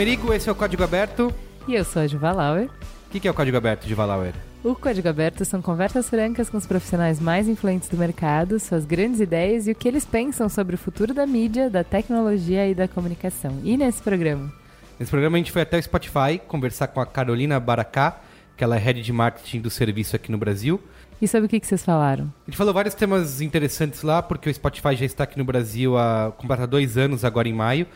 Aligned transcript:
Merigo, 0.00 0.32
esse 0.32 0.48
é 0.48 0.52
o 0.52 0.54
Código 0.54 0.82
Aberto. 0.82 1.30
E 1.68 1.74
eu 1.74 1.84
sou 1.84 2.00
a 2.00 2.06
Juva 2.06 2.32
Lauer. 2.32 2.68
O 2.68 3.10
que, 3.10 3.20
que 3.20 3.28
é 3.28 3.30
o 3.30 3.34
Código 3.34 3.58
Aberto 3.58 3.86
de 3.86 3.94
Valauer? 3.94 4.32
O 4.64 4.74
Código 4.74 5.06
Aberto 5.06 5.44
são 5.44 5.60
conversas 5.60 6.08
francas 6.08 6.48
com 6.48 6.56
os 6.56 6.64
profissionais 6.64 7.20
mais 7.20 7.46
influentes 7.46 7.86
do 7.86 7.98
mercado, 7.98 8.58
suas 8.58 8.86
grandes 8.86 9.20
ideias 9.20 9.66
e 9.66 9.72
o 9.72 9.74
que 9.74 9.86
eles 9.86 10.06
pensam 10.06 10.48
sobre 10.48 10.74
o 10.74 10.78
futuro 10.78 11.12
da 11.12 11.26
mídia, 11.26 11.68
da 11.68 11.84
tecnologia 11.84 12.66
e 12.66 12.74
da 12.74 12.88
comunicação. 12.88 13.58
E 13.62 13.76
nesse 13.76 14.00
programa? 14.00 14.50
Nesse 14.98 15.10
programa 15.10 15.36
a 15.36 15.38
gente 15.40 15.52
foi 15.52 15.60
até 15.60 15.76
o 15.76 15.82
Spotify 15.82 16.40
conversar 16.48 16.86
com 16.86 17.02
a 17.02 17.04
Carolina 17.04 17.60
Baracá, 17.60 18.20
que 18.56 18.64
ela 18.64 18.76
é 18.76 18.78
head 18.78 19.02
de 19.02 19.12
marketing 19.12 19.60
do 19.60 19.68
serviço 19.68 20.16
aqui 20.16 20.32
no 20.32 20.38
Brasil. 20.38 20.80
E 21.20 21.28
sobre 21.28 21.44
o 21.44 21.48
que, 21.50 21.60
que 21.60 21.66
vocês 21.66 21.84
falaram? 21.84 22.32
A 22.46 22.50
gente 22.50 22.56
falou 22.56 22.72
vários 22.72 22.94
temas 22.94 23.42
interessantes 23.42 24.02
lá, 24.02 24.22
porque 24.22 24.48
o 24.48 24.54
Spotify 24.54 24.96
já 24.96 25.04
está 25.04 25.24
aqui 25.24 25.36
no 25.36 25.44
Brasil 25.44 25.98
há 25.98 26.32
completa 26.38 26.66
dois 26.66 26.96
anos, 26.96 27.22
agora 27.22 27.46
em 27.46 27.52
maio. 27.52 27.86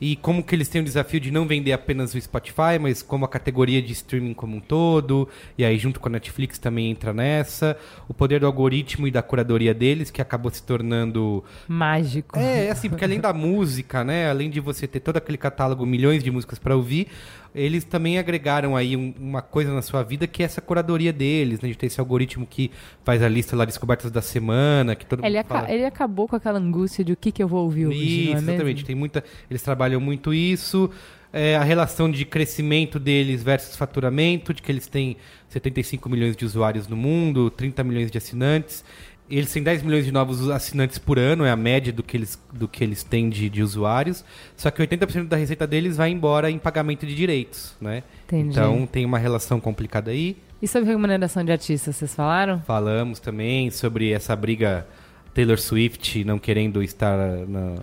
E 0.00 0.16
como 0.16 0.42
que 0.42 0.54
eles 0.54 0.68
têm 0.68 0.80
o 0.80 0.84
desafio 0.84 1.20
de 1.20 1.30
não 1.30 1.46
vender 1.46 1.72
apenas 1.72 2.14
o 2.14 2.20
Spotify, 2.20 2.78
mas 2.80 3.02
como 3.02 3.24
a 3.24 3.28
categoria 3.28 3.82
de 3.82 3.92
streaming 3.92 4.32
como 4.32 4.56
um 4.56 4.60
todo, 4.60 5.28
e 5.58 5.64
aí 5.64 5.76
junto 5.76 6.00
com 6.00 6.08
a 6.08 6.12
Netflix 6.12 6.58
também 6.58 6.90
entra 6.90 7.12
nessa, 7.12 7.76
o 8.08 8.14
poder 8.14 8.40
do 8.40 8.46
algoritmo 8.46 9.06
e 9.06 9.10
da 9.10 9.22
curadoria 9.22 9.74
deles, 9.74 10.10
que 10.10 10.22
acabou 10.22 10.50
se 10.50 10.62
tornando 10.62 11.44
Mágico. 11.68 12.38
É, 12.38 12.70
assim, 12.70 12.88
porque 12.88 13.04
além 13.04 13.20
da 13.20 13.32
música, 13.34 14.02
né, 14.02 14.30
além 14.30 14.48
de 14.48 14.60
você 14.60 14.86
ter 14.86 15.00
todo 15.00 15.16
aquele 15.18 15.38
catálogo, 15.38 15.84
milhões 15.84 16.24
de 16.24 16.30
músicas 16.30 16.58
para 16.58 16.74
ouvir, 16.74 17.08
eles 17.54 17.84
também 17.84 18.18
agregaram 18.18 18.76
aí 18.76 18.96
um- 18.96 19.12
uma 19.18 19.42
coisa 19.42 19.72
na 19.74 19.82
sua 19.82 20.02
vida 20.02 20.26
que 20.26 20.42
é 20.42 20.46
essa 20.46 20.60
curadoria 20.60 21.12
deles, 21.12 21.60
né, 21.60 21.68
de 21.68 21.76
ter 21.76 21.86
esse 21.86 21.98
algoritmo 22.00 22.46
que 22.46 22.70
faz 23.04 23.22
a 23.22 23.28
lista 23.28 23.56
lá 23.56 23.64
descobertas 23.64 24.10
da 24.10 24.22
semana, 24.22 24.94
que 24.94 25.04
todo 25.06 25.24
Ele, 25.24 25.36
mundo 25.38 25.46
fala. 25.46 25.70
ele 25.72 25.84
acabou 25.84 26.28
com 26.28 26.36
aquela 26.36 26.58
angústia 26.58 27.04
de 27.04 27.12
o 27.12 27.16
que, 27.16 27.32
que 27.32 27.42
eu 27.42 27.48
vou 27.48 27.64
ouvir 27.64 27.86
hoje, 27.86 27.98
Isso, 27.98 28.30
é 28.32 28.34
mesmo? 28.36 28.50
exatamente. 28.50 28.84
Tem 28.84 28.94
muita, 28.94 29.24
eles 29.50 29.62
trabalham 29.62 30.00
muito 30.00 30.32
isso. 30.32 30.90
É, 31.32 31.56
a 31.56 31.62
relação 31.62 32.10
de 32.10 32.24
crescimento 32.24 32.98
deles 32.98 33.42
versus 33.42 33.76
faturamento, 33.76 34.52
de 34.52 34.60
que 34.60 34.70
eles 34.72 34.88
têm 34.88 35.16
75 35.48 36.08
milhões 36.08 36.36
de 36.36 36.44
usuários 36.44 36.88
no 36.88 36.96
mundo, 36.96 37.50
30 37.50 37.84
milhões 37.84 38.10
de 38.10 38.18
assinantes. 38.18 38.84
Eles 39.30 39.52
têm 39.52 39.62
10 39.62 39.82
milhões 39.82 40.04
de 40.04 40.12
novos 40.12 40.50
assinantes 40.50 40.98
por 40.98 41.18
ano, 41.18 41.44
é 41.44 41.50
a 41.50 41.56
média 41.56 41.92
do 41.92 42.02
que 42.02 42.16
eles, 42.16 42.38
do 42.52 42.66
que 42.66 42.82
eles 42.82 43.04
têm 43.04 43.30
de, 43.30 43.48
de 43.48 43.62
usuários. 43.62 44.24
Só 44.56 44.70
que 44.70 44.82
80% 44.82 45.28
da 45.28 45.36
receita 45.36 45.66
deles 45.66 45.96
vai 45.96 46.10
embora 46.10 46.50
em 46.50 46.58
pagamento 46.58 47.06
de 47.06 47.14
direitos, 47.14 47.76
né? 47.80 48.02
Entendi. 48.26 48.50
Então 48.50 48.86
tem 48.86 49.04
uma 49.06 49.18
relação 49.18 49.60
complicada 49.60 50.10
aí. 50.10 50.36
E 50.60 50.68
sobre 50.68 50.90
remuneração 50.90 51.44
de 51.44 51.52
artistas, 51.52 51.96
vocês 51.96 52.14
falaram? 52.14 52.60
Falamos 52.66 53.20
também 53.20 53.70
sobre 53.70 54.12
essa 54.12 54.34
briga 54.34 54.86
Taylor 55.32 55.58
Swift 55.58 56.24
não 56.24 56.38
querendo 56.38 56.82
estar 56.82 57.16
na. 57.46 57.74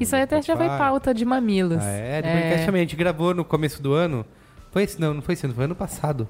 Isso 0.00 0.14
aí 0.16 0.22
até 0.22 0.42
já 0.42 0.56
foi 0.56 0.66
pauta 0.66 1.14
de 1.14 1.24
mamilos. 1.24 1.82
Ah, 1.82 1.90
é, 1.90 2.22
podcast 2.22 2.66
também. 2.66 2.80
A 2.80 2.84
gente 2.84 2.96
gravou 2.96 3.32
no 3.34 3.44
começo 3.44 3.82
do 3.82 3.92
ano. 3.92 4.26
Foi 4.70 4.82
esse? 4.82 5.00
Não, 5.00 5.14
não 5.14 5.22
foi 5.22 5.34
esse 5.34 5.46
ano, 5.46 5.54
foi 5.54 5.64
ano 5.64 5.74
passado. 5.74 6.28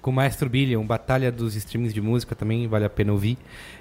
Com 0.00 0.10
o 0.10 0.12
Maestro 0.12 0.48
Billion, 0.48 0.84
Batalha 0.84 1.30
dos 1.32 1.56
Streamings 1.56 1.92
de 1.92 2.00
Música 2.00 2.34
também, 2.34 2.66
vale 2.68 2.84
a 2.84 2.90
pena 2.90 3.12
ouvir. 3.12 3.36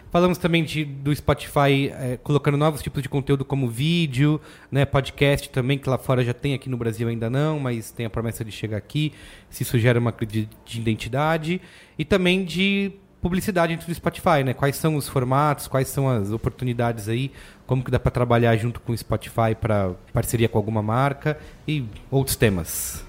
Falamos 0.10 0.38
também 0.38 0.64
de, 0.64 0.86
do 0.86 1.14
Spotify 1.14 1.92
eh, 1.92 2.18
colocando 2.24 2.58
novos 2.58 2.82
tipos 2.82 3.04
de 3.04 3.10
conteúdo 3.10 3.44
como 3.44 3.68
vídeo, 3.68 4.40
né, 4.72 4.86
podcast 4.86 5.50
também, 5.50 5.78
que 5.78 5.90
lá 5.90 5.98
fora 5.98 6.24
já 6.24 6.34
tem, 6.34 6.54
aqui 6.54 6.70
no 6.70 6.78
Brasil 6.78 7.08
ainda 7.08 7.30
não, 7.30 7.60
mas 7.60 7.92
tem 7.92 8.06
a 8.06 8.10
promessa 8.10 8.44
de 8.44 8.52
chegar 8.52 8.78
aqui, 8.78 9.12
se 9.50 9.64
isso 9.64 9.78
gera 9.78 10.00
uma 10.00 10.12
crise 10.12 10.32
de, 10.32 10.50
de 10.66 10.80
identidade. 10.80 11.62
E 12.00 12.06
também 12.06 12.46
de 12.46 12.94
publicidade 13.22 13.74
dentro 13.74 13.88
do 13.88 13.94
Spotify, 13.94 14.44
né? 14.46 14.54
Quais 14.54 14.76
são 14.76 14.96
os 14.96 15.08
formatos, 15.08 15.68
quais 15.68 15.88
são 15.88 16.10
as 16.10 16.32
oportunidades 16.32 17.10
aí, 17.10 17.32
como 17.66 17.84
que 17.84 17.92
dá 17.92 18.00
para 18.00 18.12
trabalhar 18.12 18.56
junto 18.56 18.80
com 18.80 18.94
o 18.94 18.98
Spotify 18.98 19.56
para 19.60 19.92
parceria 20.14 20.48
com 20.48 20.58
alguma 20.58 20.82
marca 20.82 21.38
e 21.68 21.84
outros 22.10 22.36
temas. 22.36 23.07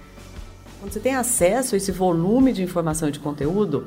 Quando 0.81 0.93
você 0.93 1.01
tem 1.01 1.15
acesso 1.15 1.75
a 1.75 1.79
esse 1.79 1.91
volume 1.91 2.53
de 2.53 2.63
informação 2.63 3.09
e 3.09 3.13
de 3.13 3.19
conteúdo, 3.19 3.87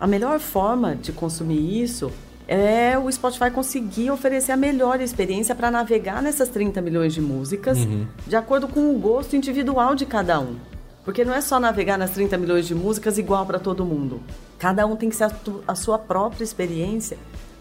a 0.00 0.06
melhor 0.06 0.38
forma 0.40 0.94
de 0.96 1.12
consumir 1.12 1.82
isso 1.82 2.10
é 2.48 2.98
o 2.98 3.10
Spotify 3.12 3.50
conseguir 3.50 4.10
oferecer 4.10 4.50
a 4.52 4.56
melhor 4.56 5.00
experiência 5.00 5.54
para 5.54 5.70
navegar 5.70 6.20
nessas 6.22 6.48
30 6.48 6.80
milhões 6.80 7.12
de 7.14 7.20
músicas, 7.20 7.78
de 8.26 8.34
acordo 8.34 8.66
com 8.66 8.94
o 8.94 8.98
gosto 8.98 9.36
individual 9.36 9.94
de 9.94 10.04
cada 10.06 10.40
um. 10.40 10.56
Porque 11.04 11.24
não 11.24 11.32
é 11.34 11.40
só 11.40 11.60
navegar 11.60 11.96
nas 11.98 12.10
30 12.10 12.36
milhões 12.38 12.66
de 12.66 12.74
músicas 12.74 13.18
igual 13.18 13.46
para 13.46 13.58
todo 13.58 13.84
mundo. 13.84 14.20
Cada 14.58 14.86
um 14.86 14.96
tem 14.96 15.08
que 15.08 15.16
ser 15.16 15.24
a, 15.24 15.30
tu- 15.30 15.62
a 15.66 15.74
sua 15.74 15.98
própria 15.98 16.42
experiência, 16.44 17.16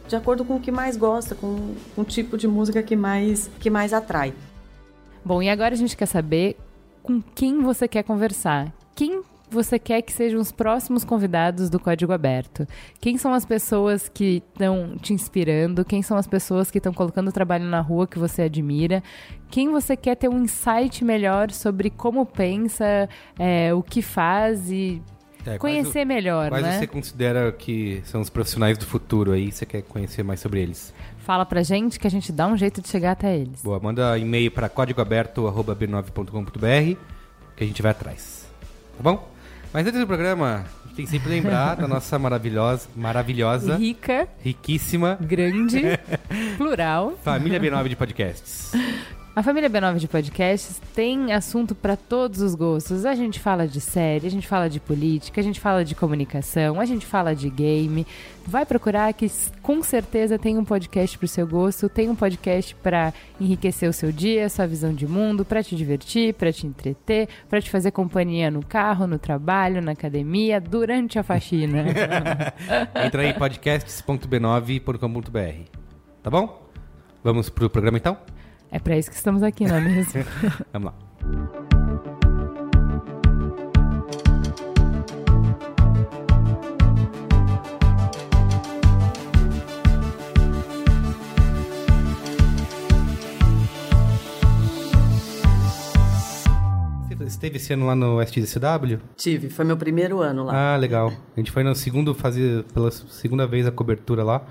de 0.07 0.15
acordo 0.15 0.43
com 0.43 0.55
o 0.55 0.59
que 0.59 0.71
mais 0.71 0.97
gosta, 0.97 1.35
com, 1.35 1.73
com 1.95 2.01
o 2.01 2.05
tipo 2.05 2.37
de 2.37 2.47
música 2.47 2.81
que 2.81 2.95
mais, 2.95 3.49
que 3.59 3.69
mais 3.69 3.93
atrai. 3.93 4.33
Bom, 5.23 5.41
e 5.41 5.49
agora 5.49 5.73
a 5.73 5.77
gente 5.77 5.95
quer 5.95 6.05
saber 6.07 6.57
com 7.09 7.23
quem 7.33 7.63
você 7.63 7.87
quer 7.87 8.03
conversar. 8.03 8.71
Quem 8.93 9.23
você 9.49 9.79
quer 9.79 10.03
que 10.03 10.13
sejam 10.13 10.39
os 10.39 10.51
próximos 10.51 11.03
convidados 11.03 11.67
do 11.67 11.79
Código 11.79 12.13
Aberto? 12.13 12.67
Quem 13.01 13.17
são 13.17 13.33
as 13.33 13.43
pessoas 13.43 14.07
que 14.07 14.43
estão 14.53 14.95
te 14.95 15.11
inspirando? 15.11 15.83
Quem 15.83 16.03
são 16.03 16.15
as 16.17 16.27
pessoas 16.27 16.69
que 16.69 16.77
estão 16.77 16.93
colocando 16.93 17.29
o 17.29 17.31
trabalho 17.31 17.65
na 17.65 17.81
rua 17.81 18.05
que 18.05 18.19
você 18.19 18.43
admira? 18.43 19.01
Quem 19.49 19.69
você 19.69 19.97
quer 19.97 20.17
ter 20.17 20.29
um 20.29 20.43
insight 20.43 21.03
melhor 21.03 21.49
sobre 21.49 21.89
como 21.89 22.27
pensa, 22.27 23.09
é, 23.39 23.73
o 23.73 23.81
que 23.81 24.03
faz 24.03 24.69
e 24.69 25.01
É, 25.49 25.57
conhecer 25.57 26.05
melhor, 26.05 26.49
Quais 26.49 26.63
né? 26.63 26.79
você 26.79 26.87
considera 26.87 27.51
que 27.51 28.01
são 28.05 28.21
os 28.21 28.29
profissionais 28.29 28.77
do 28.77 28.85
futuro 28.85 29.31
aí? 29.31 29.51
Você 29.51 29.65
quer 29.65 29.81
conhecer 29.83 30.23
mais 30.23 30.39
sobre 30.39 30.61
eles? 30.61 30.93
Fala 31.25 31.45
pra 31.45 31.61
gente 31.63 31.99
que 31.99 32.07
a 32.07 32.09
gente 32.09 32.31
dá 32.31 32.47
um 32.47 32.57
jeito 32.57 32.81
de 32.81 32.87
chegar 32.87 33.11
até 33.11 33.35
eles. 33.35 33.61
Boa, 33.61 33.79
manda 33.79 34.17
e-mail 34.17 34.49
para 34.51 34.69
códigoaberto.b9.com.br 34.69 36.97
que 37.55 37.63
a 37.63 37.67
gente 37.67 37.81
vai 37.81 37.91
atrás. 37.91 38.47
Tá 38.97 39.03
bom? 39.03 39.29
Mas 39.73 39.85
antes 39.85 39.99
do 39.99 40.07
programa, 40.07 40.65
a 40.83 40.87
gente 40.87 40.95
tem 40.95 41.05
que 41.05 41.11
sempre 41.11 41.29
lembrar 41.29 41.75
da 41.75 41.87
nossa 41.87 42.17
maravilhosa, 42.17 42.87
maravilhosa, 42.95 43.75
Rica, 43.75 44.27
riquíssima 44.41 45.17
grande, 45.21 45.81
plural. 46.57 47.13
família 47.23 47.59
B9 47.59 47.89
de 47.89 47.95
podcasts. 47.95 48.71
A 49.39 49.41
família 49.41 49.69
B9 49.69 49.99
de 49.99 50.07
podcasts 50.09 50.81
tem 50.93 51.31
assunto 51.31 51.73
para 51.73 51.95
todos 51.95 52.41
os 52.41 52.55
gostos. 52.55 53.05
A 53.05 53.15
gente 53.15 53.39
fala 53.39 53.65
de 53.65 53.79
série, 53.79 54.27
a 54.27 54.29
gente 54.29 54.45
fala 54.45 54.69
de 54.69 54.81
política, 54.81 55.39
a 55.39 55.43
gente 55.43 55.61
fala 55.61 55.85
de 55.85 55.95
comunicação, 55.95 56.77
a 56.77 56.83
gente 56.83 57.05
fala 57.05 57.33
de 57.33 57.49
game. 57.49 58.05
Vai 58.45 58.65
procurar 58.65 59.13
que 59.13 59.31
com 59.61 59.81
certeza 59.81 60.37
tem 60.37 60.57
um 60.57 60.65
podcast 60.65 61.17
pro 61.17 61.25
seu 61.25 61.47
gosto, 61.47 61.87
tem 61.87 62.09
um 62.09 62.15
podcast 62.15 62.75
para 62.83 63.13
enriquecer 63.39 63.89
o 63.89 63.93
seu 63.93 64.11
dia, 64.11 64.49
sua 64.49 64.67
visão 64.67 64.93
de 64.93 65.07
mundo, 65.07 65.45
para 65.45 65.63
te 65.63 65.73
divertir, 65.73 66.33
para 66.33 66.51
te 66.51 66.67
entreter, 66.67 67.29
para 67.47 67.61
te 67.61 67.69
fazer 67.69 67.91
companhia 67.91 68.51
no 68.51 68.61
carro, 68.61 69.07
no 69.07 69.17
trabalho, 69.17 69.81
na 69.81 69.93
academia, 69.93 70.59
durante 70.59 71.17
a 71.17 71.23
faxina. 71.23 71.85
Entra 73.05 73.21
aí 73.21 73.33
podcasts.b9.com.br. 73.33 75.79
Tá 76.21 76.29
bom? 76.29 76.67
Vamos 77.23 77.49
pro 77.49 77.69
programa 77.69 77.97
então? 77.97 78.17
É 78.71 78.79
para 78.79 78.97
isso 78.97 79.09
que 79.09 79.15
estamos 79.15 79.43
aqui, 79.43 79.65
não 79.65 79.75
é 79.75 79.81
mesmo? 79.81 80.23
Vamos 80.71 80.91
lá. 80.91 81.09
Você 97.17 97.25
esteve 97.25 97.57
esse 97.57 97.73
ano 97.73 97.85
lá 97.85 97.95
no 97.95 98.21
STCW? 98.25 98.99
Tive, 99.15 99.49
foi 99.49 99.63
meu 99.63 99.77
primeiro 99.77 100.19
ano 100.21 100.45
lá. 100.45 100.73
Ah, 100.73 100.77
legal. 100.77 101.11
A 101.35 101.39
gente 101.39 101.51
foi 101.51 101.63
no 101.63 101.75
segundo 101.75 102.13
fazer 102.15 102.63
pela 102.73 102.89
segunda 102.91 103.45
vez 103.45 103.67
a 103.67 103.71
cobertura 103.71 104.23
lá. 104.23 104.43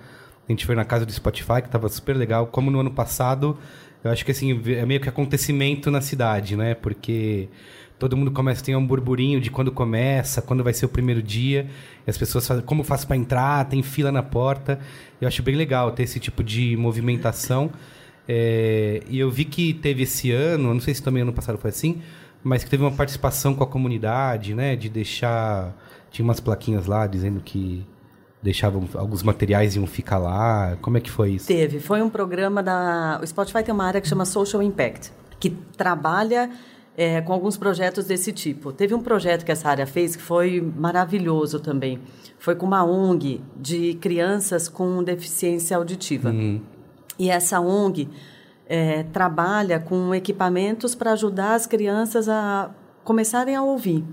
A 0.48 0.52
gente 0.52 0.64
foi 0.64 0.74
na 0.74 0.84
casa 0.84 1.04
do 1.04 1.12
Spotify, 1.12 1.60
que 1.62 1.68
tava 1.68 1.88
super 1.88 2.16
legal. 2.16 2.46
Como 2.46 2.70
no 2.70 2.80
ano 2.80 2.90
passado, 2.90 3.58
Eu 4.02 4.10
acho 4.10 4.24
que 4.24 4.30
assim, 4.30 4.60
é 4.72 4.86
meio 4.86 5.00
que 5.00 5.08
acontecimento 5.08 5.90
na 5.90 6.00
cidade, 6.00 6.56
né? 6.56 6.74
Porque 6.74 7.48
todo 7.98 8.16
mundo 8.16 8.30
começa 8.30 8.62
a 8.62 8.64
ter 8.64 8.76
um 8.76 8.86
burburinho 8.86 9.40
de 9.40 9.50
quando 9.50 9.72
começa, 9.72 10.40
quando 10.40 10.62
vai 10.62 10.72
ser 10.72 10.86
o 10.86 10.88
primeiro 10.88 11.22
dia. 11.22 11.66
As 12.06 12.16
pessoas 12.16 12.46
fazem, 12.46 12.64
como 12.64 12.84
faço 12.84 13.06
para 13.06 13.16
entrar, 13.16 13.64
tem 13.66 13.82
fila 13.82 14.12
na 14.12 14.22
porta. 14.22 14.78
Eu 15.20 15.26
acho 15.26 15.42
bem 15.42 15.56
legal 15.56 15.90
ter 15.92 16.04
esse 16.04 16.20
tipo 16.20 16.44
de 16.44 16.76
movimentação. 16.76 17.70
É, 18.28 19.02
e 19.08 19.18
eu 19.18 19.30
vi 19.30 19.44
que 19.44 19.72
teve 19.72 20.02
esse 20.04 20.30
ano, 20.30 20.72
não 20.72 20.80
sei 20.80 20.94
se 20.94 21.02
também 21.02 21.22
ano 21.22 21.32
passado 21.32 21.58
foi 21.58 21.70
assim, 21.70 22.02
mas 22.44 22.62
que 22.62 22.70
teve 22.70 22.82
uma 22.82 22.92
participação 22.92 23.54
com 23.54 23.64
a 23.64 23.66
comunidade, 23.66 24.54
né? 24.54 24.76
De 24.76 24.88
deixar. 24.88 25.74
Tinha 26.10 26.24
umas 26.24 26.40
plaquinhas 26.40 26.86
lá 26.86 27.06
dizendo 27.06 27.40
que 27.40 27.84
deixavam 28.42 28.88
alguns 28.94 29.22
materiais 29.22 29.76
iam 29.76 29.86
ficar 29.86 30.18
lá. 30.18 30.76
Como 30.80 30.96
é 30.96 31.00
que 31.00 31.10
foi 31.10 31.32
isso? 31.32 31.46
Teve. 31.46 31.80
Foi 31.80 32.02
um 32.02 32.08
programa 32.08 32.62
da. 32.62 33.20
O 33.22 33.26
Spotify 33.26 33.62
tem 33.62 33.74
uma 33.74 33.84
área 33.84 34.00
que 34.00 34.08
chama 34.08 34.24
Social 34.24 34.62
Impact, 34.62 35.12
que 35.38 35.50
trabalha 35.50 36.50
é, 36.96 37.20
com 37.20 37.32
alguns 37.32 37.56
projetos 37.56 38.06
desse 38.06 38.32
tipo. 38.32 38.72
Teve 38.72 38.94
um 38.94 39.00
projeto 39.00 39.44
que 39.44 39.52
essa 39.52 39.68
área 39.68 39.86
fez 39.86 40.16
que 40.16 40.22
foi 40.22 40.60
maravilhoso 40.60 41.60
também. 41.60 42.00
Foi 42.38 42.54
com 42.54 42.66
uma 42.66 42.84
ONG 42.84 43.40
de 43.56 43.94
crianças 43.94 44.68
com 44.68 45.02
deficiência 45.02 45.76
auditiva. 45.76 46.30
Uhum. 46.30 46.60
E 47.18 47.30
essa 47.30 47.60
ONG 47.60 48.08
é, 48.66 49.02
trabalha 49.04 49.80
com 49.80 50.14
equipamentos 50.14 50.94
para 50.94 51.12
ajudar 51.12 51.54
as 51.54 51.66
crianças 51.66 52.28
a 52.28 52.70
começarem 53.02 53.56
a 53.56 53.62
ouvir. 53.62 54.04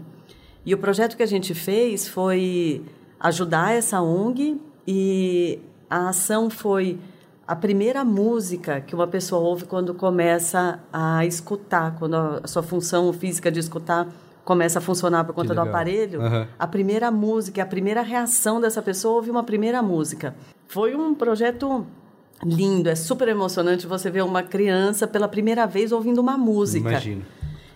E 0.66 0.74
o 0.74 0.78
projeto 0.78 1.16
que 1.16 1.22
a 1.22 1.28
gente 1.28 1.54
fez 1.54 2.08
foi 2.08 2.84
ajudar 3.20 3.74
essa 3.74 4.02
ONG 4.02 4.60
e 4.88 5.60
a 5.90 6.10
ação 6.10 6.50
foi 6.50 7.00
a 7.48 7.56
primeira 7.56 8.04
música 8.04 8.82
que 8.82 8.96
uma 8.96 9.08
pessoa 9.08 9.42
ouve 9.42 9.66
quando 9.66 9.94
começa 9.94 10.80
a 10.92 11.26
escutar, 11.26 11.96
quando 11.98 12.16
a 12.16 12.48
sua 12.48 12.64
função 12.64 13.12
física 13.14 13.52
de 13.52 13.60
escutar 13.60 14.08
começa 14.44 14.78
a 14.80 14.82
funcionar 14.82 15.24
por 15.24 15.34
conta 15.34 15.54
do 15.56 15.62
aparelho, 15.62 16.22
Uhum. 16.22 16.46
a 16.58 16.68
primeira 16.68 17.10
música, 17.10 17.64
a 17.64 17.66
primeira 17.66 18.02
reação 18.02 18.62
dessa 18.62 18.82
pessoa 18.82 19.16
ouve 19.16 19.32
uma 19.32 19.44
primeira 19.44 19.82
música. 19.82 20.36
Foi 20.68 20.96
um 20.96 21.16
projeto 21.16 21.86
lindo, 22.44 22.90
é 22.90 22.96
super 22.96 23.28
emocionante 23.28 23.88
você 23.88 24.10
ver 24.12 24.24
uma 24.24 24.44
criança 24.44 25.08
pela 25.08 25.28
primeira 25.28 25.66
vez 25.66 25.92
ouvindo 25.92 26.20
uma 26.20 26.38
música. 26.38 26.90
Imagino. 26.90 27.24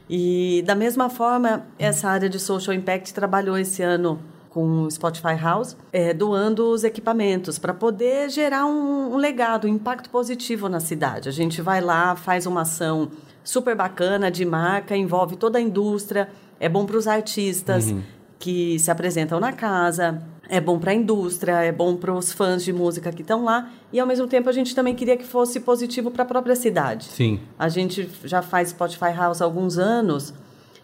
E 0.09 0.63
da 0.65 0.75
mesma 0.75 1.09
forma, 1.09 1.63
essa 1.77 2.09
área 2.09 2.27
de 2.30 2.39
social 2.39 2.75
impact 2.75 3.13
trabalhou 3.13 3.57
esse 3.57 3.81
ano 3.83 4.19
com 4.60 4.84
o 4.84 4.92
Spotify 4.92 5.36
House, 5.42 5.78
eh, 5.94 6.14
doando 6.14 6.70
os 6.70 6.84
equipamentos 6.84 7.58
para 7.58 7.74
poder 7.74 8.30
gerar 8.30 8.66
um, 8.66 9.14
um 9.14 9.16
legado, 9.16 9.66
um 9.66 9.70
impacto 9.70 10.10
positivo 10.10 10.68
na 10.68 10.82
cidade. 10.82 11.30
A 11.30 11.32
gente 11.32 11.62
vai 11.62 11.80
lá, 11.80 12.14
faz 12.18 12.46
uma 12.46 12.62
ação 12.62 13.10
super 13.42 13.74
bacana 13.74 14.30
de 14.30 14.44
marca, 14.44 14.98
envolve 14.98 15.38
toda 15.38 15.58
a 15.58 15.62
indústria, 15.62 16.28
é 16.60 16.68
bom 16.68 16.86
para 16.86 16.98
os 16.98 17.08
artistas 17.08 17.94
que 18.38 18.78
se 18.80 18.92
apresentam 18.92 19.40
na 19.40 19.54
casa, 19.54 20.22
é 20.50 20.60
bom 20.60 20.78
para 20.78 20.92
a 20.92 20.94
indústria, 20.94 21.64
é 21.64 21.72
bom 21.72 21.96
para 21.96 22.14
os 22.14 22.34
fãs 22.34 22.62
de 22.62 22.74
música 22.74 23.14
que 23.14 23.22
estão 23.22 23.46
lá 23.46 23.70
e 23.94 24.00
ao 24.00 24.06
mesmo 24.06 24.28
tempo 24.28 24.50
a 24.50 24.52
gente 24.52 24.76
também 24.76 24.94
queria 24.94 25.16
que 25.16 25.26
fosse 25.26 25.62
positivo 25.62 26.12
para 26.12 26.24
a 26.24 26.26
própria 26.26 26.56
cidade. 26.56 27.06
Sim. 27.06 27.40
A 27.58 27.70
gente 27.70 28.10
já 28.26 28.42
faz 28.42 28.70
Spotify 28.70 29.14
House 29.16 29.42
há 29.42 29.46
alguns 29.46 29.78
anos, 29.78 30.34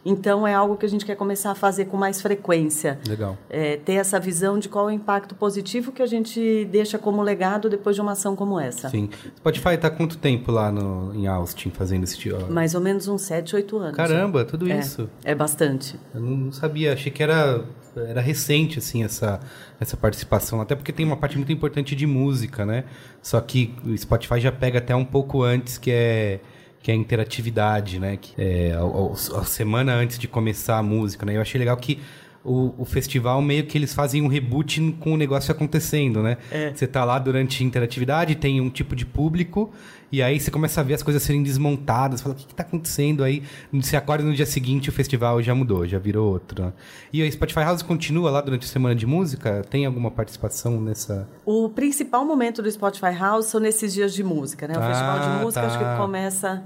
então 0.06 0.48
é 0.48 0.54
algo 0.54 0.78
que 0.78 0.86
a 0.86 0.90
gente 0.90 1.06
quer 1.06 1.16
começar 1.16 1.52
a 1.52 1.56
fazer 1.56 1.86
com 1.86 1.98
mais 1.98 2.22
frequência. 2.22 3.00
Legal. 3.08 3.38
É, 3.50 3.78
ter 3.78 3.94
essa 3.94 4.20
visão 4.20 4.58
de 4.58 4.70
qual 4.70 4.90
é 4.90 4.94
o 4.94 4.96
impacto 4.96 5.36
positivo 5.36 5.92
que 5.92 6.02
a 6.02 6.06
gente 6.06 6.66
deixa 6.72 6.98
como 6.98 7.22
legado 7.22 7.70
depois 7.70 7.96
de 7.96 8.02
uma 8.02 8.14
ação 8.14 8.36
como 8.36 8.60
essa. 8.60 8.90
Sim. 8.90 9.10
Spotify 9.38 9.78
tá 9.78 9.88
há 9.88 9.92
quanto 9.92 10.18
tempo 10.18 10.52
lá 10.52 10.72
no, 10.72 11.14
em 11.14 11.28
Austin 11.28 11.70
fazendo 11.70 12.04
esse 12.04 12.18
tipo? 12.18 12.52
Mais 12.52 12.76
ou 12.76 12.82
menos 12.82 13.08
uns 13.08 13.24
7, 13.24 13.56
8 13.56 13.78
anos. 13.78 13.98
Caramba, 13.98 14.46
tudo 14.46 14.72
é, 14.72 14.80
isso. 14.80 15.10
É 15.24 15.34
bastante. 15.34 16.00
Eu 16.14 16.22
não 16.22 16.46
não 16.46 16.52
sabia, 16.52 16.94
achei 16.94 17.12
que 17.12 17.24
era, 17.24 17.64
era 17.96 18.22
recente, 18.22 18.80
assim, 18.80 19.04
essa, 19.04 19.40
essa 19.80 19.98
participação. 19.98 20.62
Até 20.62 20.76
porque 20.76 20.92
tem 20.92 21.06
uma 21.06 21.18
parte 21.18 21.38
muito 21.38 21.52
importante 21.52 21.96
de 21.96 22.06
música, 22.06 22.66
né? 22.66 22.86
Só 23.22 23.40
que 23.42 23.74
o 23.84 23.98
Spotify 23.98 24.40
já 24.40 24.52
pega 24.52 24.80
até 24.80 24.96
um 24.96 25.06
pouco 25.06 25.44
antes, 25.44 25.78
que 25.78 25.92
é, 25.92 26.40
que 26.86 26.92
é 26.92 26.94
a 26.94 26.98
interatividade, 26.98 27.98
né? 27.98 28.16
Que 28.16 28.32
é 28.40 28.74
a, 28.74 28.82
a- 28.82 29.42
a 29.42 29.44
semana 29.44 29.92
antes 29.96 30.20
de 30.20 30.28
começar 30.28 30.78
a 30.78 30.84
música, 30.84 31.26
né? 31.26 31.36
Eu 31.36 31.42
achei 31.42 31.58
legal 31.58 31.76
que 31.78 32.00
o, 32.46 32.74
o 32.78 32.86
festival 32.86 33.42
meio 33.42 33.66
que 33.66 33.78
eles 33.78 33.94
fazem 33.94 34.22
um 34.22 34.28
reboot 34.28 34.80
com 35.00 35.14
o 35.14 35.18
negócio 35.18 35.52
acontecendo, 35.52 36.22
né? 36.22 36.38
Você 36.74 36.86
tá 36.86 37.04
lá 37.04 37.18
durante 37.18 37.64
a 37.64 37.66
interatividade, 37.66 38.36
tem 38.36 38.62
um 38.62 38.70
tipo 38.70 38.96
de 38.96 39.06
público, 39.06 39.72
e 40.12 40.22
aí 40.22 40.40
você 40.40 40.52
começa 40.52 40.80
a 40.80 40.84
ver 40.84 40.94
as 40.94 41.02
coisas 41.04 41.24
serem 41.24 41.42
desmontadas, 41.42 42.22
fala, 42.22 42.36
o 42.36 42.38
que, 42.38 42.46
que 42.46 42.54
tá 42.56 42.62
acontecendo? 42.64 43.24
Aí 43.24 43.42
você 43.74 43.98
acorda 43.98 44.24
no 44.24 44.34
dia 44.34 44.46
seguinte 44.46 44.88
o 44.90 44.92
festival 44.94 45.42
já 45.42 45.56
mudou, 45.56 45.88
já 45.88 45.98
virou 45.98 46.32
outro. 46.32 46.64
né? 46.66 46.74
E 47.12 47.24
a 47.24 47.32
Spotify 47.32 47.62
House 47.62 47.82
continua 47.82 48.30
lá 48.30 48.42
durante 48.42 48.64
a 48.66 48.68
semana 48.70 48.94
de 48.96 49.06
música? 49.08 49.64
Tem 49.70 49.86
alguma 49.86 50.12
participação 50.12 50.80
nessa. 50.80 51.28
O 51.46 51.68
principal 51.70 52.24
momento 52.24 52.62
do 52.62 52.72
Spotify 52.72 53.14
House 53.20 53.48
são 53.48 53.60
nesses 53.60 53.92
dias 53.94 54.14
de 54.14 54.24
música, 54.24 54.68
né? 54.68 54.76
O 54.78 54.80
Ah, 54.82 54.88
festival 54.88 55.20
de 55.20 55.44
música 55.44 55.62
tá. 55.62 55.68
acho 55.68 55.80
que 55.80 55.98
começa 55.98 56.64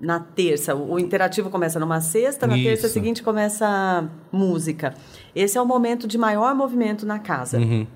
na 0.00 0.20
terça. 0.20 0.74
O 0.74 0.98
interativo 0.98 1.50
começa 1.50 1.78
numa 1.78 2.00
sexta, 2.00 2.46
na 2.46 2.54
terça 2.54 2.86
Isso. 2.86 2.94
seguinte 2.94 3.22
começa 3.22 3.66
a 3.66 4.04
música. 4.30 4.94
Esse 5.34 5.58
é 5.58 5.60
o 5.60 5.66
momento 5.66 6.06
de 6.06 6.16
maior 6.16 6.54
movimento 6.54 7.04
na 7.04 7.18
casa. 7.18 7.58
Uhum. 7.58 7.86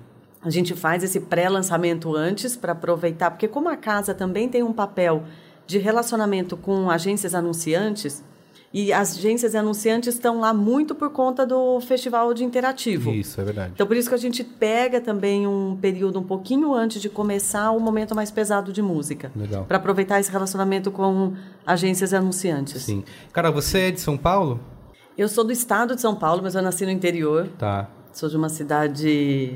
A 0.41 0.49
gente 0.49 0.75
faz 0.75 1.03
esse 1.03 1.19
pré-lançamento 1.21 2.15
antes 2.15 2.55
para 2.55 2.71
aproveitar, 2.73 3.31
porque 3.31 3.47
como 3.47 3.69
a 3.69 3.75
casa 3.75 4.13
também 4.13 4.47
tem 4.47 4.63
um 4.63 4.73
papel 4.73 5.23
de 5.65 5.77
relacionamento 5.77 6.55
com 6.55 6.89
agências 6.89 7.35
anunciantes, 7.35 8.23
e 8.73 8.91
as 8.91 9.17
agências 9.17 9.55
anunciantes 9.55 10.15
estão 10.15 10.39
lá 10.41 10.53
muito 10.53 10.93
por 10.93 11.09
conta 11.09 11.45
do 11.45 11.79
festival 11.81 12.33
de 12.33 12.43
interativo. 12.43 13.11
Isso, 13.11 13.39
é 13.39 13.43
verdade. 13.43 13.71
Então, 13.73 13.87
por 13.87 13.95
isso 13.95 14.09
que 14.09 14.15
a 14.15 14.19
gente 14.19 14.43
pega 14.43 14.99
também 14.99 15.47
um 15.47 15.77
período 15.81 16.19
um 16.19 16.23
pouquinho 16.23 16.73
antes 16.73 17.01
de 17.01 17.09
começar 17.09 17.71
o 17.71 17.79
momento 17.79 18.13
mais 18.13 18.29
pesado 18.29 18.73
de 18.73 18.81
música. 18.81 19.31
Legal. 19.35 19.63
Para 19.65 19.77
aproveitar 19.77 20.19
esse 20.19 20.29
relacionamento 20.31 20.91
com 20.91 21.33
agências 21.65 22.13
anunciantes. 22.13 22.83
Sim. 22.83 23.03
Cara, 23.31 23.49
você 23.51 23.87
é 23.87 23.91
de 23.91 24.01
São 24.01 24.17
Paulo? 24.17 24.59
Eu 25.17 25.27
sou 25.29 25.43
do 25.43 25.51
estado 25.51 25.95
de 25.95 26.01
São 26.01 26.13
Paulo, 26.15 26.41
mas 26.43 26.53
eu 26.53 26.61
nasci 26.61 26.85
no 26.85 26.91
interior. 26.91 27.47
Tá. 27.57 27.89
Sou 28.13 28.29
de 28.29 28.35
uma 28.37 28.49
cidade 28.49 29.55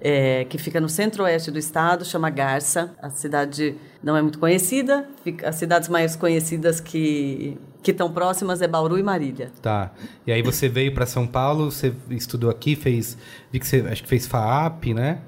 é, 0.00 0.44
que 0.44 0.58
fica 0.58 0.80
no 0.80 0.88
centro-oeste 0.88 1.50
do 1.50 1.58
estado, 1.58 2.04
chama 2.04 2.28
Garça. 2.28 2.94
A 3.00 3.08
cidade 3.08 3.74
não 4.02 4.16
é 4.16 4.20
muito 4.22 4.38
conhecida. 4.38 5.08
Fica- 5.24 5.48
as 5.48 5.54
cidades 5.56 5.88
mais 5.88 6.14
conhecidas 6.16 6.80
que 6.80 7.56
que 7.88 7.92
estão 7.92 8.12
próximas 8.12 8.60
é 8.60 8.68
Bauru 8.68 8.98
e 8.98 9.02
Marília. 9.02 9.50
Tá. 9.62 9.90
E 10.26 10.30
aí 10.30 10.42
você 10.42 10.68
veio 10.68 10.92
para 10.92 11.06
São 11.06 11.26
Paulo, 11.26 11.70
você 11.70 11.94
estudou 12.10 12.50
aqui, 12.50 12.76
fez. 12.76 13.16
Vi 13.50 13.58
que 13.58 13.66
você 13.66 13.80
acho 13.90 14.02
que 14.02 14.08
fez 14.08 14.26
FAAP, 14.26 14.92
né? 14.92 15.20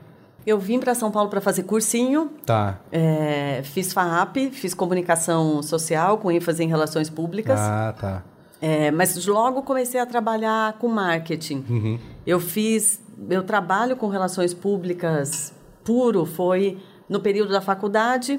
Eu 0.46 0.58
vim 0.58 0.78
para 0.78 0.94
São 0.94 1.10
Paulo 1.10 1.30
para 1.30 1.40
fazer 1.40 1.62
cursinho. 1.62 2.30
Tá. 2.44 2.78
É, 2.92 3.62
fiz 3.64 3.94
FAAP, 3.94 4.50
fiz 4.52 4.74
comunicação 4.74 5.62
social 5.62 6.18
com 6.18 6.30
ênfase 6.30 6.62
em 6.62 6.68
relações 6.68 7.08
públicas. 7.08 7.58
Ah, 7.58 7.94
tá. 7.98 8.22
É, 8.60 8.90
mas 8.90 9.24
logo 9.24 9.62
comecei 9.62 9.98
a 9.98 10.04
trabalhar 10.04 10.74
com 10.74 10.86
marketing. 10.86 11.64
Uhum. 11.66 11.98
Eu 12.26 12.38
fiz, 12.38 13.00
meu 13.16 13.42
trabalho 13.42 13.96
com 13.96 14.08
relações 14.08 14.52
públicas 14.52 15.54
puro 15.82 16.26
foi 16.26 16.76
no 17.08 17.20
período 17.20 17.52
da 17.52 17.62
faculdade, 17.62 18.38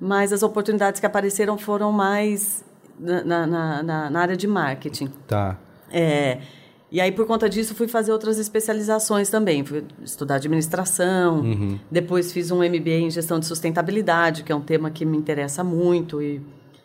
mas 0.00 0.32
as 0.32 0.42
oportunidades 0.42 1.00
que 1.00 1.06
apareceram 1.06 1.58
foram 1.58 1.92
mais 1.92 2.66
na, 2.98 3.46
na- 3.46 3.82
na- 3.82 4.10
na- 4.10 4.20
área 4.20 4.36
de 4.36 4.46
marketing. 4.46 5.08
Tá. 5.26 5.58
É, 5.90 6.38
e 6.90 7.00
aí, 7.00 7.12
por 7.12 7.26
conta 7.26 7.48
disso, 7.48 7.74
fui 7.74 7.86
fazer 7.88 8.12
outras 8.12 8.38
especializações 8.38 9.28
também. 9.30 9.64
Fui 9.64 9.84
estudar 10.02 10.36
administração, 10.36 11.42
depois 11.90 12.32
fiz 12.32 12.50
um 12.50 12.58
MBA 12.62 12.90
em 12.90 13.10
gestão 13.10 13.38
de 13.38 13.46
sustentabilidade, 13.46 14.42
que 14.42 14.50
é 14.50 14.54
um 14.54 14.60
tema 14.60 14.90
que 14.90 15.04
me 15.04 15.16
interessa 15.16 15.62
muito, 15.62 16.22
e 16.22 16.40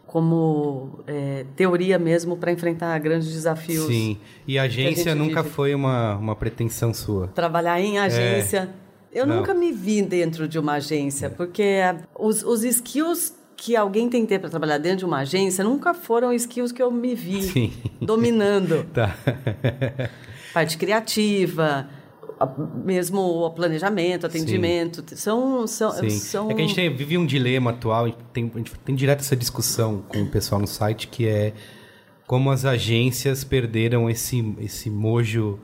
como 0.08 1.00
é, 1.08 1.46
teoria 1.55 1.98
mesmo 1.98 2.38
para 2.38 2.51
enfrentar 2.51 2.98
grandes 3.00 3.32
desafios. 3.32 3.88
Sim. 3.88 4.17
E 4.48 4.60
a 4.60 4.63
agência 4.63 5.15
nunca 5.15 5.41
vive. 5.41 5.55
foi 5.55 5.74
uma, 5.74 6.15
uma 6.17 6.36
pretensão 6.36 6.93
sua. 6.93 7.27
Trabalhar 7.29 7.79
em 7.82 7.98
agência. 7.98 8.70
Eu 9.12 9.24
É. 9.24 9.25
Não. 9.27 9.38
nunca 9.38 9.53
me 9.53 9.72
vi 9.72 10.01
dentro 10.01 10.48
de 10.48 10.58
uma 10.60 10.74
agência, 10.74 11.29
porque 11.29 11.63
a- 11.84 11.98
os, 12.20 12.43
os 12.43 12.63
skills 12.63 13.34
que 13.63 13.77
alguém 13.77 14.10
tem 14.10 14.24
que 14.24 14.27
ter 14.27 14.39
para 14.39 14.50
trabalhar 14.50 14.77
dentro 14.77 14.98
de 15.00 15.05
uma 15.05 15.20
agência 15.20 15.63
nunca 15.63 15.93
foram 15.93 16.34
skills 16.34 16.74
que 16.74 16.84
eu 16.84 16.91
me 16.91 17.15
vi 17.15 17.43
Sim. 17.43 17.74
dominando. 18.01 18.86
Tá. 18.93 19.15
parte 20.53 20.77
criativa, 20.77 21.88
mesmo 22.84 23.22
o 23.22 23.50
planejamento, 23.51 24.25
atendimento, 24.25 25.01
são 25.15 25.65
são, 25.65 25.91
Sim. 25.93 26.10
são 26.10 26.51
É 26.51 26.53
que 26.53 26.62
a 26.62 26.65
gente 26.65 26.75
tem- 26.75 26.93
vive 26.93 27.17
um 27.17 27.25
dilema 27.25 27.72
atual, 27.72 28.03
a 28.03 28.08
gente 28.10 28.17
tem, 28.34 28.51
a 28.53 28.58
gente 28.58 28.72
tem 28.84 28.96
direto 28.96 29.22
essa 29.22 29.36
discussão 29.36 30.03
com 30.10 30.22
o 30.24 30.27
pessoal 30.27 30.60
no 30.60 30.67
site, 30.67 31.08
que 31.08 31.25
é 31.25 31.53
como 32.27 32.51
as 32.51 32.65
agências 32.65 33.46
perderam 33.46 34.10
esse, 34.10 34.53
esse 34.60 34.89
mojo, 34.89 35.58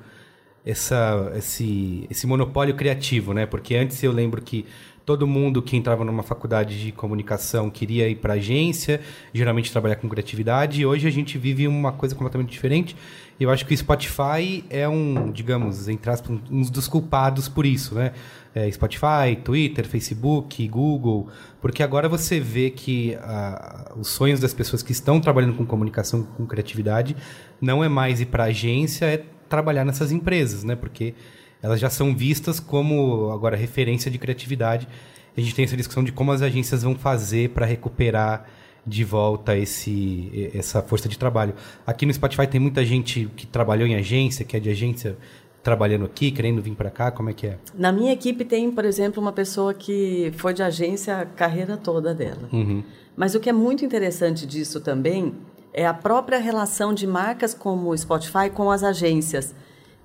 essa, 0.66 1.34
esse, 1.36 2.08
esse 2.10 2.26
monopólio 2.26 2.76
criativo, 2.76 3.34
né? 3.34 3.46
Porque 3.46 3.76
antes 3.76 4.02
eu 4.02 4.12
lembro 4.14 4.42
que 4.42 4.66
todo 5.10 5.26
mundo 5.26 5.60
que 5.60 5.76
entrava 5.76 6.06
numa 6.06 6.22
faculdade 6.22 6.80
de 6.80 6.92
comunicação 6.92 7.68
queria 7.68 8.08
ir 8.08 8.18
para 8.18 8.36
agência, 8.36 9.02
geralmente 9.34 9.72
trabalhar 9.72 9.96
com 9.96 10.08
criatividade, 10.08 10.82
e 10.82 10.86
hoje 10.86 11.08
a 11.08 11.10
gente 11.10 11.36
vive 11.36 11.68
uma 11.68 11.92
coisa 11.92 12.14
completamente 12.14 12.52
diferente. 12.52 12.96
E 13.40 13.44
eu 13.44 13.50
acho 13.50 13.66
que 13.66 13.74
o 13.74 13.78
Spotify 13.78 14.64
é 14.70 14.88
um, 14.88 15.32
digamos, 15.32 15.88
entre 15.88 16.12
aspas, 16.12 16.40
um 16.52 16.62
dos 16.62 16.88
culpados 16.88 17.50
por 17.50 17.66
isso, 17.66 17.96
né? 17.96 18.12
É, 18.54 18.70
Spotify, 18.70 19.36
Twitter, 19.44 19.88
Facebook, 19.88 20.68
Google, 20.68 21.28
porque 21.60 21.82
agora 21.82 22.08
você 22.08 22.40
vê 22.40 22.70
que 22.70 23.18
ah, 23.20 23.92
os 23.98 24.10
sonhos 24.10 24.40
das 24.40 24.54
pessoas 24.54 24.84
que 24.84 24.92
estão 24.92 25.20
trabalhando 25.20 25.56
com 25.56 25.66
comunicação, 25.66 26.22
com 26.22 26.46
criatividade, 26.46 27.16
não 27.60 27.84
é 27.84 27.90
mais 27.90 28.22
ir 28.22 28.28
para 28.28 28.44
agência, 28.44 29.08
é 29.08 29.26
trabalhar 29.50 29.84
nessas 29.84 30.12
empresas, 30.12 30.64
né? 30.64 30.76
Porque 30.76 31.16
elas 31.62 31.80
já 31.80 31.90
são 31.90 32.16
vistas 32.16 32.60
como 32.60 33.32
agora 33.32 33.56
referência 33.56 34.10
de 34.10 34.18
criatividade. 34.18 34.88
A 35.36 35.42
gente 35.42 35.56
tem 35.56 35.66
essa 35.66 35.78
discussão 35.78 36.04
de 36.04 36.12
como 36.12 36.32
as 36.32 36.42
agências 36.42 36.84
vão 36.84 36.96
fazer 36.96 37.50
para 37.50 37.66
recuperar 37.66 38.46
de 38.86 39.04
volta 39.04 39.56
esse, 39.56 40.52
essa 40.54 40.82
força 40.82 41.08
de 41.08 41.18
trabalho. 41.18 41.54
Aqui 41.86 42.06
no 42.06 42.14
Spotify 42.14 42.48
tem 42.48 42.60
muita 42.60 42.84
gente 42.84 43.30
que 43.36 43.46
trabalhou 43.46 43.88
em 43.88 43.96
agência, 43.96 44.44
que 44.44 44.58
é 44.58 44.60
de 44.60 44.70
agência 44.70 45.18
trabalhando 45.62 46.06
aqui, 46.06 46.32
querendo 46.32 46.62
vir 46.62 46.76
para 46.76 46.90
cá? 46.90 47.12
Como 47.12 47.30
é 47.30 47.34
que 47.34 47.48
é? 47.48 47.58
Na 47.76 47.92
minha 47.92 48.14
equipe 48.14 48.46
tem, 48.46 48.72
por 48.72 48.86
exemplo, 48.86 49.22
uma 49.22 49.32
pessoa 49.32 49.74
que 49.74 50.32
foi 50.38 50.54
de 50.54 50.64
agência 50.64 51.18
a 51.18 51.26
carreira 51.26 51.78
toda 51.78 52.14
dela. 52.14 52.50
Uhum. 52.52 52.84
Mas 53.16 53.36
o 53.36 53.40
que 53.40 53.50
é 53.50 53.54
muito 53.54 53.84
interessante 53.84 54.46
disso 54.46 54.80
também 54.80 55.36
é 55.74 55.86
a 55.86 55.94
própria 55.94 56.40
relação 56.40 56.94
de 56.94 57.06
marcas 57.06 57.54
como 57.54 57.90
o 57.90 57.98
Spotify 57.98 58.50
com 58.52 58.72
as 58.72 58.84
agências, 58.84 59.54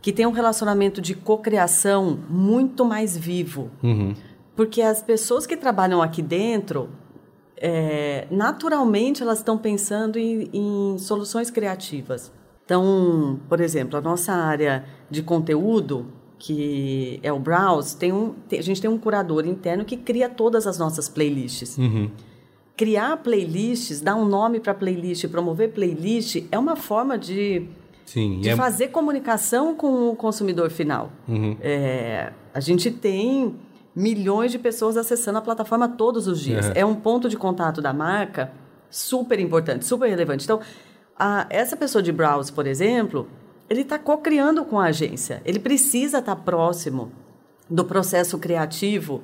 que 0.05 0.13
tem 0.13 0.27
um 0.27 0.33
relacionamento 0.33 1.01
de 1.01 1.15
cocriação 1.15 2.19
muito 2.29 2.85
mais 2.85 3.17
vivo. 3.17 3.71
Uhum. 3.83 4.13
Porque 4.55 4.83
as 4.83 5.01
pessoas 5.01 5.47
que 5.47 5.57
trabalham 5.57 6.03
aqui 6.03 6.21
dentro, 6.21 6.91
é, 7.57 8.27
naturalmente 8.31 9.23
elas 9.23 9.39
estão 9.39 9.57
pensando 9.57 10.19
em, 10.19 10.51
em 10.53 10.99
soluções 10.99 11.51
criativas. 11.51 12.31
Então, 12.67 13.41
por 13.49 13.63
exemplo, 13.63 13.97
a 13.97 14.03
nossa 14.03 14.35
área 14.35 14.85
de 15.11 15.23
conteúdo, 15.23 16.13
que 16.39 17.19
é 17.23 17.33
o 17.33 17.39
Browse, 17.39 17.97
tem 17.97 18.13
um, 18.13 18.35
tem- 18.47 18.59
a 18.59 18.63
gente 18.63 18.83
tem 18.83 18.91
um 18.91 18.99
curador 18.99 19.47
interno 19.47 19.87
que 19.87 19.97
cria 19.97 20.29
todas 20.29 20.67
as 20.67 20.77
nossas 20.77 21.09
playlists. 21.09 21.79
Uhum. 21.79 22.11
Criar 22.77 23.17
playlists, 23.23 24.03
dar 24.03 24.17
um 24.17 24.27
nome 24.27 24.61
para 24.61 24.75
playlist, 24.75 25.27
promover 25.29 25.73
playlist, 25.73 26.45
é 26.53 26.59
uma 26.59 26.77
forma 26.77 27.17
de, 27.17 27.67
Sim. 28.05 28.41
de 28.41 28.51
é- 28.51 28.57
fazer 28.57 28.89
comunicação 28.89 29.75
com 29.75 30.11
o 30.11 30.17
consumidor 30.17 30.71
final. 30.71 31.11
Uhum. 31.29 31.57
É, 31.61 32.33
a 32.53 32.61
gente 32.61 32.91
tem 32.91 33.55
milhões 33.97 34.51
de 34.53 34.59
pessoas 34.59 34.97
acessando 34.97 35.39
a 35.39 35.43
plataforma 35.43 35.89
todos 35.89 36.27
os 36.27 36.41
dias. 36.41 36.67
Uhum. 36.67 36.73
É 36.75 36.85
um 36.85 36.95
ponto 36.95 37.29
de 37.29 37.37
contato 37.37 37.81
da 37.81 37.93
marca 37.93 38.51
super 38.91 39.39
importante, 39.41 39.85
super 39.85 40.09
relevante. 40.09 40.45
Então, 40.45 40.61
a- 41.19 41.47
essa 41.51 41.77
pessoa 41.77 42.03
de 42.03 42.11
browse, 42.13 42.53
por 42.53 42.67
exemplo, 42.67 43.29
ele 43.71 43.81
está 43.83 43.99
co-criando 43.99 44.65
com 44.65 44.79
a 44.79 44.87
agência. 44.87 45.41
Ele 45.45 45.59
precisa 45.59 46.19
estar 46.19 46.37
próximo 46.37 47.11
do 47.71 47.85
processo 47.85 48.39
criativo 48.39 49.23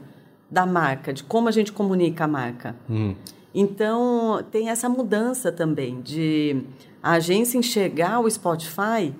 da 0.51 0.65
marca, 0.67 1.13
de 1.13 1.23
como 1.23 1.49
a 1.49 1.53
gente 1.53 1.73
comunica 1.73 2.25
a 2.25 2.29
marca. 2.29 2.75
Uhum. 2.89 3.15
Então, 3.55 4.43
tem 4.51 4.69
essa 4.69 4.89
mudança 4.89 5.51
também 5.53 6.01
de 6.01 6.63
a 7.03 7.13
agência 7.13 7.59
enxergar 7.59 8.21
o 8.21 8.31
Spotify 8.31 9.15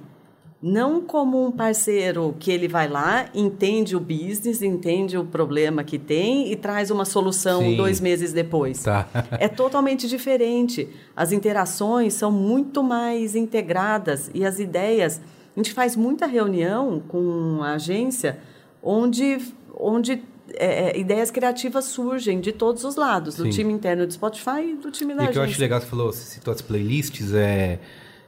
não 0.63 1.01
como 1.01 1.47
um 1.47 1.51
parceiro 1.51 2.37
que 2.39 2.51
ele 2.51 2.69
vai 2.69 2.87
lá, 2.87 3.31
entende 3.35 3.97
o 3.97 4.01
business, 4.01 4.61
entende 4.61 5.17
o 5.17 5.25
problema 5.25 5.83
que 5.83 5.99
tem 5.99 6.53
e 6.53 6.57
traz 6.57 6.91
uma 6.91 7.07
solução 7.07 7.61
Sim. 7.61 7.77
dois 7.77 7.99
meses 7.99 8.33
depois. 8.33 8.83
Tá. 8.83 9.09
É 9.39 9.49
totalmente 9.49 10.07
diferente. 10.07 10.89
As 11.17 11.33
interações 11.33 12.13
são 12.13 12.31
muito 12.31 12.83
mais 12.83 13.35
integradas 13.35 14.31
e 14.35 14.45
as 14.45 14.59
ideias. 14.59 15.21
A 15.57 15.59
gente 15.59 15.73
faz 15.73 15.97
muita 15.97 16.27
reunião 16.27 17.03
com 17.09 17.61
a 17.63 17.73
agência 17.73 18.39
onde, 18.83 19.39
onde 19.75 20.23
é, 20.57 20.91
é, 20.91 20.99
ideias 20.99 21.31
criativas 21.31 21.85
surgem 21.87 22.41
de 22.41 22.53
todos 22.53 22.85
os 22.85 22.97
lados, 22.97 23.37
do 23.37 23.45
Sim. 23.45 23.51
time 23.51 23.73
interno 23.73 24.07
do 24.07 24.13
Spotify 24.13 24.73
e 24.73 24.77
do 24.77 24.91
time 24.91 25.15
da 25.15 25.25
E 25.25 25.27
o 25.29 25.31
que 25.31 25.39
eu 25.39 25.43
agência. 25.43 25.55
acho 25.55 25.61
legal, 25.61 25.81
você 25.81 25.87
falou, 25.87 26.13
você 26.13 26.25
citou 26.25 26.53
as 26.53 26.61
playlists, 26.61 27.33
é. 27.35 27.79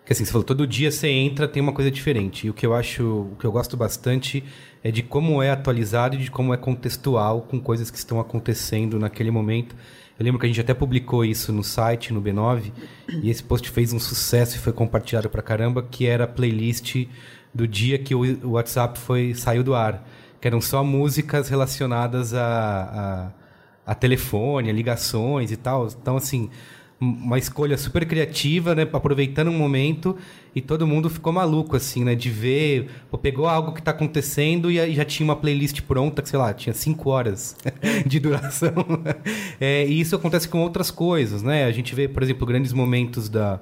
Que 0.04 0.12
assim, 0.12 0.24
você 0.24 0.32
falou, 0.32 0.44
todo 0.44 0.66
dia 0.66 0.90
você 0.90 1.06
entra, 1.08 1.46
tem 1.46 1.62
uma 1.62 1.72
coisa 1.72 1.90
diferente. 1.90 2.46
E 2.46 2.50
o 2.50 2.54
que 2.54 2.66
eu 2.66 2.74
acho, 2.74 3.04
o 3.32 3.36
que 3.38 3.44
eu 3.44 3.52
gosto 3.52 3.76
bastante 3.76 4.42
é 4.82 4.90
de 4.90 5.02
como 5.02 5.40
é 5.40 5.50
atualizado 5.50 6.16
e 6.16 6.18
de 6.18 6.30
como 6.30 6.52
é 6.52 6.56
contextual 6.56 7.42
com 7.42 7.60
coisas 7.60 7.88
que 7.90 7.96
estão 7.96 8.18
acontecendo 8.18 8.98
naquele 8.98 9.30
momento. 9.30 9.76
Eu 10.18 10.24
lembro 10.24 10.40
que 10.40 10.46
a 10.46 10.48
gente 10.48 10.60
até 10.60 10.74
publicou 10.74 11.24
isso 11.24 11.52
no 11.52 11.62
site, 11.62 12.12
no 12.12 12.20
B9, 12.20 12.72
e 13.22 13.30
esse 13.30 13.42
post 13.42 13.70
fez 13.70 13.92
um 13.92 13.98
sucesso 14.00 14.56
e 14.56 14.58
foi 14.58 14.72
compartilhado 14.72 15.30
pra 15.30 15.40
caramba, 15.40 15.82
que 15.88 16.06
era 16.06 16.24
a 16.24 16.28
playlist 16.28 17.06
do 17.54 17.66
dia 17.66 17.98
que 17.98 18.14
o 18.14 18.20
o 18.44 18.50
WhatsApp 18.52 18.98
foi, 18.98 19.34
saiu 19.34 19.62
do 19.62 19.74
ar. 19.74 20.06
Que 20.42 20.48
eram 20.48 20.60
só 20.60 20.84
músicas 20.84 21.48
relacionadas 21.48 22.34
a, 22.34 23.32
a, 23.86 23.92
a 23.92 23.94
telefone, 23.94 24.68
a 24.68 24.72
ligações 24.72 25.50
e 25.50 25.56
tal. 25.56 25.88
Então, 25.88 26.18
assim, 26.18 26.50
uma 27.02 27.36
escolha 27.36 27.76
super 27.76 28.06
criativa, 28.06 28.74
né? 28.74 28.82
Aproveitando 28.92 29.48
um 29.48 29.58
momento 29.58 30.16
e 30.54 30.60
todo 30.60 30.86
mundo 30.86 31.10
ficou 31.10 31.32
maluco, 31.32 31.74
assim, 31.74 32.04
né? 32.04 32.14
De 32.14 32.30
ver, 32.30 32.88
pô, 33.10 33.18
pegou 33.18 33.48
algo 33.48 33.72
que 33.72 33.82
tá 33.82 33.90
acontecendo 33.90 34.70
e 34.70 34.94
já 34.94 35.04
tinha 35.04 35.24
uma 35.24 35.34
playlist 35.34 35.80
pronta, 35.82 36.22
que 36.22 36.28
sei 36.28 36.38
lá, 36.38 36.54
tinha 36.54 36.72
cinco 36.72 37.10
horas 37.10 37.56
de 38.06 38.20
duração. 38.20 38.72
É, 39.60 39.86
e 39.86 40.00
isso 40.00 40.16
acontece 40.16 40.48
com 40.48 40.60
outras 40.60 40.90
coisas, 40.90 41.40
né? 41.40 41.64
A 41.64 41.70
gente 41.70 41.94
vê, 41.94 42.08
por 42.08 42.20
exemplo, 42.20 42.44
grandes 42.44 42.72
momentos 42.72 43.28
da, 43.28 43.60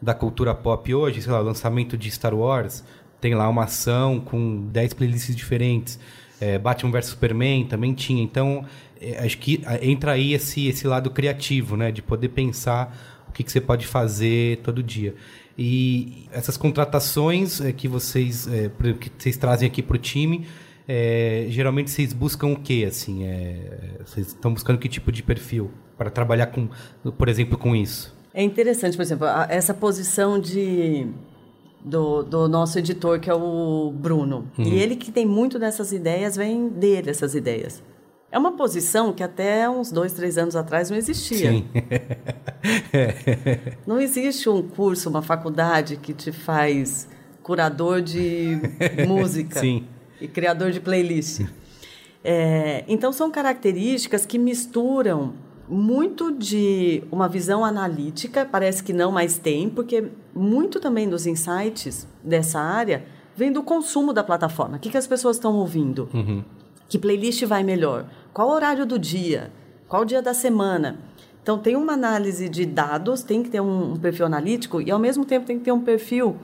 da 0.00 0.14
cultura 0.14 0.54
pop 0.54 0.94
hoje, 0.94 1.20
sei 1.20 1.30
lá, 1.30 1.40
o 1.40 1.44
lançamento 1.44 1.96
de 1.96 2.10
Star 2.10 2.34
Wars, 2.34 2.82
tem 3.20 3.34
lá 3.34 3.48
uma 3.48 3.64
ação 3.64 4.18
com 4.18 4.66
10 4.68 4.94
playlists 4.94 5.36
diferentes. 5.36 5.98
É, 6.42 6.58
Batman 6.58 6.90
vs 6.90 7.06
Superman 7.06 7.64
também 7.66 7.94
tinha. 7.94 8.20
Então, 8.20 8.64
é, 9.00 9.24
acho 9.24 9.38
que 9.38 9.62
ah, 9.64 9.78
entra 9.80 10.12
aí 10.12 10.34
esse, 10.34 10.66
esse 10.66 10.88
lado 10.88 11.08
criativo, 11.08 11.76
né? 11.76 11.92
De 11.92 12.02
poder 12.02 12.30
pensar 12.30 13.24
o 13.28 13.32
que, 13.32 13.44
que 13.44 13.52
você 13.52 13.60
pode 13.60 13.86
fazer 13.86 14.58
todo 14.58 14.82
dia. 14.82 15.14
E 15.56 16.26
essas 16.32 16.56
contratações 16.56 17.60
é, 17.60 17.70
que 17.72 17.86
vocês 17.86 18.48
é, 18.48 18.68
que 18.98 19.08
vocês 19.16 19.36
trazem 19.36 19.68
aqui 19.68 19.82
para 19.82 19.94
o 19.94 19.98
time, 19.98 20.44
é, 20.88 21.46
geralmente 21.48 21.92
vocês 21.92 22.12
buscam 22.12 22.48
o 22.48 22.56
quê? 22.56 22.86
Assim, 22.88 23.24
é, 23.24 24.00
vocês 24.04 24.28
estão 24.28 24.52
buscando 24.52 24.80
que 24.80 24.88
tipo 24.88 25.12
de 25.12 25.22
perfil 25.22 25.70
para 25.96 26.10
trabalhar 26.10 26.46
com, 26.46 26.68
por 27.16 27.28
exemplo, 27.28 27.56
com 27.56 27.76
isso? 27.76 28.12
É 28.34 28.42
interessante, 28.42 28.96
por 28.96 29.02
exemplo, 29.02 29.28
essa 29.48 29.72
posição 29.72 30.40
de 30.40 31.06
do, 31.84 32.22
do 32.22 32.48
nosso 32.48 32.78
editor, 32.78 33.18
que 33.18 33.28
é 33.28 33.34
o 33.34 33.92
Bruno. 33.94 34.50
E 34.58 34.74
ele 34.74 34.96
que 34.96 35.10
tem 35.10 35.26
muito 35.26 35.58
dessas 35.58 35.92
ideias, 35.92 36.36
vem 36.36 36.68
dele 36.68 37.10
essas 37.10 37.34
ideias. 37.34 37.82
É 38.30 38.38
uma 38.38 38.52
posição 38.52 39.12
que 39.12 39.22
até 39.22 39.68
uns 39.68 39.92
dois, 39.92 40.14
três 40.14 40.38
anos 40.38 40.56
atrás 40.56 40.88
não 40.88 40.96
existia. 40.96 41.50
Sim. 41.50 41.66
Não 43.86 44.00
existe 44.00 44.48
um 44.48 44.62
curso, 44.62 45.10
uma 45.10 45.20
faculdade 45.20 45.96
que 45.96 46.14
te 46.14 46.32
faz 46.32 47.08
curador 47.42 48.00
de 48.00 48.56
música 49.06 49.60
Sim. 49.60 49.84
e 50.20 50.28
criador 50.28 50.70
de 50.70 50.80
playlist. 50.80 51.44
É, 52.24 52.84
então, 52.86 53.12
são 53.12 53.30
características 53.30 54.24
que 54.24 54.38
misturam 54.38 55.34
muito 55.72 56.30
de 56.30 57.02
uma 57.10 57.28
visão 57.28 57.64
analítica, 57.64 58.44
parece 58.44 58.82
que 58.82 58.92
não, 58.92 59.10
mas 59.10 59.38
tem, 59.38 59.70
porque 59.70 60.10
muito 60.34 60.78
também 60.78 61.08
dos 61.08 61.26
insights 61.26 62.06
dessa 62.22 62.60
área 62.60 63.06
vem 63.34 63.50
do 63.50 63.62
consumo 63.62 64.12
da 64.12 64.22
plataforma. 64.22 64.76
O 64.76 64.78
que, 64.78 64.90
que 64.90 64.98
as 64.98 65.06
pessoas 65.06 65.36
estão 65.36 65.56
ouvindo? 65.56 66.10
Que 66.88 66.98
playlist 66.98 67.44
vai 67.46 67.62
melhor? 67.62 68.06
Qual 68.34 68.48
o 68.48 68.52
horário 68.52 68.84
do 68.84 68.98
dia? 68.98 69.50
Qual 69.88 70.02
o 70.02 70.04
dia 70.04 70.20
da 70.20 70.34
semana? 70.34 70.98
Então, 71.42 71.58
tem 71.58 71.74
uma 71.74 71.94
análise 71.94 72.48
de 72.50 72.66
dados, 72.66 73.22
tem 73.22 73.42
que 73.42 73.48
ter 73.48 73.60
um, 73.60 73.94
um 73.94 73.96
perfil 73.96 74.26
analítico 74.26 74.80
e, 74.80 74.90
ao 74.90 74.98
mesmo 74.98 75.24
tempo, 75.24 75.46
tem 75.46 75.58
que 75.58 75.64
ter 75.64 75.72
um 75.72 75.80
perfil 75.80 76.36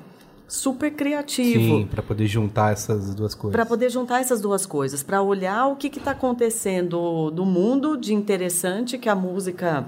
super 0.48 0.90
criativo 0.90 1.60
Sim, 1.80 1.86
para 1.90 2.02
poder 2.02 2.26
juntar 2.26 2.72
essas 2.72 3.14
duas 3.14 3.34
coisas. 3.34 3.52
para 3.54 3.66
poder 3.66 3.90
juntar 3.90 4.20
essas 4.20 4.40
duas 4.40 4.64
coisas, 4.64 5.02
para 5.02 5.20
olhar 5.22 5.66
o 5.68 5.76
que 5.76 5.88
está 5.88 6.12
acontecendo 6.12 7.30
no 7.36 7.44
mundo 7.44 7.96
de 7.96 8.14
interessante 8.14 8.96
que 8.96 9.08
a 9.10 9.14
música 9.14 9.84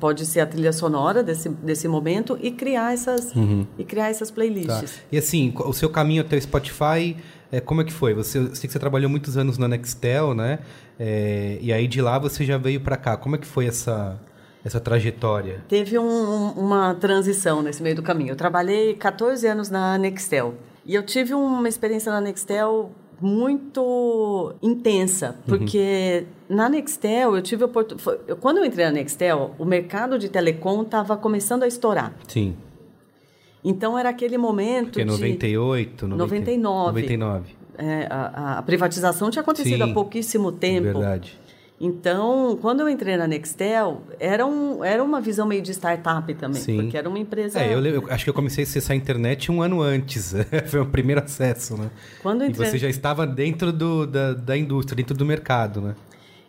pode 0.00 0.26
ser 0.26 0.40
a 0.40 0.46
trilha 0.46 0.72
sonora 0.72 1.22
desse, 1.22 1.48
desse 1.48 1.86
momento 1.86 2.36
e 2.42 2.50
criar 2.50 2.92
essas 2.92 3.32
e 3.78 3.84
criar 3.84 4.08
essas 4.10 4.28
Tá. 4.30 4.34
playlists. 4.34 5.00
E 5.12 5.16
assim, 5.18 5.52
o 5.56 5.72
seu 5.72 5.88
caminho 5.90 6.22
até 6.22 6.36
o 6.36 6.42
Spotify, 6.42 7.16
é, 7.52 7.60
como 7.60 7.80
é 7.82 7.84
que 7.84 7.92
foi? 7.92 8.12
Você, 8.14 8.38
eu 8.38 8.54
sei 8.54 8.66
que 8.66 8.72
você 8.72 8.78
trabalhou 8.78 9.08
muitos 9.10 9.36
anos 9.36 9.58
na 9.58 9.68
Nextel, 9.68 10.34
né? 10.34 10.58
É, 10.98 11.58
e 11.60 11.72
aí 11.72 11.86
de 11.86 12.00
lá 12.00 12.18
você 12.18 12.44
já 12.44 12.56
veio 12.58 12.80
para 12.80 12.96
cá. 12.96 13.16
Como 13.16 13.36
é 13.36 13.38
que 13.38 13.46
foi 13.46 13.66
essa, 13.66 14.18
essa 14.64 14.78
trajetória? 14.80 15.62
Teve 15.68 15.98
um- 15.98 16.04
um- 16.04 16.50
uma 16.52 16.94
transição 16.94 17.62
nesse 17.62 17.82
meio 17.82 17.96
do 17.96 18.02
caminho. 18.02 18.30
Eu 18.32 18.36
trabalhei 18.36 18.94
14 18.94 19.46
anos 19.46 19.68
na 19.70 19.96
Nextel 19.98 20.54
e 20.84 20.94
eu 20.94 21.02
tive 21.02 21.32
uma 21.34 21.68
experiência 21.68 22.10
na 22.12 22.20
Nextel 22.20 22.90
muito 23.20 24.54
intensa, 24.62 25.36
porque 25.46 26.24
na 26.48 26.68
Nextel 26.68 27.36
eu 27.36 27.42
tive 27.42 27.64
oportunidade. 27.64 28.20
Quando 28.40 28.58
eu 28.58 28.64
entrei 28.64 28.86
na 28.86 28.92
Nextel, 28.92 29.54
o 29.58 29.64
mercado 29.64 30.18
de 30.18 30.28
telecom 30.28 30.82
estava 30.82 31.16
começando 31.16 31.62
a 31.62 31.66
estourar. 31.66 32.14
Sim. 32.28 32.56
Então 33.62 33.98
era 33.98 34.08
aquele 34.08 34.38
momento 34.38 34.86
Porque 34.86 35.02
é 35.02 35.04
de 35.04 35.10
98, 35.10 36.06
90, 36.08 36.16
99. 36.16 36.86
99. 37.02 37.56
é, 37.76 38.06
a, 38.10 38.58
a 38.58 38.62
privatização 38.62 39.30
tinha 39.30 39.42
acontecido 39.42 39.84
Sim. 39.84 39.90
há 39.90 39.94
pouquíssimo 39.94 40.50
tempo. 40.52 40.84
Verdade. 40.84 41.38
Então, 41.82 42.58
quando 42.60 42.80
eu 42.80 42.88
entrei 42.90 43.16
na 43.16 43.26
Nextel, 43.26 44.02
era, 44.18 44.44
um, 44.44 44.84
era 44.84 45.02
uma 45.02 45.18
visão 45.18 45.46
meio 45.46 45.62
de 45.62 45.70
startup 45.70 46.32
também, 46.34 46.60
Sim. 46.60 46.82
porque 46.82 46.96
era 46.96 47.08
uma 47.08 47.18
empresa. 47.18 47.58
É, 47.58 47.72
eu, 47.74 47.82
eu 47.82 48.06
acho 48.10 48.24
que 48.24 48.28
eu 48.28 48.34
comecei 48.34 48.64
a 48.64 48.66
acessar 48.66 48.92
a 48.92 48.96
internet 48.96 49.50
um 49.50 49.62
ano 49.62 49.80
antes. 49.80 50.34
Foi 50.68 50.80
o 50.80 50.86
primeiro 50.86 51.22
acesso, 51.22 51.78
né? 51.78 51.90
Quando 52.22 52.42
eu 52.42 52.48
E 52.48 52.50
entrei... 52.50 52.68
você 52.68 52.76
já 52.76 52.88
estava 52.88 53.26
dentro 53.26 53.72
do, 53.72 54.06
da, 54.06 54.34
da 54.34 54.58
indústria, 54.58 54.94
dentro 54.94 55.16
do 55.16 55.24
mercado, 55.24 55.80
né? 55.80 55.94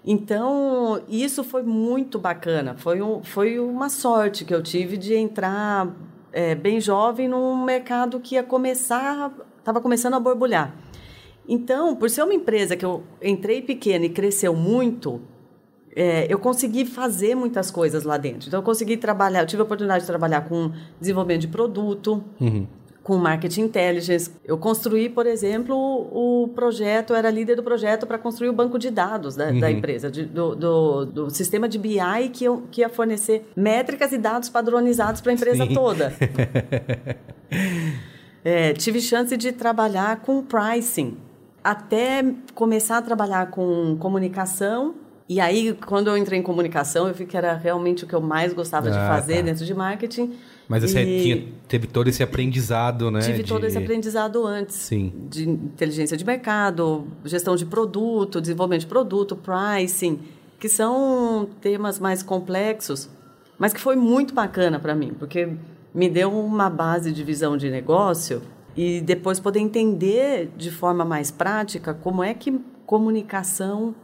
Então, 0.04 1.02
isso 1.08 1.44
foi 1.44 1.62
muito 1.62 2.18
bacana. 2.20 2.76
Foi, 2.76 3.02
um, 3.02 3.24
foi 3.24 3.60
uma 3.60 3.88
sorte 3.88 4.44
que 4.44 4.54
eu 4.54 4.62
tive 4.62 4.98
de 4.98 5.14
entrar 5.14 5.88
é, 6.34 6.56
bem 6.56 6.82
jovem 6.82 7.28
num 7.28 7.64
mercado 7.64 8.20
que 8.20 8.36
ia 8.36 8.44
começar, 8.44 9.32
estava 9.60 9.80
começando 9.80 10.16
a 10.16 10.20
borbulhar. 10.20 10.74
Então, 11.48 11.96
por 11.96 12.10
ser 12.10 12.24
uma 12.24 12.34
empresa 12.34 12.76
que 12.76 12.86
eu 12.86 13.04
entrei 13.22 13.62
pequena 13.62 14.06
e 14.06 14.10
cresceu 14.10 14.56
muito, 14.56 15.22
é, 15.96 16.26
eu 16.30 16.40
consegui 16.40 16.86
fazer 16.86 17.36
muitas 17.36 17.70
coisas 17.70 18.04
lá 18.04 18.18
dentro. 18.18 18.48
Então, 18.48 18.60
eu 18.60 18.64
consegui 18.64 18.96
trabalhar, 18.96 19.42
eu 19.42 19.46
tive 19.48 19.62
a 19.62 19.66
oportunidade 19.66 20.02
de 20.02 20.08
trabalhar 20.08 20.42
com 20.48 20.72
desenvolvimento 21.00 21.42
de 21.42 21.48
produto, 21.50 22.24
Uhum. 22.40 22.66
com 23.04 23.18
marketing 23.18 23.62
intelligence. 23.64 24.30
Eu 24.46 24.58
construí, 24.60 25.10
por 25.10 25.26
exemplo, 25.26 25.76
o 25.76 26.48
projeto, 26.56 27.10
eu 27.12 27.16
era 27.18 27.30
líder 27.32 27.56
do 27.56 27.64
projeto 27.64 28.06
para 28.06 28.18
construir 28.20 28.50
o 28.50 28.54
banco 28.54 28.78
de 28.78 28.92
dados 28.92 29.36
da, 29.36 29.52
da 29.52 29.72
empresa, 29.72 30.10
de- 30.10 30.24
do, 30.26 30.56
do, 30.56 31.06
do 31.08 31.30
sistema 31.32 31.68
de 31.68 31.80
BI 31.80 31.98
que, 32.32 32.46
eu, 32.46 32.64
que 32.72 32.82
ia 32.82 32.88
fornecer 32.90 33.52
métricas 33.56 34.12
e 34.14 34.20
dados 34.20 34.48
padronizados 34.50 35.20
para 35.20 35.32
a 35.32 35.36
empresa 35.36 35.66
Sim. 35.66 35.74
toda. 35.74 36.14
É, 38.44 38.74
tive 38.74 39.00
chance 39.00 39.38
de 39.38 39.52
trabalhar 39.52 40.22
com 40.22 40.42
pricing, 40.42 41.16
até 41.64 42.24
começar 42.56 42.98
a 42.98 43.02
trabalhar 43.02 43.50
com 43.52 43.96
comunicação. 44.00 44.96
E 45.30 45.40
aí, 45.40 45.74
quando 45.86 46.10
eu 46.10 46.18
entrei 46.18 46.40
em 46.40 46.44
comunicação, 46.44 47.08
eu 47.08 47.14
vi 47.14 47.26
que 47.26 47.38
era 47.38 47.54
realmente 47.56 48.04
o 48.04 48.08
que 48.08 48.14
eu 48.14 48.20
mais 48.22 48.54
gostava 48.54 48.92
de 48.92 48.98
Ah, 48.98 49.08
fazer 49.08 49.38
tá. 49.38 49.42
dentro 49.44 49.66
de 49.66 49.74
marketing. 49.74 50.34
Mas 50.68 50.84
você 50.84 51.02
E- 51.04 51.22
tinha, 51.24 51.48
teve 51.68 51.88
todo 51.88 52.08
esse 52.10 52.22
aprendizado, 52.24 53.10
né? 53.12 53.20
Tive 53.22 53.44
todo 53.44 53.62
de- 53.62 53.68
esse 53.68 53.78
aprendizado 53.78 54.46
antes. 54.46 54.76
Sim. 54.76 55.14
De 55.30 55.48
inteligência 55.50 56.18
de 56.18 56.26
mercado, 56.26 57.08
gestão 57.24 57.56
de 57.56 57.66
produto, 57.66 58.42
desenvolvimento 58.42 58.82
de 58.82 58.88
produto, 58.88 59.36
pricing, 59.36 60.20
que 60.60 60.68
são 60.70 61.48
temas 61.62 61.98
mais 62.00 62.22
complexos, 62.24 63.10
mas 63.58 63.74
que 63.74 63.80
foi 63.80 63.96
muito 63.96 64.34
bacana 64.34 64.80
para 64.80 64.94
mim, 64.96 65.14
porque 65.18 65.50
me 65.94 66.10
deu 66.10 66.32
uma 66.32 66.70
base 66.70 67.12
de 67.12 67.24
visão 67.24 67.56
de 67.58 67.70
negócio 67.70 68.42
e 68.76 69.02
depois 69.02 69.40
poder 69.40 69.60
entender 69.60 70.52
de 70.56 70.72
forma 70.72 71.04
mais 71.04 71.32
prática 71.32 71.94
como 71.94 72.24
é 72.24 72.34
que 72.34 72.60
comunicação 72.86 73.96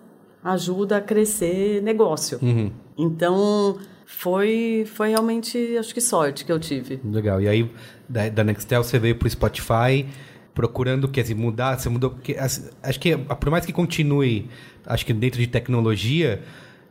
ajuda 0.43 0.97
a 0.97 1.01
crescer 1.01 1.81
negócio. 1.81 2.39
Uhum. 2.41 2.71
Então, 2.97 3.77
foi, 4.05 4.85
foi 4.87 5.09
realmente, 5.09 5.77
acho 5.77 5.93
que 5.93 5.99
sorte 5.99 6.45
que 6.45 6.51
eu 6.51 6.59
tive. 6.59 6.99
Legal. 7.03 7.41
E 7.41 7.47
aí, 7.47 7.71
da, 8.07 8.29
da 8.29 8.43
Nextel, 8.43 8.83
você 8.83 8.97
veio 8.97 9.15
pro 9.15 9.29
Spotify 9.29 10.07
procurando, 10.53 11.07
quer 11.07 11.21
dizer, 11.21 11.35
mudar, 11.35 11.77
você 11.77 11.87
mudou, 11.89 12.11
porque 12.11 12.33
assim, 12.33 12.69
acho 12.81 12.99
que, 12.99 13.15
por 13.15 13.49
mais 13.51 13.65
que 13.65 13.71
continue, 13.71 14.49
acho 14.85 15.05
que 15.05 15.13
dentro 15.13 15.39
de 15.39 15.45
tecnologia, 15.45 16.41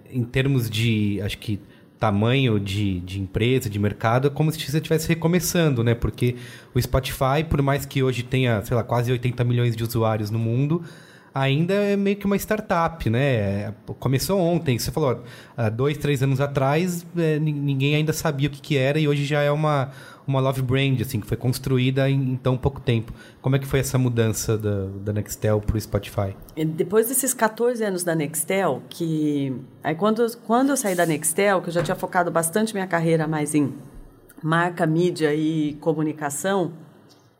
em 0.08 0.22
termos 0.22 0.70
de, 0.70 1.20
acho 1.22 1.38
que, 1.38 1.58
tamanho 1.98 2.60
de, 2.60 3.00
de 3.00 3.20
empresa, 3.20 3.70
de 3.70 3.78
mercado, 3.78 4.28
é 4.28 4.30
como 4.30 4.52
se 4.52 4.58
você 4.60 4.76
estivesse 4.76 5.08
recomeçando, 5.08 5.82
né? 5.82 5.94
Porque 5.94 6.36
o 6.74 6.80
Spotify, 6.80 7.42
por 7.48 7.62
mais 7.62 7.86
que 7.86 8.02
hoje 8.02 8.22
tenha, 8.22 8.62
sei 8.64 8.76
lá, 8.76 8.82
quase 8.84 9.10
80 9.10 9.42
milhões 9.44 9.74
de 9.74 9.82
usuários 9.82 10.30
no 10.30 10.38
mundo, 10.38 10.82
ainda 11.34 11.74
é 11.74 11.96
meio 11.96 12.16
que 12.16 12.24
uma 12.26 12.36
startup, 12.36 13.08
né? 13.10 13.74
Começou 13.98 14.40
ontem, 14.40 14.78
você 14.78 14.90
falou, 14.90 15.22
há 15.56 15.68
dois, 15.68 15.96
três 15.98 16.22
anos 16.22 16.40
atrás, 16.40 17.06
é, 17.16 17.38
ni- 17.38 17.52
ninguém 17.52 17.94
ainda 17.94 18.12
sabia 18.12 18.48
o 18.48 18.50
que, 18.50 18.60
que 18.60 18.76
era 18.76 18.98
e 18.98 19.06
hoje 19.06 19.24
já 19.24 19.42
é 19.42 19.50
uma, 19.50 19.90
uma 20.26 20.40
love 20.40 20.60
brand, 20.62 21.00
assim, 21.00 21.20
que 21.20 21.26
foi 21.26 21.36
construída 21.36 22.10
em, 22.10 22.32
em 22.32 22.36
tão 22.36 22.56
pouco 22.56 22.80
tempo. 22.80 23.12
Como 23.40 23.54
é 23.54 23.58
que 23.58 23.66
foi 23.66 23.80
essa 23.80 23.96
mudança 23.96 24.58
da, 24.58 24.86
da 25.04 25.12
Nextel 25.12 25.60
pro 25.60 25.80
Spotify? 25.80 26.36
E 26.56 26.64
Depois 26.64 27.08
desses 27.08 27.32
14 27.32 27.84
anos 27.84 28.02
da 28.02 28.14
Nextel, 28.14 28.82
que 28.88 29.54
aí 29.82 29.94
quando, 29.94 30.26
quando 30.38 30.70
eu 30.70 30.76
saí 30.76 30.94
da 30.94 31.06
Nextel, 31.06 31.62
que 31.62 31.68
eu 31.68 31.72
já 31.72 31.82
tinha 31.82 31.94
focado 31.94 32.30
bastante 32.30 32.74
minha 32.74 32.86
carreira 32.86 33.26
mais 33.26 33.54
em 33.54 33.72
marca, 34.42 34.84
mídia 34.86 35.34
e 35.34 35.74
comunicação, 35.74 36.72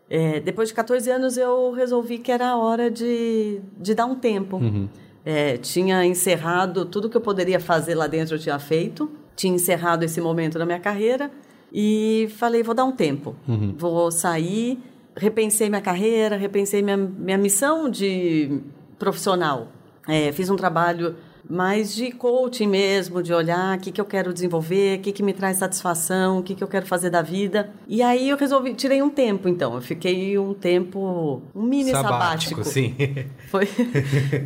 é, 0.09 0.39
depois 0.39 0.69
de 0.69 0.75
14 0.75 1.11
anos 1.11 1.37
eu 1.37 1.73
resolvi 1.73 2.19
que 2.19 2.31
era 2.31 2.49
a 2.49 2.57
hora 2.57 2.91
de, 2.91 3.61
de 3.79 3.95
dar 3.95 4.07
um 4.07 4.15
tempo. 4.15 4.61
É, 5.25 5.57
tinha 5.57 6.05
encerrado 6.05 6.85
tudo 6.85 7.11
que 7.11 7.17
eu 7.17 7.21
poderia 7.21 7.59
fazer 7.59 7.97
lá 7.97 8.07
dentro, 8.07 8.37
eu 8.37 8.39
tinha 8.39 8.59
feito. 8.61 9.11
Tinha 9.35 9.53
encerrado 9.53 10.05
esse 10.05 10.21
momento 10.21 10.57
da 10.59 10.65
minha 10.65 10.79
carreira 10.79 11.31
e 11.73 12.29
falei, 12.37 12.63
vou 12.63 12.75
dar 12.75 12.85
um 12.85 12.93
tempo. 12.93 13.35
Vou 13.77 14.11
sair, 14.11 14.79
repensei 15.17 15.69
minha 15.69 15.81
carreira, 15.81 16.37
repensei 16.37 16.83
minha, 16.83 16.97
minha 16.97 17.39
missão 17.39 17.89
de 17.89 18.61
profissional. 18.99 19.69
É, 20.09 20.31
fiz 20.33 20.49
um 20.51 20.57
trabalho 20.57 21.17
mais 21.49 21.95
de 21.95 22.11
coaching 22.11 22.67
mesmo, 22.67 23.23
de 23.23 23.33
olhar 23.33 23.77
o 23.77 23.81
que, 23.81 23.93
que 23.93 24.01
eu 24.01 24.05
quero 24.05 24.33
desenvolver, 24.33 24.99
o 24.99 25.03
que, 25.03 25.13
que 25.13 25.23
me 25.23 25.33
traz 25.33 25.59
satisfação, 25.59 26.39
o 26.39 26.43
que, 26.43 26.55
que 26.55 26.63
eu 26.65 26.69
quero 26.69 26.87
fazer 26.87 27.09
da 27.11 27.23
vida. 27.23 27.71
E 27.87 28.03
aí 28.03 28.29
eu 28.29 28.37
resolvi, 28.37 28.75
tirei 28.75 29.01
um 29.01 29.11
tempo 29.11 29.49
então. 29.49 29.75
Eu 29.75 29.81
fiquei 29.81 30.37
um 30.39 30.53
tempo, 30.55 31.41
um 31.55 31.63
mini 31.63 31.91
sabático. 31.93 32.65
sim. 32.65 32.97
Foi, 33.49 33.69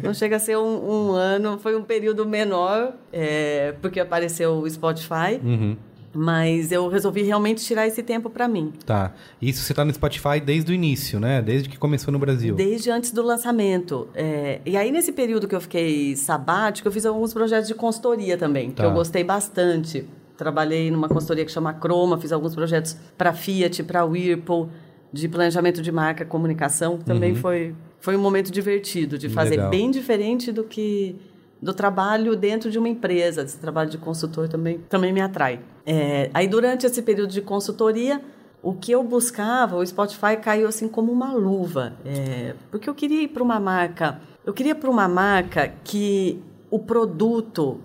não 0.03 0.13
chega 0.13 0.37
a 0.37 0.39
ser 0.39 0.59
um, 0.59 1.09
um 1.09 1.13
ano, 1.13 1.59
foi 1.59 1.75
um 1.75 1.83
período 1.83 2.27
menor, 2.27 2.93
é, 3.11 3.75
porque 3.81 3.99
apareceu 3.99 4.53
o 4.59 4.69
Spotify, 4.69 5.41
Uhum. 5.43 5.77
Mas 6.13 6.73
eu 6.73 6.89
resolvi 6.89 7.23
realmente 7.23 7.65
tirar 7.65 7.87
esse 7.87 8.03
tempo 8.03 8.29
para 8.29 8.49
mim. 8.49 8.73
Tá. 8.85 9.15
Isso 9.41 9.63
você 9.63 9.73
tá 9.73 9.85
no 9.85 9.93
Spotify 9.95 10.41
desde 10.45 10.73
o 10.73 10.75
início, 10.75 11.21
né? 11.21 11.41
Desde 11.41 11.69
que 11.69 11.79
começou 11.79 12.13
no 12.13 12.19
Brasil. 12.19 12.55
Desde 12.55 12.91
antes 12.91 13.13
do 13.13 13.23
lançamento. 13.23 14.09
É, 14.15 14.61
e 14.67 14.77
aí, 14.77 14.91
nesse 14.91 15.13
período 15.13 15.47
que 15.47 15.55
eu 15.55 15.61
fiquei 15.61 16.17
sabático, 16.17 16.89
eu 16.89 16.93
fiz 16.93 17.07
alguns 17.07 17.33
projetos 17.33 17.69
de 17.69 17.75
consultoria 17.75 18.37
também, 18.37 18.71
Tá. 18.71 18.83
que 18.83 18.89
eu 18.89 18.93
gostei 18.93 19.23
bastante. 19.23 20.05
Trabalhei 20.37 20.91
numa 20.91 21.09
consultoria 21.09 21.45
que 21.45 21.53
chama 21.53 21.73
Croma, 21.75 22.19
fiz 22.19 22.33
alguns 22.33 22.55
projetos 22.55 22.97
para 23.17 23.33
Fiat, 23.33 23.83
para 23.85 24.05
Whirlpool, 24.05 24.71
de 25.13 25.29
planejamento 25.29 25.83
de 25.83 25.93
marca, 25.93 26.25
comunicação. 26.25 26.97
Também 26.99 27.35
foi, 27.35 27.75
foi 28.01 28.17
um 28.17 28.21
momento 28.21 28.51
divertido 28.51 29.19
de 29.19 29.29
fazer, 29.29 29.51
Legal. 29.57 29.71
bem 29.71 29.91
diferente 29.91 30.51
do 30.51 30.65
que 30.65 31.15
do 31.63 31.75
trabalho 31.75 32.35
dentro 32.37 32.71
de 32.71 32.79
uma 32.79 32.89
empresa. 32.89 33.43
Esse 33.43 33.59
trabalho 33.59 33.91
de 33.91 33.99
consultor 33.99 34.49
também, 34.49 34.79
também 34.89 35.13
me 35.13 35.21
atrai. 35.21 35.61
É, 35.87 36.31
aí, 36.33 36.47
durante 36.47 36.87
esse 36.87 37.03
período 37.03 37.31
de 37.31 37.43
consultoria, 37.43 38.21
o 38.63 38.75
que 38.75 38.93
eu 38.93 39.03
buscava, 39.03 39.77
o 39.77 39.87
Spotify 39.87 40.37
caiu 40.41 40.69
assim 40.69 40.89
como 40.89 41.11
uma 41.13 41.33
luva. 41.33 41.95
É, 42.05 42.55
porque 42.71 42.89
eu 42.89 42.95
queria 42.95 43.23
ir 43.23 43.29
para 43.29 43.43
uma 43.43 43.59
marca, 43.59 44.21
eu 44.45 44.53
queria 44.53 44.75
para 44.75 44.91
uma 44.91 45.09
marca 45.09 45.73
que 45.85 46.41
o 46.71 46.79
produto 46.79 47.81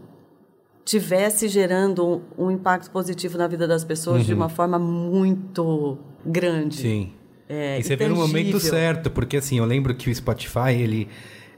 tivesse 0.83 1.47
gerando 1.47 2.21
um, 2.37 2.45
um 2.45 2.51
impacto 2.51 2.91
positivo 2.91 3.37
na 3.37 3.47
vida 3.47 3.67
das 3.67 3.83
pessoas 3.83 4.25
de 4.25 4.33
uma 4.33 4.49
forma 4.49 4.77
muito 4.77 5.97
grande. 6.23 6.77
Sim. 6.77 7.11
É, 7.49 7.79
e 7.79 7.83
você 7.83 7.95
vê 7.95 8.07
no 8.07 8.15
momento 8.15 8.59
certo, 8.59 9.09
porque 9.09 9.37
assim, 9.37 9.59
eu 9.59 9.65
lembro 9.65 9.93
que 9.95 10.09
o 10.09 10.15
Spotify, 10.15 10.73
ele. 10.79 11.07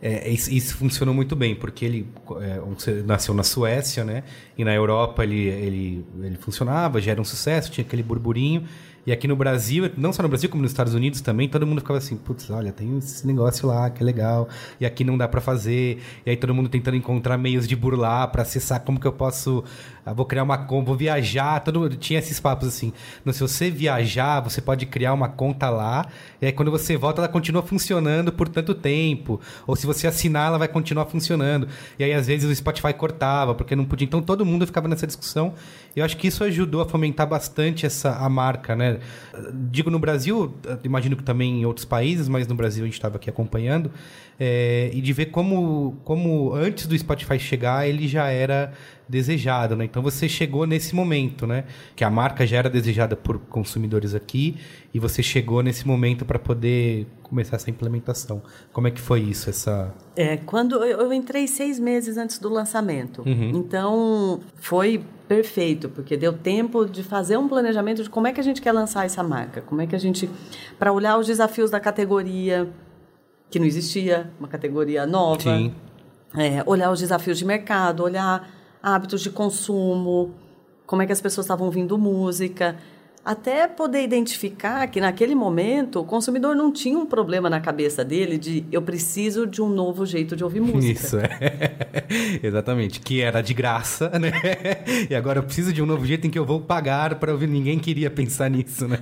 É, 0.02 0.30
isso, 0.30 0.52
isso 0.52 0.76
funcionou 0.76 1.14
muito 1.14 1.36
bem, 1.36 1.56
porque 1.56 1.86
ele 1.86 2.08
é, 2.42 3.04
nasceu 3.06 3.34
na 3.34 3.44
Suécia, 3.44 4.04
né? 4.04 4.24
E 4.58 4.64
na 4.64 4.74
Europa 4.74 5.24
ele, 5.24 5.48
ele, 5.48 6.06
ele 6.22 6.38
funcionava, 6.38 7.02
já 7.02 7.12
era 7.12 7.22
um 7.22 7.26
sucesso, 7.26 7.72
tinha 7.72 7.86
aquele 7.86 8.04
burburinho. 8.04 8.64
E 9.08 9.12
aqui 9.14 9.26
no 9.26 9.38
Brasil, 9.38 9.90
não 9.96 10.12
só 10.12 10.22
no 10.22 10.28
Brasil, 10.28 10.50
como 10.50 10.62
nos 10.62 10.72
Estados 10.72 10.94
Unidos 10.94 11.22
também, 11.22 11.48
todo 11.48 11.66
mundo 11.66 11.80
ficava 11.80 11.98
assim, 11.98 12.18
putz, 12.18 12.50
olha, 12.50 12.74
tem 12.74 12.98
esse 12.98 13.26
negócio 13.26 13.66
lá 13.66 13.90
que 13.90 14.04
é 14.04 14.06
legal, 14.06 14.50
e 14.82 14.86
aqui 14.86 15.06
não 15.06 15.18
dá 15.18 15.30
pra 15.30 15.40
fazer. 15.40 16.04
E 16.26 16.30
aí 16.30 16.36
todo 16.36 16.54
mundo 16.54 16.68
tentando 16.68 16.98
encontrar 16.98 17.38
meios 17.38 17.66
de 17.66 17.74
burlar 17.74 18.30
pra 18.34 18.42
acessar 18.42 18.82
como 18.82 19.00
que 19.00 19.08
eu 19.08 19.14
posso 19.14 19.64
ah, 20.08 20.14
vou 20.14 20.26
criar 20.26 20.44
uma 20.44 20.58
conta, 20.58 20.86
vou 20.86 20.96
viajar, 20.96 21.60
todo 21.60 21.90
tinha 21.98 22.20
esses 22.20 22.40
papos 22.40 22.70
assim. 22.70 22.94
No, 23.26 23.34
se 23.34 23.42
você 23.42 23.70
viajar, 23.70 24.40
você 24.40 24.62
pode 24.62 24.86
criar 24.86 25.14
uma 25.14 25.28
conta 25.28 25.70
lá, 25.70 26.08
e 26.42 26.46
aí 26.46 26.52
quando 26.54 26.72
você 26.72 26.96
volta 26.96 27.20
ela 27.20 27.28
continua 27.28 27.62
funcionando 27.62 28.32
por 28.32 28.48
tanto 28.48 28.74
tempo, 28.74 29.42
ou 29.66 29.76
se 29.76 29.86
você 29.86 30.08
assinar 30.08 30.48
ela 30.48 30.58
vai 30.58 30.70
continuar 30.70 31.08
funcionando. 31.08 31.68
E 32.00 32.06
aí 32.06 32.14
às 32.14 32.28
vezes 32.28 32.50
o 32.50 32.56
Spotify 32.56 32.94
cortava, 32.94 33.54
porque 33.54 33.76
não 33.76 33.84
podia. 33.84 34.06
Então 34.06 34.22
todo 34.22 34.46
mundo 34.46 34.66
ficava 34.66 34.88
nessa 34.88 35.06
discussão. 35.06 35.54
Eu 35.94 36.06
acho 36.06 36.16
que 36.16 36.28
isso 36.28 36.42
ajudou 36.44 36.82
a 36.82 36.86
fomentar 36.86 37.28
bastante 37.28 37.86
essa 37.86 38.16
a 38.16 38.30
marca, 38.30 38.76
né? 38.76 39.00
Digo 39.70 39.92
no 39.92 40.00
Brasil, 40.00 40.56
imagino 40.86 41.18
que 41.18 41.24
também 41.24 41.62
em 41.62 41.66
outros 41.66 41.86
países, 41.86 42.30
mas 42.30 42.48
no 42.48 42.56
Brasil 42.56 42.84
a 42.84 42.86
gente 42.86 42.94
estava 42.94 43.18
aqui 43.18 43.30
acompanhando, 43.30 43.92
é, 44.40 44.90
e 44.94 45.02
de 45.02 45.12
ver 45.12 45.28
como, 45.28 45.98
como 46.04 46.54
antes 46.54 46.86
do 46.86 46.98
Spotify 46.98 47.40
chegar 47.40 47.88
ele 47.88 48.08
já 48.08 48.30
era 48.30 48.72
desejado, 49.08 49.76
né? 49.76 49.86
Então 49.86 50.02
você 50.02 50.28
chegou 50.28 50.66
nesse 50.66 50.96
momento, 50.96 51.48
né? 51.48 51.64
Que 51.96 52.04
a 52.04 52.10
marca 52.10 52.46
já 52.46 52.58
era 52.58 52.70
desejada 52.70 53.16
por 53.16 53.40
consumidores 53.40 54.14
aqui 54.14 54.58
e 54.94 55.00
você 55.00 55.24
chegou 55.24 55.62
nesse 55.62 55.88
momento 55.88 56.26
para 56.26 56.38
poder 56.38 57.08
começar 57.24 57.56
essa 57.56 57.70
implementação. 57.70 58.42
Como 58.74 58.88
é 58.88 58.92
que 58.92 59.00
foi 59.00 59.22
isso? 59.22 59.50
Essa 59.50 59.94
é 60.16 60.38
quando 60.38 60.84
eu, 60.84 61.12
entrei 61.14 61.48
seis 61.48 61.80
meses 61.80 62.18
antes 62.18 62.40
do 62.40 62.50
lançamento, 62.50 63.22
uhum. 63.26 63.52
então 63.56 64.40
foi 64.56 65.04
perfeito 65.28 65.90
porque 65.90 66.16
deu 66.16 66.32
tempo 66.34 66.86
de 66.86 67.04
fazer 67.04 67.38
um 67.38 67.48
planejamento 67.48 68.02
de 68.02 68.10
como 68.10 68.28
é 68.28 68.34
que 68.34 68.40
a 68.40 68.44
gente 68.44 68.62
quer 68.62 68.72
lançar 68.72 69.06
essa 69.06 69.22
marca, 69.22 69.62
como 69.62 69.82
é 69.82 69.88
que 69.88 69.96
a 69.96 70.00
gente 70.00 70.30
para 70.80 70.92
olhar 70.92 71.18
os 71.18 71.28
desafios 71.28 71.70
da 71.70 71.80
categoria 71.80 72.68
que 73.50 73.60
não 73.60 73.66
existia, 73.66 74.30
uma 74.40 74.48
categoria 74.48 75.06
nova. 75.06 75.42
Sim. 75.42 75.74
É, 76.36 76.62
olhar 76.66 76.92
os 76.92 77.00
desafios 77.00 77.38
de 77.38 77.46
mercado, 77.46 78.04
olhar 78.04 78.48
hábitos 78.82 79.22
de 79.22 79.30
consumo, 79.30 80.34
como 80.86 81.02
é 81.02 81.06
que 81.06 81.12
as 81.12 81.22
pessoas 81.22 81.46
estavam 81.46 81.66
ouvindo 81.66 81.98
música, 81.98 82.78
até 83.28 83.68
poder 83.68 84.04
identificar 84.04 84.88
que 84.88 85.02
naquele 85.02 85.36
momento 85.36 86.00
o 86.00 86.06
consumidor 86.06 86.56
não 86.56 86.72
tinha 86.72 86.98
um 86.98 87.06
problema 87.06 87.50
na 87.50 87.60
cabeça 87.60 88.02
dele 88.02 88.38
de 88.38 88.64
eu 88.72 88.82
preciso 88.82 89.46
de 89.46 89.62
um 89.62 89.68
novo 89.68 90.06
jeito 90.06 90.34
de 90.34 90.46
ouvir 90.46 90.62
música. 90.62 90.94
Isso, 90.94 91.18
é. 91.18 92.40
Exatamente. 92.42 93.02
Que 93.02 93.20
era 93.20 93.42
de 93.42 93.54
graça, 93.54 94.08
né? 94.18 94.32
E 95.10 95.14
agora 95.14 95.40
eu 95.40 95.44
preciso 95.44 95.74
de 95.74 95.84
um 95.84 95.86
novo 95.86 96.06
jeito 96.06 96.26
em 96.26 96.30
que 96.30 96.40
eu 96.40 96.46
vou 96.46 96.62
pagar 96.62 97.16
para 97.16 97.34
ouvir. 97.34 97.48
Ninguém 97.48 97.78
queria 97.78 98.10
pensar 98.10 98.50
nisso, 98.50 98.88
né? 98.88 99.00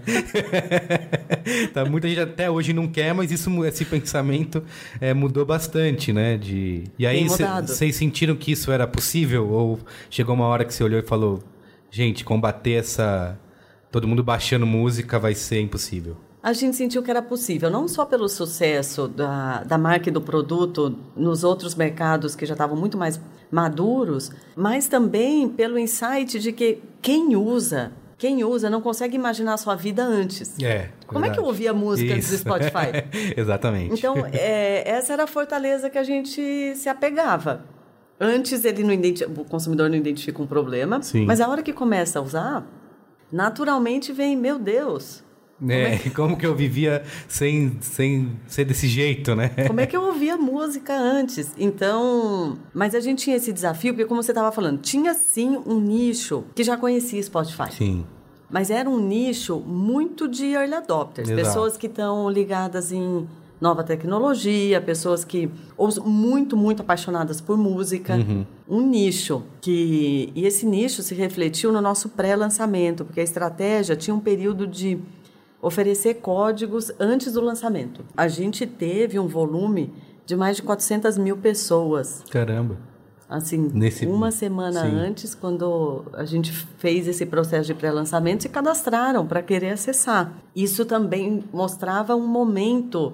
tá, 1.72 1.86
muita 1.86 2.08
gente 2.08 2.22
até 2.22 2.50
hoje 2.50 2.74
não 2.74 2.88
quer, 2.88 3.14
mas 3.14 3.32
isso, 3.32 3.64
esse 3.64 3.86
pensamento 3.86 4.64
é, 5.00 5.14
mudou 5.14 5.46
bastante, 5.46 6.12
né? 6.12 6.36
De... 6.36 6.86
E 6.98 7.06
aí 7.06 7.28
vocês 7.28 7.96
sentiram 7.96 8.36
que 8.36 8.54
isso 8.54 8.72
era 8.72 8.88
possível? 8.88 9.48
Ou 9.48 9.80
chegou 10.10 10.34
uma 10.34 10.48
hora 10.48 10.66
que 10.66 10.74
você 10.74 10.84
olhou 10.84 11.00
e 11.00 11.04
falou, 11.04 11.44
gente, 11.92 12.26
combater 12.26 12.80
essa 12.80 13.38
todo 13.96 14.10
mundo 14.10 14.22
baixando 14.22 14.66
música 14.66 15.18
vai 15.18 15.34
ser 15.34 15.62
impossível? 15.62 16.18
A 16.44 16.52
gente 16.52 16.76
sentiu 16.76 17.02
que 17.02 17.10
era 17.10 17.22
possível, 17.22 17.70
não 17.70 17.88
só 17.88 18.04
pelo 18.04 18.28
sucesso 18.28 19.08
da, 19.08 19.64
da 19.64 19.78
marca 19.78 20.10
e 20.10 20.12
do 20.12 20.20
produto 20.20 20.94
nos 21.16 21.46
outros 21.46 21.76
mercados 21.76 22.36
que 22.36 22.46
já 22.46 22.56
estavam 22.56 22.76
muito 22.76 22.98
mais 22.98 23.22
maduros, 23.50 24.34
mas 24.54 24.90
também 24.90 25.48
pelo 25.48 25.80
insight 25.80 26.38
de 26.40 26.52
que 26.52 26.80
quem 27.02 27.38
usa 27.38 27.94
quem 28.18 28.44
usa 28.44 28.70
não 28.70 28.82
consegue 28.82 29.16
imaginar 29.16 29.54
a 29.54 29.58
sua 29.58 29.76
vida 29.76 30.04
antes. 30.04 30.58
É. 30.62 30.90
Como 31.06 31.20
verdade. 31.20 31.32
é 31.32 31.34
que 31.34 31.40
eu 31.40 31.46
ouvia 31.46 31.74
música 31.74 32.08
Isso. 32.08 32.16
antes 32.16 32.32
do 32.32 32.38
Spotify? 32.38 33.04
Exatamente. 33.36 33.94
Então, 33.94 34.16
é, 34.32 34.90
essa 34.90 35.14
era 35.14 35.24
a 35.26 35.28
fortaleza 35.28 35.90
que 35.90 35.98
a 35.98 36.04
gente 36.04 36.76
se 36.76 36.88
apegava. 36.88 37.66
Antes 38.20 38.64
ele 38.64 38.84
não 38.84 38.94
o 38.94 39.46
consumidor 39.46 39.90
não 39.90 39.98
identifica 39.98 40.42
um 40.42 40.48
problema, 40.48 41.02
Sim. 41.02 41.26
mas 41.26 41.42
a 41.42 41.50
hora 41.50 41.62
que 41.62 41.74
começa 41.74 42.20
a 42.20 42.22
usar, 42.22 42.66
naturalmente 43.36 44.14
vem, 44.14 44.36
meu 44.36 44.58
Deus. 44.58 45.22
É, 45.68 45.98
como, 45.98 46.08
é 46.08 46.10
como 46.16 46.38
que 46.38 46.46
eu 46.46 46.56
vivia 46.56 47.04
sem, 47.28 47.78
sem 47.82 48.38
ser 48.48 48.66
desse 48.66 48.88
jeito, 48.88 49.36
né? 49.36 49.50
Como 49.68 49.80
é 49.80 49.86
que 49.86 49.96
eu 49.96 50.04
ouvia 50.04 50.38
música 50.38 50.94
antes? 50.94 51.52
Então, 51.58 52.58
mas 52.74 52.96
a 52.96 53.00
gente 53.00 53.24
tinha 53.24 53.36
esse 53.36 53.52
desafio, 53.52 53.94
porque 53.94 54.06
como 54.06 54.24
você 54.24 54.32
estava 54.32 54.52
falando, 54.52 54.80
tinha 54.82 55.14
sim 55.14 55.62
um 55.66 55.80
nicho 55.80 56.46
que 56.56 56.64
já 56.64 56.78
conhecia 56.78 57.22
Spotify. 57.22 57.72
Sim. 57.72 58.06
Mas 58.50 58.70
era 58.70 58.90
um 58.90 59.00
nicho 59.00 59.60
muito 59.60 60.28
de 60.28 60.52
early 60.54 60.76
adopters, 60.76 61.30
Exato. 61.30 61.48
pessoas 61.48 61.78
que 61.78 61.88
estão 61.88 62.30
ligadas 62.30 62.92
em 62.92 63.28
nova 63.60 63.84
tecnologia, 63.84 64.82
pessoas 64.82 65.24
que 65.24 65.50
ou 65.78 65.90
muito, 66.04 66.58
muito 66.58 66.82
apaixonadas 66.82 67.40
por 67.40 67.58
música, 67.58 68.16
uhum. 68.16 68.46
um 68.68 68.82
nicho 68.82 69.44
que 69.62 70.32
e 70.36 70.46
esse 70.46 70.66
nicho 70.66 71.02
se 71.02 71.16
refletiu 71.16 71.72
no 71.72 71.82
nosso 71.82 72.10
pré-lançamento, 72.10 73.06
porque 73.06 73.20
a 73.20 73.24
estratégia 73.24 73.96
tinha 73.96 74.14
um 74.14 74.20
período 74.20 74.68
de 74.68 75.00
oferecer 75.62 76.16
códigos 76.16 76.92
antes 77.00 77.34
do 77.34 77.42
lançamento. 77.42 78.06
A 78.16 78.28
gente 78.28 78.68
teve 78.68 79.18
um 79.18 79.28
volume 79.28 79.92
de 80.26 80.36
mais 80.36 80.58
de 80.58 80.64
400 80.64 81.18
mil 81.18 81.38
pessoas. 81.38 82.24
Caramba! 82.30 82.78
Assim, 83.28 83.72
Nesse... 83.74 84.06
uma 84.06 84.30
semana 84.30 84.82
Sim. 84.82 84.96
antes, 84.96 85.34
quando 85.34 86.06
a 86.14 86.26
gente 86.26 86.52
fez 86.78 87.08
esse 87.08 87.26
processo 87.26 87.66
de 87.66 87.74
pré-lançamento, 87.74 88.44
se 88.44 88.50
cadastraram 88.50 89.26
para 89.26 89.42
querer 89.42 89.72
acessar. 89.72 90.32
Isso 90.56 90.86
também 90.86 91.44
mostrava 91.52 92.16
um 92.16 92.28
momento 92.28 93.14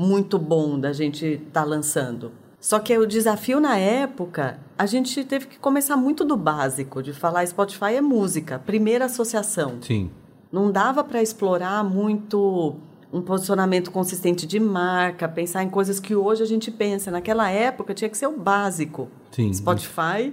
muito 0.00 0.38
bom 0.38 0.80
da 0.80 0.94
gente 0.94 1.26
estar 1.26 1.60
tá 1.60 1.64
lançando. 1.64 2.32
Só 2.58 2.78
que 2.78 2.96
o 2.96 3.06
desafio 3.06 3.60
na 3.60 3.76
época, 3.76 4.58
a 4.78 4.86
gente 4.86 5.22
teve 5.24 5.46
que 5.46 5.58
começar 5.58 5.94
muito 5.94 6.24
do 6.24 6.38
básico, 6.38 7.02
de 7.02 7.12
falar 7.12 7.46
Spotify 7.46 7.96
é 7.96 8.00
música, 8.00 8.58
primeira 8.58 9.04
associação. 9.04 9.76
Sim. 9.82 10.10
Não 10.50 10.72
dava 10.72 11.04
para 11.04 11.22
explorar 11.22 11.84
muito 11.84 12.76
um 13.12 13.20
posicionamento 13.20 13.90
consistente 13.90 14.46
de 14.46 14.58
marca, 14.58 15.28
pensar 15.28 15.62
em 15.64 15.68
coisas 15.68 16.00
que 16.00 16.14
hoje 16.14 16.42
a 16.42 16.46
gente 16.46 16.70
pensa. 16.70 17.10
Naquela 17.10 17.50
época 17.50 17.92
tinha 17.92 18.08
que 18.08 18.16
ser 18.16 18.26
o 18.26 18.38
básico. 18.38 19.08
Sim. 19.30 19.52
Spotify, 19.52 20.32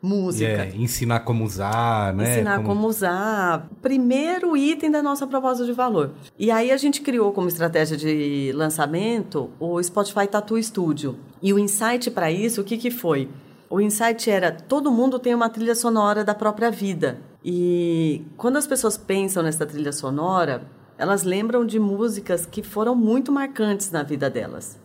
música. 0.00 0.64
É, 0.64 0.72
ensinar 0.76 1.20
como 1.20 1.44
usar, 1.44 2.14
né? 2.14 2.32
Ensinar 2.34 2.56
como... 2.56 2.68
como... 2.68 2.86
usar. 2.86 3.68
Primeiro 3.82 4.56
item 4.56 4.90
da 4.90 5.02
nossa 5.02 5.26
proposta 5.26 5.64
de 5.64 5.72
valor. 5.72 6.12
E 6.38 6.50
aí 6.50 6.70
a 6.70 6.76
gente 6.76 7.00
criou 7.00 7.32
como 7.32 7.48
estratégia 7.48 7.96
de 7.96 8.52
lançamento 8.54 9.50
o 9.58 9.82
Spotify 9.82 10.26
Tattoo 10.26 10.62
Studio. 10.62 11.16
E 11.42 11.52
o 11.52 11.58
insight 11.58 12.10
para 12.10 12.30
isso, 12.30 12.60
o 12.60 12.64
que, 12.64 12.76
que 12.76 12.90
foi? 12.90 13.28
O 13.70 13.80
insight 13.80 14.30
era 14.30 14.50
todo 14.50 14.90
mundo 14.90 15.18
tem 15.18 15.34
uma 15.34 15.50
trilha 15.50 15.74
sonora 15.74 16.24
da 16.24 16.34
própria 16.34 16.70
vida. 16.70 17.20
E 17.44 18.24
quando 18.36 18.56
as 18.56 18.66
pessoas 18.66 18.96
pensam 18.96 19.42
nessa 19.42 19.66
trilha 19.66 19.92
sonora, 19.92 20.62
elas 20.96 21.22
lembram 21.22 21.64
de 21.64 21.78
músicas 21.78 22.44
que 22.44 22.62
foram 22.62 22.94
muito 22.94 23.30
marcantes 23.30 23.90
na 23.90 24.02
vida 24.02 24.28
delas. 24.28 24.78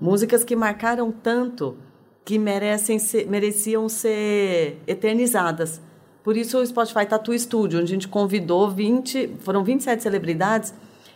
Músicas 0.00 0.42
que 0.42 0.56
marcaram 0.56 1.12
tanto 1.12 1.76
que 2.24 2.38
merecem 2.38 2.98
ser, 2.98 3.26
mereciam 3.26 3.88
ser 3.88 4.78
eternizadas. 4.86 5.80
Por 6.22 6.36
isso 6.36 6.58
o 6.58 6.66
Spotify 6.66 7.04
Tattoo 7.04 7.38
Studio, 7.38 7.80
onde 7.80 7.92
a 7.92 7.94
gente 7.94 8.08
convidou 8.08 8.70
20, 8.70 9.36
foram 9.40 9.62
27 9.62 10.02
celebridades 10.02 10.72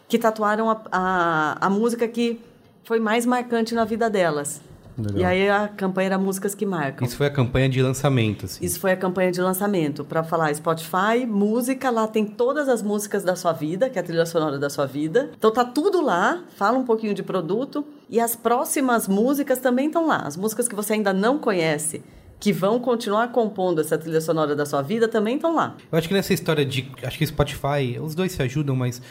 que 0.07 0.19
tatuaram 0.19 0.71
a, 0.71 0.83
a, 0.93 1.67
a 1.67 1.71
música 1.71 2.07
que 2.07 2.39
foi 2.85 3.01
mais 3.01 3.25
marcante 3.25 3.75
na 3.75 3.85
vida 3.85 4.11
delas. 4.11 4.61
Legal. 4.99 5.21
E 5.21 5.25
aí 5.25 5.49
a 5.49 5.69
campanha 5.69 6.07
era 6.07 6.19
Músicas 6.19 6.55
que 6.55 6.67
Marcam. 6.67 7.07
Isso 7.07 7.17
foi 7.17 7.29
a 7.29 7.31
campanha 7.31 7.69
de 7.69 7.81
lançamento, 7.81 8.47
assim. 8.47 8.65
Isso 8.65 8.81
foi 8.81 8.93
a 8.93 8.97
campanha 8.97 9.31
de 9.31 9.41
lançamento, 9.41 10.05
para 10.05 10.25
falar 10.25 10.53
Spotify, 10.55 11.25
música, 11.27 11.89
lá 11.91 12.09
tem 12.09 12.27
todas 12.27 12.69
as 12.69 12.83
músicas 12.83 13.23
da 13.23 13.37
sua 13.37 13.53
vida, 13.53 13.89
que 13.89 13.99
é 13.99 14.03
a 14.03 14.05
trilha 14.05 14.27
sonora 14.27 14.59
da 14.59 14.69
sua 14.69 14.87
vida. 14.87 15.31
Então 15.39 15.53
tá 15.53 15.65
tudo 15.65 16.03
lá, 16.03 16.43
fala 16.57 16.77
um 16.77 16.85
pouquinho 16.85 17.15
de 17.15 17.23
produto. 17.23 17.85
E 18.11 18.19
as 18.19 18.35
próximas 18.35 19.07
músicas 19.07 19.59
também 19.59 19.87
estão 19.87 20.07
lá. 20.07 20.23
As 20.25 20.37
músicas 20.37 20.67
que 20.67 20.75
você 20.75 20.95
ainda 20.95 21.13
não 21.13 21.39
conhece, 21.39 22.03
que 22.41 22.53
vão 22.53 22.81
continuar 22.81 23.29
compondo 23.29 23.81
essa 23.81 23.99
trilha 23.99 24.21
sonora 24.21 24.57
da 24.57 24.65
sua 24.65 24.83
vida, 24.83 25.07
também 25.07 25.37
estão 25.37 25.55
lá. 25.55 25.77
Eu 25.93 25.99
acho 25.99 26.09
que 26.09 26.15
nessa 26.15 26.33
história 26.33 26.65
de. 26.65 26.91
Acho 27.03 27.19
que 27.19 27.27
Spotify, 27.27 27.99
os 28.01 28.15
dois 28.15 28.33
se 28.33 28.43
ajudam, 28.43 28.75
mas 28.75 29.03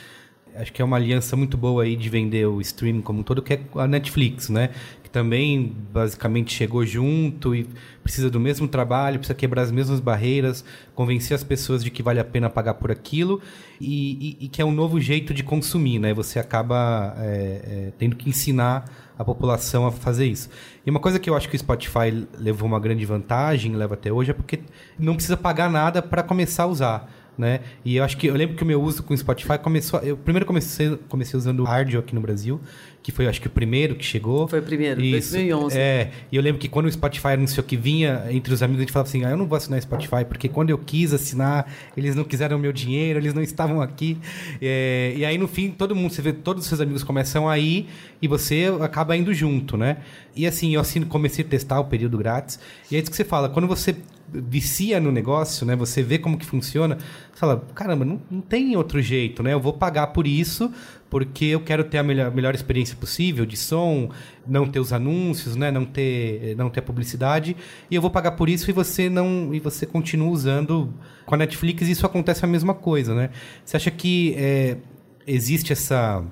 acho 0.56 0.74
que 0.74 0.82
é 0.82 0.86
uma 0.86 0.98
aliança 0.98 1.36
muito 1.36 1.56
boa 1.56 1.84
aí 1.84 1.96
de 1.96 2.10
vender 2.10 2.46
o 2.48 2.60
streaming 2.62 3.02
como 3.02 3.20
um 3.20 3.24
todo, 3.24 3.42
que 3.42 3.54
é 3.54 3.62
a 3.76 3.88
Netflix, 3.88 4.50
né? 4.50 4.72
Que 5.08 5.10
também 5.10 5.74
basicamente 5.94 6.54
chegou 6.54 6.86
junto 6.86 7.56
e 7.56 7.66
precisa 8.04 8.30
do 8.30 8.42
mesmo 8.42 8.68
trabalho, 8.68 9.20
precisa 9.20 9.34
quebrar 9.34 9.62
as 9.62 9.72
mesmas 9.72 10.02
barreiras, 10.02 10.66
convencer 10.94 11.34
as 11.34 11.46
pessoas 11.46 11.82
de 11.82 11.90
que 11.90 12.04
vale 12.04 12.20
a 12.20 12.26
pena 12.26 12.50
pagar 12.50 12.74
por 12.74 12.92
aquilo 12.92 13.42
e, 13.80 14.36
e, 14.42 14.46
e 14.46 14.48
que 14.50 14.62
é 14.62 14.66
um 14.66 14.72
novo 14.72 15.00
jeito 15.00 15.34
de 15.34 15.44
consumir, 15.44 15.98
né? 15.98 16.14
Você 16.14 16.40
acaba 16.40 17.16
é, 17.20 17.24
é, 17.24 17.94
tendo 17.98 18.18
que 18.18 18.30
ensinar 18.30 18.84
a 19.18 19.24
população 19.24 19.88
a 19.88 19.94
fazer 19.94 20.26
isso. 20.26 20.50
E 20.86 20.90
uma 20.90 21.00
coisa 21.00 21.20
que 21.20 21.30
eu 21.30 21.36
acho 21.38 21.48
que 21.48 21.56
o 21.56 21.60
Spotify 21.60 22.28
levou 22.38 22.68
uma 22.68 22.80
grande 22.80 23.06
vantagem, 23.06 23.78
leva 23.78 23.94
até 23.94 24.12
hoje, 24.12 24.32
é 24.32 24.34
porque 24.34 24.60
não 25.00 25.14
precisa 25.14 25.38
pagar 25.38 25.70
nada 25.70 26.02
para 26.02 26.22
começar 26.22 26.64
a 26.64 26.68
usar. 26.68 27.12
Né? 27.38 27.62
E 27.86 27.98
eu 27.98 28.04
acho 28.04 28.18
que 28.18 28.28
eu 28.28 28.36
lembro 28.36 28.56
que 28.56 28.64
o 28.64 28.66
meu 28.66 28.82
uso 28.82 29.04
com 29.04 29.14
o 29.14 29.18
Spotify 29.18 29.58
começou. 29.58 30.00
Eu 30.00 30.18
primeiro 30.18 30.46
comecei, 30.46 30.98
comecei 31.08 31.38
usando 31.38 31.62
o 31.62 31.68
Ardio 31.68 32.00
aqui 32.00 32.16
no 32.16 32.22
Brasil, 32.22 32.60
que 33.04 33.12
foi 33.12 33.28
acho 33.28 33.40
que 33.40 33.48
o 33.48 33.50
primeiro 33.50 33.96
que 33.96 34.04
chegou. 34.04 34.48
Foi 34.48 34.60
o 34.60 34.64
primeiro, 34.64 35.00
Isso, 35.00 35.34
2011. 35.34 35.78
É, 35.78 36.12
e 36.32 36.36
eu 36.36 36.42
lembro 36.42 36.60
que 36.60 36.68
quando 36.68 36.88
o 36.88 36.92
Spotify 36.92 37.30
anunciou 37.30 37.64
que 37.64 37.78
vinha 37.78 38.26
entre 38.32 38.54
os 38.54 38.64
amigos, 38.64 38.80
a 38.80 38.84
gente 38.84 38.92
falava 38.92 39.08
assim: 39.08 39.24
ah, 39.24 39.30
eu 39.30 39.38
não 39.38 39.46
vou 39.46 39.56
assinar 39.56 39.82
Spotify, 39.82 40.26
porque 40.28 40.50
quando 40.50 40.72
eu 40.72 40.78
quis 40.78 41.14
assinar, 41.14 41.72
eles 41.96 42.16
não 42.16 42.24
quiseram 42.24 42.58
meu 42.58 42.74
dinheiro, 42.74 43.20
eles 43.20 43.34
não 43.34 43.42
estavam 43.42 43.82
aqui. 43.82 44.18
É, 44.62 45.14
e 45.16 45.24
aí 45.24 45.38
no 45.38 45.48
fim, 45.48 45.70
todo 45.70 45.96
mundo, 45.96 46.12
você 46.12 46.22
vê, 46.22 46.34
todos 46.34 46.64
os 46.64 46.68
seus 46.68 46.82
amigos 46.82 47.04
começam 47.04 47.48
a 47.48 47.58
ir 47.60 47.88
e 48.22 48.28
você 48.28 48.66
acaba 48.82 49.16
indo 49.16 49.34
junto, 49.34 49.78
né? 49.78 49.98
E 50.36 50.48
assim, 50.48 50.76
eu 50.76 50.84
comecei 51.08 51.46
a 51.46 51.48
testar 51.48 51.80
o 51.80 51.86
período 51.86 52.18
grátis. 52.18 52.60
E 52.92 52.96
é 52.96 53.00
isso 53.00 53.10
que 53.10 53.18
você 53.18 53.24
fala, 53.24 53.50
quando 53.50 53.68
você 53.68 53.96
vicia 54.42 55.00
no 55.00 55.12
negócio, 55.12 55.66
né? 55.66 55.76
Você 55.76 56.02
vê 56.04 56.18
como 56.18 56.38
que 56.38 56.46
funciona, 56.46 56.98
você 56.98 57.40
fala, 57.40 57.66
caramba, 57.74 58.06
não, 58.06 58.22
não 58.30 58.42
tem 58.42 58.76
outro 58.76 59.02
jeito, 59.02 59.42
né? 59.44 59.54
Eu 59.54 59.60
vou 59.60 59.74
pagar 59.74 60.08
por 60.08 60.28
isso, 60.28 60.72
porque 61.10 61.46
eu 61.46 61.60
quero 61.62 61.84
ter 61.84 61.98
a 61.98 62.04
melhor, 62.04 62.34
melhor 62.34 62.54
experiência 62.54 62.96
possível 62.96 63.46
de 63.46 63.56
som, 63.56 64.10
não 64.46 64.68
ter 64.68 64.80
os 64.80 64.94
anúncios, 64.94 65.56
né? 65.56 65.72
Não 65.72 65.86
ter, 65.86 66.56
não 66.58 66.70
ter 66.70 66.80
a 66.80 66.84
publicidade, 66.84 67.56
e 67.90 67.96
eu 67.96 68.02
vou 68.02 68.12
pagar 68.12 68.32
por 68.32 68.50
isso 68.50 68.70
e 68.70 68.74
você 68.74 69.10
não 69.10 69.54
e 69.54 69.60
você 69.60 69.86
continua 69.86 70.30
usando. 70.30 70.94
Com 71.26 71.36
a 71.36 71.38
Netflix 71.38 71.88
isso 71.88 72.06
acontece 72.06 72.46
a 72.46 72.48
mesma 72.48 72.74
coisa, 72.74 73.14
né? 73.14 73.30
Você 73.64 73.78
acha 73.78 73.92
que 73.92 74.34
é, 74.38 74.78
existe 75.26 75.74
essa, 75.74 76.24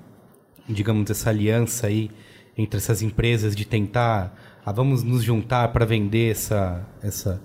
digamos, 0.70 1.10
essa 1.10 1.30
aliança 1.30 1.88
aí 1.88 2.10
entre 2.58 2.78
essas 2.78 3.02
empresas 3.02 3.56
de 3.56 3.66
tentar, 3.66 4.34
ah, 4.66 4.72
vamos 4.72 5.04
nos 5.04 5.24
juntar 5.24 5.68
para 5.70 5.86
vender 5.86 6.32
essa, 6.32 6.88
essa 7.02 7.42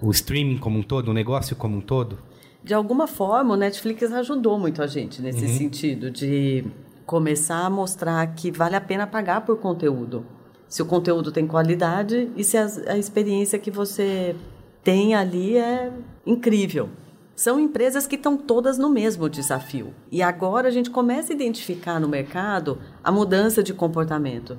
o 0.00 0.10
streaming 0.10 0.58
como 0.58 0.78
um 0.78 0.82
todo, 0.82 1.08
o 1.08 1.14
negócio 1.14 1.56
como 1.56 1.76
um 1.76 1.80
todo? 1.80 2.18
De 2.62 2.74
alguma 2.74 3.06
forma, 3.06 3.54
o 3.54 3.56
Netflix 3.56 4.10
ajudou 4.12 4.58
muito 4.58 4.82
a 4.82 4.86
gente 4.86 5.22
nesse 5.22 5.46
sentido, 5.48 6.10
de 6.10 6.64
começar 7.06 7.64
a 7.64 7.70
mostrar 7.70 8.26
que 8.34 8.50
vale 8.50 8.74
a 8.74 8.80
pena 8.80 9.06
pagar 9.06 9.42
por 9.42 9.58
conteúdo. 9.58 10.26
Se 10.68 10.82
o 10.82 10.86
conteúdo 10.86 11.30
tem 11.30 11.46
qualidade 11.46 12.28
e 12.36 12.42
se 12.42 12.58
a, 12.58 12.66
a 12.88 12.98
experiência 12.98 13.58
que 13.58 13.70
você 13.70 14.34
tem 14.82 15.14
ali 15.14 15.56
é 15.56 15.92
incrível. 16.26 16.88
São 17.36 17.60
empresas 17.60 18.06
que 18.06 18.16
estão 18.16 18.36
todas 18.36 18.78
no 18.78 18.88
mesmo 18.88 19.28
desafio. 19.28 19.94
E 20.10 20.22
agora 20.22 20.68
a 20.68 20.70
gente 20.70 20.90
começa 20.90 21.32
a 21.32 21.36
identificar 21.36 22.00
no 22.00 22.08
mercado 22.08 22.78
a 23.04 23.12
mudança 23.12 23.62
de 23.62 23.74
comportamento. 23.74 24.58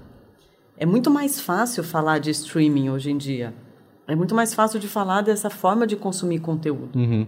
É 0.77 0.85
muito 0.85 1.09
mais 1.09 1.41
fácil 1.41 1.83
falar 1.83 2.19
de 2.19 2.29
streaming 2.29 2.89
hoje 2.89 3.11
em 3.11 3.17
dia. 3.17 3.53
É 4.07 4.15
muito 4.15 4.33
mais 4.33 4.53
fácil 4.53 4.79
de 4.79 4.87
falar 4.87 5.21
dessa 5.21 5.49
forma 5.49 5.85
de 5.85 5.95
consumir 5.95 6.39
conteúdo. 6.39 6.97
Uhum. 6.97 7.27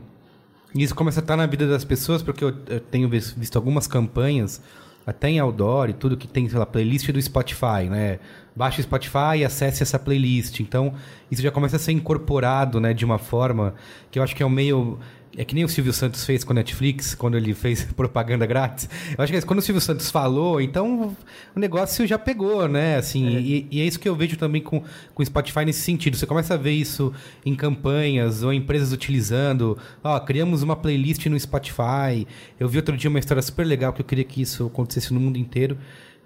Isso 0.73 0.95
começa 0.95 1.19
a 1.19 1.23
estar 1.23 1.35
na 1.35 1.45
vida 1.45 1.67
das 1.67 1.83
pessoas, 1.83 2.21
porque 2.21 2.43
eu, 2.43 2.53
eu 2.67 2.79
tenho 2.79 3.09
vis- 3.09 3.31
visto 3.31 3.55
algumas 3.55 3.87
campanhas, 3.87 4.61
até 5.05 5.29
em 5.29 5.39
outdoor 5.39 5.89
e 5.89 5.93
tudo, 5.93 6.15
que 6.15 6.27
tem, 6.27 6.47
sei 6.47 6.59
lá, 6.59 6.65
playlist 6.65 7.11
do 7.11 7.21
Spotify, 7.21 7.89
né? 7.89 8.19
Baixe 8.55 8.79
o 8.79 8.83
Spotify 8.83 9.37
e 9.39 9.45
acesse 9.45 9.81
essa 9.81 9.97
playlist. 9.97 10.59
Então, 10.59 10.93
isso 11.31 11.41
já 11.41 11.49
começa 11.49 11.77
a 11.77 11.79
ser 11.79 11.91
incorporado, 11.91 12.79
né, 12.79 12.93
de 12.93 13.03
uma 13.03 13.17
forma 13.17 13.73
que 14.11 14.19
eu 14.19 14.23
acho 14.23 14.35
que 14.35 14.43
é 14.43 14.45
o 14.45 14.49
meio... 14.49 14.99
É 15.37 15.45
que 15.45 15.53
nem 15.53 15.63
o 15.63 15.69
Silvio 15.69 15.93
Santos 15.93 16.25
fez 16.25 16.43
com 16.43 16.53
a 16.53 16.55
Netflix, 16.55 17.13
quando 17.13 17.37
ele 17.37 17.53
fez 17.53 17.83
propaganda 17.93 18.45
grátis. 18.45 18.89
Eu 19.15 19.23
acho 19.23 19.31
que 19.31 19.37
é 19.37 19.41
quando 19.41 19.59
o 19.59 19.61
Silvio 19.61 19.79
Santos 19.79 20.09
falou, 20.09 20.59
então 20.59 21.15
o 21.55 21.59
negócio 21.59 22.05
já 22.07 22.17
pegou, 22.17 22.67
né? 22.67 22.97
Assim, 22.97 23.37
E, 23.37 23.67
e 23.69 23.81
é 23.81 23.85
isso 23.85 23.99
que 23.99 24.09
eu 24.09 24.15
vejo 24.15 24.37
também 24.37 24.61
com, 24.61 24.81
com 25.13 25.23
o 25.23 25.25
Spotify 25.25 25.65
nesse 25.65 25.81
sentido. 25.81 26.17
Você 26.17 26.25
começa 26.25 26.55
a 26.55 26.57
ver 26.57 26.71
isso 26.71 27.13
em 27.45 27.55
campanhas 27.55 28.41
ou 28.41 28.51
empresas 28.51 28.91
utilizando. 28.91 29.77
Ó, 30.03 30.19
criamos 30.19 30.63
uma 30.63 30.75
playlist 30.75 31.25
no 31.27 31.39
Spotify. 31.39 32.25
Eu 32.59 32.67
vi 32.67 32.77
outro 32.77 32.97
dia 32.97 33.09
uma 33.09 33.19
história 33.19 33.41
super 33.43 33.65
legal 33.65 33.93
que 33.93 34.01
eu 34.01 34.05
queria 34.05 34.23
que 34.23 34.41
isso 34.41 34.65
acontecesse 34.65 35.13
no 35.13 35.19
mundo 35.19 35.37
inteiro. 35.37 35.77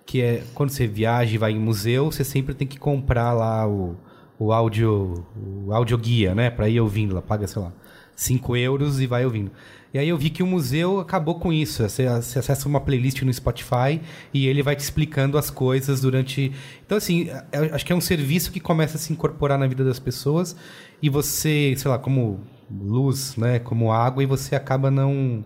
Que 0.05 0.21
é 0.21 0.43
quando 0.53 0.69
você 0.69 0.87
viaja 0.87 1.35
e 1.35 1.37
vai 1.37 1.51
em 1.51 1.59
museu, 1.59 2.11
você 2.11 2.23
sempre 2.23 2.53
tem 2.53 2.67
que 2.67 2.77
comprar 2.79 3.33
lá 3.33 3.67
o, 3.67 3.97
o 4.39 4.51
áudio 4.53 5.25
o 5.65 5.73
audioguia, 5.73 6.33
né? 6.33 6.49
Pra 6.49 6.69
ir 6.69 6.79
ouvindo 6.79 7.13
lá. 7.15 7.21
Paga, 7.21 7.47
sei 7.47 7.61
lá, 7.61 7.71
5 8.15 8.55
euros 8.55 8.99
e 8.99 9.07
vai 9.07 9.25
ouvindo. 9.25 9.51
E 9.93 9.99
aí 9.99 10.09
eu 10.09 10.17
vi 10.17 10.31
que 10.31 10.41
o 10.41 10.47
museu 10.47 10.99
acabou 10.99 11.39
com 11.39 11.53
isso. 11.53 11.87
Você, 11.87 12.07
você 12.07 12.39
acessa 12.39 12.67
uma 12.67 12.81
playlist 12.81 13.21
no 13.21 13.31
Spotify 13.31 14.01
e 14.33 14.47
ele 14.47 14.63
vai 14.63 14.75
te 14.75 14.79
explicando 14.79 15.37
as 15.37 15.51
coisas 15.51 16.01
durante. 16.01 16.51
Então, 16.83 16.97
assim, 16.97 17.29
eu 17.51 17.75
acho 17.75 17.85
que 17.85 17.93
é 17.93 17.95
um 17.95 18.01
serviço 18.01 18.51
que 18.51 18.59
começa 18.59 18.97
a 18.97 18.99
se 18.99 19.13
incorporar 19.13 19.59
na 19.59 19.67
vida 19.67 19.83
das 19.83 19.99
pessoas 19.99 20.55
e 20.99 21.09
você, 21.09 21.75
sei 21.77 21.91
lá, 21.91 21.99
como 21.99 22.41
luz, 22.71 23.35
né? 23.37 23.59
Como 23.59 23.91
água, 23.91 24.23
e 24.23 24.25
você 24.25 24.55
acaba 24.55 24.89
não 24.89 25.43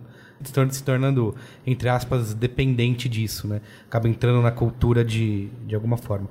se 0.70 0.82
tornando, 0.82 1.34
entre 1.66 1.88
aspas, 1.88 2.32
dependente 2.32 3.08
disso, 3.08 3.46
né? 3.46 3.60
Acaba 3.86 4.08
entrando 4.08 4.40
na 4.40 4.50
cultura 4.50 5.04
de, 5.04 5.48
de 5.66 5.74
alguma 5.74 5.98
forma. 5.98 6.30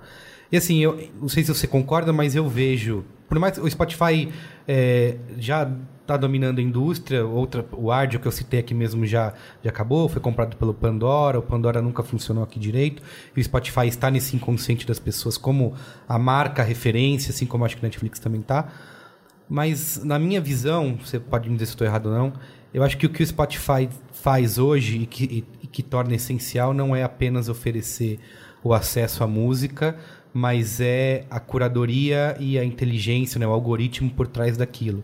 E 0.51 0.57
assim, 0.57 0.79
eu 0.79 1.09
não 1.19 1.29
sei 1.29 1.43
se 1.43 1.53
você 1.53 1.67
concorda, 1.67 2.11
mas 2.11 2.35
eu 2.35 2.47
vejo. 2.47 3.03
Por 3.27 3.37
mais 3.37 3.57
o 3.57 3.69
Spotify 3.69 4.29
é, 4.67 5.17
já 5.37 5.69
está 6.07 6.15
dominando 6.15 6.59
a 6.59 6.61
indústria, 6.61 7.25
outra, 7.25 7.65
o 7.73 7.91
Ardio 7.91 8.19
que 8.19 8.27
eu 8.27 8.31
citei 8.31 8.61
aqui 8.61 8.73
mesmo 8.73 9.05
já, 9.05 9.33
já 9.61 9.69
acabou, 9.69 10.07
foi 10.07 10.21
comprado 10.21 10.55
pelo 10.55 10.73
Pandora, 10.73 11.37
o 11.37 11.41
Pandora 11.41 11.81
nunca 11.81 12.01
funcionou 12.01 12.43
aqui 12.43 12.57
direito, 12.57 13.03
e 13.35 13.41
o 13.41 13.43
Spotify 13.43 13.87
está 13.87 14.09
nesse 14.09 14.35
inconsciente 14.35 14.87
das 14.87 14.99
pessoas 14.99 15.37
como 15.37 15.73
a 16.07 16.17
marca, 16.17 16.61
a 16.61 16.65
referência, 16.65 17.31
assim 17.31 17.45
como 17.45 17.65
acho 17.65 17.75
que 17.75 17.85
a 17.85 17.87
Netflix 17.87 18.19
também 18.19 18.39
está. 18.39 18.71
Mas 19.49 20.01
na 20.03 20.17
minha 20.17 20.39
visão, 20.39 20.97
você 20.97 21.19
pode 21.19 21.49
me 21.49 21.55
dizer 21.55 21.65
se 21.65 21.73
estou 21.73 21.85
errado 21.85 22.07
ou 22.07 22.13
não, 22.13 22.33
eu 22.73 22.83
acho 22.83 22.97
que 22.97 23.05
o 23.05 23.09
que 23.09 23.21
o 23.21 23.27
Spotify 23.27 23.89
faz 24.13 24.57
hoje 24.57 24.99
e 24.99 25.05
que, 25.05 25.23
e, 25.25 25.45
e 25.63 25.67
que 25.67 25.83
torna 25.83 26.15
essencial 26.15 26.73
não 26.73 26.95
é 26.95 27.03
apenas 27.03 27.49
oferecer 27.49 28.19
o 28.63 28.73
acesso 28.73 29.23
à 29.23 29.27
música, 29.27 29.97
mas 30.33 30.79
é 30.79 31.25
a 31.29 31.39
curadoria 31.39 32.35
e 32.39 32.57
a 32.57 32.63
inteligência, 32.63 33.39
né, 33.39 33.47
o 33.47 33.51
algoritmo 33.51 34.09
por 34.09 34.27
trás 34.27 34.55
daquilo. 34.55 35.03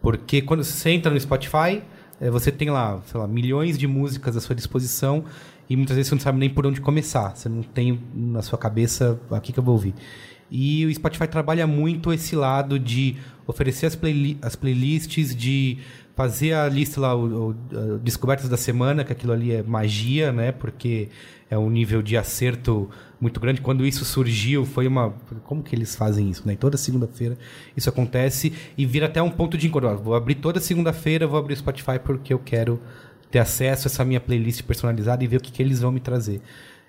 Porque 0.00 0.42
quando 0.42 0.62
você 0.64 0.90
entra 0.90 1.12
no 1.12 1.20
Spotify, 1.20 1.82
eh, 2.20 2.30
você 2.30 2.52
tem 2.52 2.70
lá, 2.70 3.00
sei 3.06 3.20
lá, 3.20 3.26
milhões 3.26 3.78
de 3.78 3.86
músicas 3.86 4.36
à 4.36 4.40
sua 4.40 4.54
disposição 4.54 5.24
e 5.68 5.76
muitas 5.76 5.96
vezes 5.96 6.08
você 6.08 6.14
não 6.14 6.22
sabe 6.22 6.38
nem 6.38 6.48
por 6.48 6.66
onde 6.66 6.80
começar. 6.80 7.36
Você 7.36 7.48
não 7.48 7.62
tem 7.62 8.00
na 8.14 8.42
sua 8.42 8.58
cabeça 8.58 9.20
aqui 9.30 9.52
que 9.52 9.58
eu 9.58 9.64
vou 9.64 9.74
ouvir. 9.74 9.94
E 10.50 10.86
o 10.86 10.94
Spotify 10.94 11.28
trabalha 11.28 11.66
muito 11.66 12.12
esse 12.12 12.34
lado 12.34 12.78
de 12.78 13.16
oferecer 13.46 13.86
as, 13.86 13.98
as 14.42 14.56
playlists, 14.56 15.36
de 15.36 15.78
fazer 16.18 16.52
a 16.52 16.68
lista 16.68 17.00
lá, 17.00 17.14
o, 17.14 17.50
o, 17.50 17.98
Descobertas 18.02 18.48
da 18.48 18.56
Semana, 18.56 19.04
que 19.04 19.12
aquilo 19.12 19.32
ali 19.32 19.52
é 19.52 19.62
magia, 19.62 20.32
né? 20.32 20.50
Porque 20.50 21.10
é 21.48 21.56
um 21.56 21.70
nível 21.70 22.02
de 22.02 22.16
acerto 22.16 22.90
muito 23.20 23.38
grande. 23.38 23.60
Quando 23.60 23.86
isso 23.86 24.04
surgiu, 24.04 24.66
foi 24.66 24.88
uma. 24.88 25.14
Como 25.44 25.62
que 25.62 25.76
eles 25.76 25.94
fazem 25.94 26.28
isso? 26.28 26.42
Né? 26.44 26.56
Toda 26.56 26.76
segunda-feira 26.76 27.38
isso 27.76 27.88
acontece 27.88 28.52
e 28.76 28.84
vira 28.84 29.06
até 29.06 29.22
um 29.22 29.30
ponto 29.30 29.56
de 29.56 29.68
encontro. 29.68 29.96
Vou 29.96 30.16
abrir 30.16 30.34
toda 30.34 30.58
segunda-feira, 30.58 31.24
vou 31.24 31.38
abrir 31.38 31.54
o 31.54 31.56
Spotify 31.56 32.00
porque 32.02 32.34
eu 32.34 32.40
quero 32.40 32.82
ter 33.30 33.38
acesso 33.38 33.86
a 33.86 33.88
essa 33.88 34.04
minha 34.04 34.18
playlist 34.18 34.64
personalizada 34.64 35.22
e 35.22 35.28
ver 35.28 35.36
o 35.36 35.40
que, 35.40 35.52
que 35.52 35.62
eles 35.62 35.82
vão 35.82 35.92
me 35.92 36.00
trazer. 36.00 36.42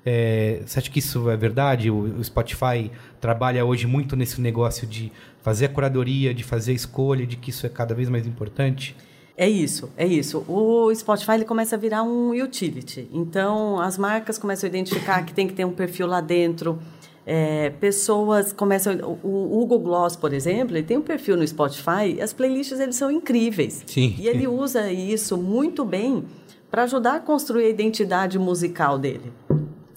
É, 0.03 0.63
você 0.65 0.79
acha 0.79 0.89
que 0.89 0.97
isso 0.97 1.29
é 1.29 1.37
verdade? 1.37 1.91
O, 1.91 2.17
o 2.17 2.23
Spotify 2.23 2.89
trabalha 3.21 3.63
hoje 3.63 3.85
muito 3.85 4.15
nesse 4.15 4.41
negócio 4.41 4.87
de 4.87 5.11
fazer 5.43 5.65
a 5.65 5.69
curadoria, 5.69 6.33
de 6.33 6.43
fazer 6.43 6.71
a 6.71 6.75
escolha, 6.75 7.27
de 7.27 7.35
que 7.35 7.51
isso 7.51 7.67
é 7.67 7.69
cada 7.69 7.93
vez 7.93 8.09
mais 8.09 8.25
importante? 8.25 8.95
É 9.39 9.47
isso, 9.47 9.89
é 9.95 10.05
isso. 10.05 10.43
O 10.49 10.93
Spotify 10.93 11.31
ele 11.35 11.45
começa 11.45 11.77
a 11.77 11.79
virar 11.79 12.03
um 12.03 12.31
utility. 12.31 13.07
Então, 13.13 13.79
as 13.79 13.97
marcas 13.97 14.37
começam 14.37 14.67
a 14.67 14.69
identificar 14.69 15.25
que 15.25 15.33
tem 15.33 15.47
que 15.47 15.53
ter 15.53 15.63
um 15.63 15.71
perfil 15.71 16.07
lá 16.07 16.19
dentro. 16.19 16.77
É, 17.25 17.69
pessoas 17.79 18.51
começam... 18.51 18.97
O, 19.23 19.27
o 19.27 19.61
Hugo 19.61 19.79
Gloss, 19.79 20.17
por 20.17 20.33
exemplo, 20.33 20.75
ele 20.75 20.85
tem 20.85 20.97
um 20.97 21.01
perfil 21.01 21.37
no 21.37 21.47
Spotify 21.47 22.21
as 22.21 22.33
playlists 22.33 22.81
eles 22.81 22.97
são 22.97 23.09
incríveis. 23.09 23.81
Sim. 23.85 24.13
E 24.19 24.27
ele 24.27 24.45
usa 24.45 24.91
isso 24.91 25.37
muito 25.37 25.85
bem 25.85 26.25
para 26.69 26.83
ajudar 26.83 27.15
a 27.15 27.19
construir 27.21 27.63
a 27.63 27.69
identidade 27.69 28.37
musical 28.37 28.99
dele. 28.99 29.31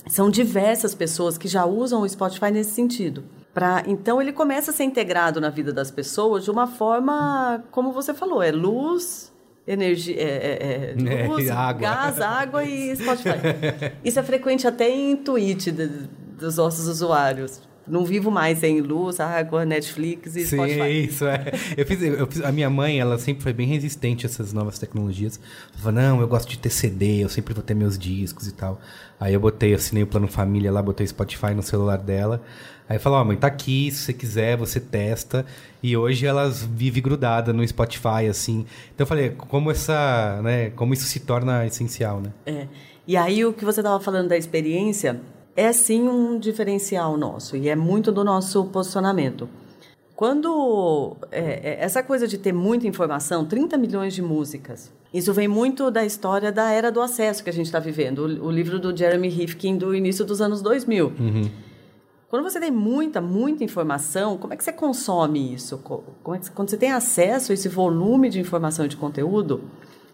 São 0.07 0.31
diversas 0.31 0.95
pessoas 0.95 1.37
que 1.37 1.49
já 1.49 1.67
usam 1.67 2.03
o 2.03 2.09
Spotify 2.09 2.53
nesse 2.53 2.71
sentido. 2.71 3.25
Pra, 3.53 3.83
então 3.89 4.23
ele 4.23 4.33
começa 4.33 4.71
a 4.71 4.75
ser 4.75 4.85
integrado 4.85 5.41
na 5.41 5.51
vida 5.51 5.73
das 5.73 5.91
pessoas 5.91 6.45
de 6.45 6.51
uma 6.51 6.69
forma, 6.69 7.65
como 7.73 7.93
você 7.93 8.15
falou, 8.15 8.41
é 8.41 8.53
luz, 8.53 9.32
energia, 9.67 10.17
é, 10.19 10.95
é, 10.99 11.23
É, 11.23 11.27
luz, 11.29 11.51
água. 11.51 11.81
gás, 11.81 12.21
água 12.21 12.65
e 12.65 12.95
Spotify. 12.97 13.31
Isso 14.05 14.19
é 14.19 14.23
frequente 14.23 14.67
até 14.67 14.89
em 14.91 15.17
tweet 15.17 15.71
de- 15.71 15.87
dos 16.39 16.57
nossos 16.57 16.87
usuários. 16.89 17.61
Não 17.87 18.05
vivo 18.05 18.31
mais 18.31 18.59
sem 18.59 18.81
luz, 18.81 19.19
água, 19.19 19.65
Netflix 19.65 20.37
e 20.37 20.47
Sim, 20.47 20.57
Spotify. 20.57 20.81
é 20.81 20.91
isso, 20.91 21.25
é. 21.27 21.53
Eu 21.77 21.85
fiz, 21.85 22.01
eu 22.03 22.27
fiz- 22.27 22.43
a 22.45 22.53
minha 22.53 22.71
mãe, 22.71 23.01
ela 23.01 23.19
sempre 23.19 23.43
foi 23.43 23.53
bem 23.53 23.67
resistente 23.67 24.25
a 24.25 24.29
essas 24.29 24.53
novas 24.53 24.79
tecnologias. 24.79 25.41
Ela 25.73 25.79
falou, 25.83 26.01
não, 26.01 26.21
eu 26.21 26.29
gosto 26.29 26.49
de 26.49 26.59
ter 26.59 26.71
CD, 26.71 27.25
eu 27.25 27.29
sempre 27.29 27.53
vou 27.53 27.63
ter 27.63 27.75
meus 27.75 27.99
discos 27.99 28.47
e 28.47 28.53
tal. 28.53 28.81
Aí 29.19 29.35
eu 29.35 29.41
botei, 29.41 29.75
assinei 29.75 30.03
o 30.05 30.07
plano 30.07 30.29
família 30.29 30.71
lá, 30.71 30.81
botei 30.81 31.07
Spotify 31.07 31.55
no 31.55 31.63
celular 31.63 31.99
dela. 31.99 32.41
Aí 32.89 32.99
falou, 32.99 33.19
ó, 33.21 33.25
mãe, 33.25 33.37
tá 33.37 33.47
aqui, 33.47 33.91
se 33.91 33.99
você 33.99 34.13
quiser, 34.13 34.57
você 34.57 34.79
testa. 34.79 35.45
E 35.83 35.97
hoje 35.97 36.25
elas 36.27 36.63
vivem 36.63 37.03
grudada 37.03 37.53
no 37.53 37.67
Spotify, 37.67 38.27
assim. 38.31 38.67
Então 38.95 39.05
eu 39.05 39.07
falei, 39.07 39.31
como 39.31 39.71
essa, 39.71 40.41
né, 40.43 40.71
como 40.71 40.93
isso 40.95 41.05
se 41.07 41.21
torna 41.21 41.67
essencial, 41.67 42.21
né? 42.21 42.31
É. 42.47 42.67
E 43.07 43.17
aí 43.17 43.45
o 43.45 43.53
que 43.53 43.65
você 43.65 43.81
estava 43.81 43.99
falando 43.99 44.29
da 44.29 44.37
experiência 44.37 45.21
é 45.57 45.73
sim 45.73 46.09
um 46.09 46.39
diferencial 46.39 47.17
nosso 47.17 47.57
e 47.57 47.69
é 47.69 47.77
muito 47.77 48.11
do 48.13 48.25
nosso 48.25 48.65
posicionamento. 48.67 49.49
Quando 50.17 51.17
é, 51.31 51.41
é, 51.41 51.85
essa 51.85 52.03
coisa 52.03 52.29
de 52.29 52.39
ter 52.39 52.53
muita 52.53 52.87
informação, 52.87 53.45
30 53.45 53.77
milhões 53.77 54.15
de 54.15 54.23
músicas, 54.23 54.93
isso 55.13 55.33
vem 55.33 55.49
muito 55.49 55.91
da 55.91 56.05
história 56.05 56.53
da 56.53 56.71
era 56.71 56.93
do 56.93 57.01
acesso 57.01 57.43
que 57.43 57.51
a 57.51 57.53
gente 57.53 57.67
está 57.67 57.79
vivendo, 57.81 58.21
o, 58.21 58.47
o 58.47 58.51
livro 58.51 58.79
do 58.79 58.97
Jeremy 58.97 59.29
Rifkin 59.29 59.77
do 59.77 59.95
início 59.95 60.25
dos 60.25 60.41
anos 60.41 60.63
2000. 60.63 61.13
Quando 62.29 62.45
você 62.45 62.61
tem 62.61 62.71
muita, 62.71 63.21
muita 63.21 63.65
informação, 63.65 64.39
como 64.39 64.55
é 64.55 64.57
que 64.57 64.65
você 64.65 64.73
consome 64.73 65.53
isso? 65.53 65.79
Co- 65.79 66.03
como 66.23 66.37
é 66.37 66.39
que- 66.39 66.51
quando 66.51 66.71
você 66.71 66.77
tem 66.79 66.93
acesso 66.93 67.53
a 67.53 67.55
esse 67.55 67.69
volume 67.69 68.31
de 68.31 68.41
informação 68.41 68.85
e 68.87 68.89
de 68.89 68.97
conteúdo, 68.97 69.63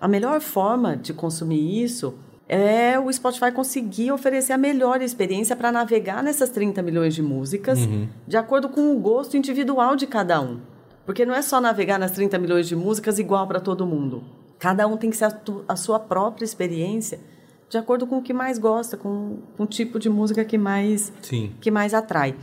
a 0.00 0.08
melhor 0.08 0.40
forma 0.40 0.96
de 0.96 1.12
consumir 1.12 1.82
isso 1.82 2.14
é 2.48 2.98
o 2.98 3.12
Spotify 3.12 3.52
conseguir 3.52 4.10
oferecer 4.10 4.52
a 4.54 4.58
melhor 4.58 5.02
experiência 5.02 5.54
para 5.54 5.70
navegar 5.70 6.22
nessas 6.22 6.48
30 6.50 6.80
milhões 6.82 7.14
de 7.14 7.22
músicas, 7.22 7.78
de 8.26 8.36
acordo 8.36 8.68
com 8.68 8.94
o 8.94 8.98
gosto 8.98 9.36
individual 9.36 9.94
de 9.96 10.06
cada 10.06 10.40
um. 10.40 10.58
Porque 11.04 11.24
não 11.26 11.34
é 11.34 11.42
só 11.42 11.60
navegar 11.60 11.98
nas 11.98 12.10
30 12.12 12.38
milhões 12.38 12.66
de 12.68 12.74
músicas 12.76 13.18
igual 13.18 13.46
para 13.46 13.60
todo 13.60 13.86
mundo. 13.86 14.22
Cada 14.58 14.86
um 14.86 14.96
tem 14.96 15.10
que 15.10 15.16
ser 15.16 15.26
a, 15.26 15.30
tu- 15.30 15.64
a 15.68 15.76
sua 15.76 15.98
própria 16.00 16.44
experiência, 16.44 17.20
de 17.68 17.76
acordo 17.78 18.06
com 18.06 18.18
o 18.18 18.22
que 18.22 18.32
mais 18.32 18.58
gosta, 18.58 18.96
com, 18.96 19.36
com 19.56 19.62
o 19.64 19.66
tipo 19.66 19.98
de 19.98 20.08
música 20.08 20.44
que 20.44 20.56
mais 20.58 21.12
Sim. 21.22 21.52
que 21.60 21.70
mais 21.70 21.92
atrai. 21.94 22.34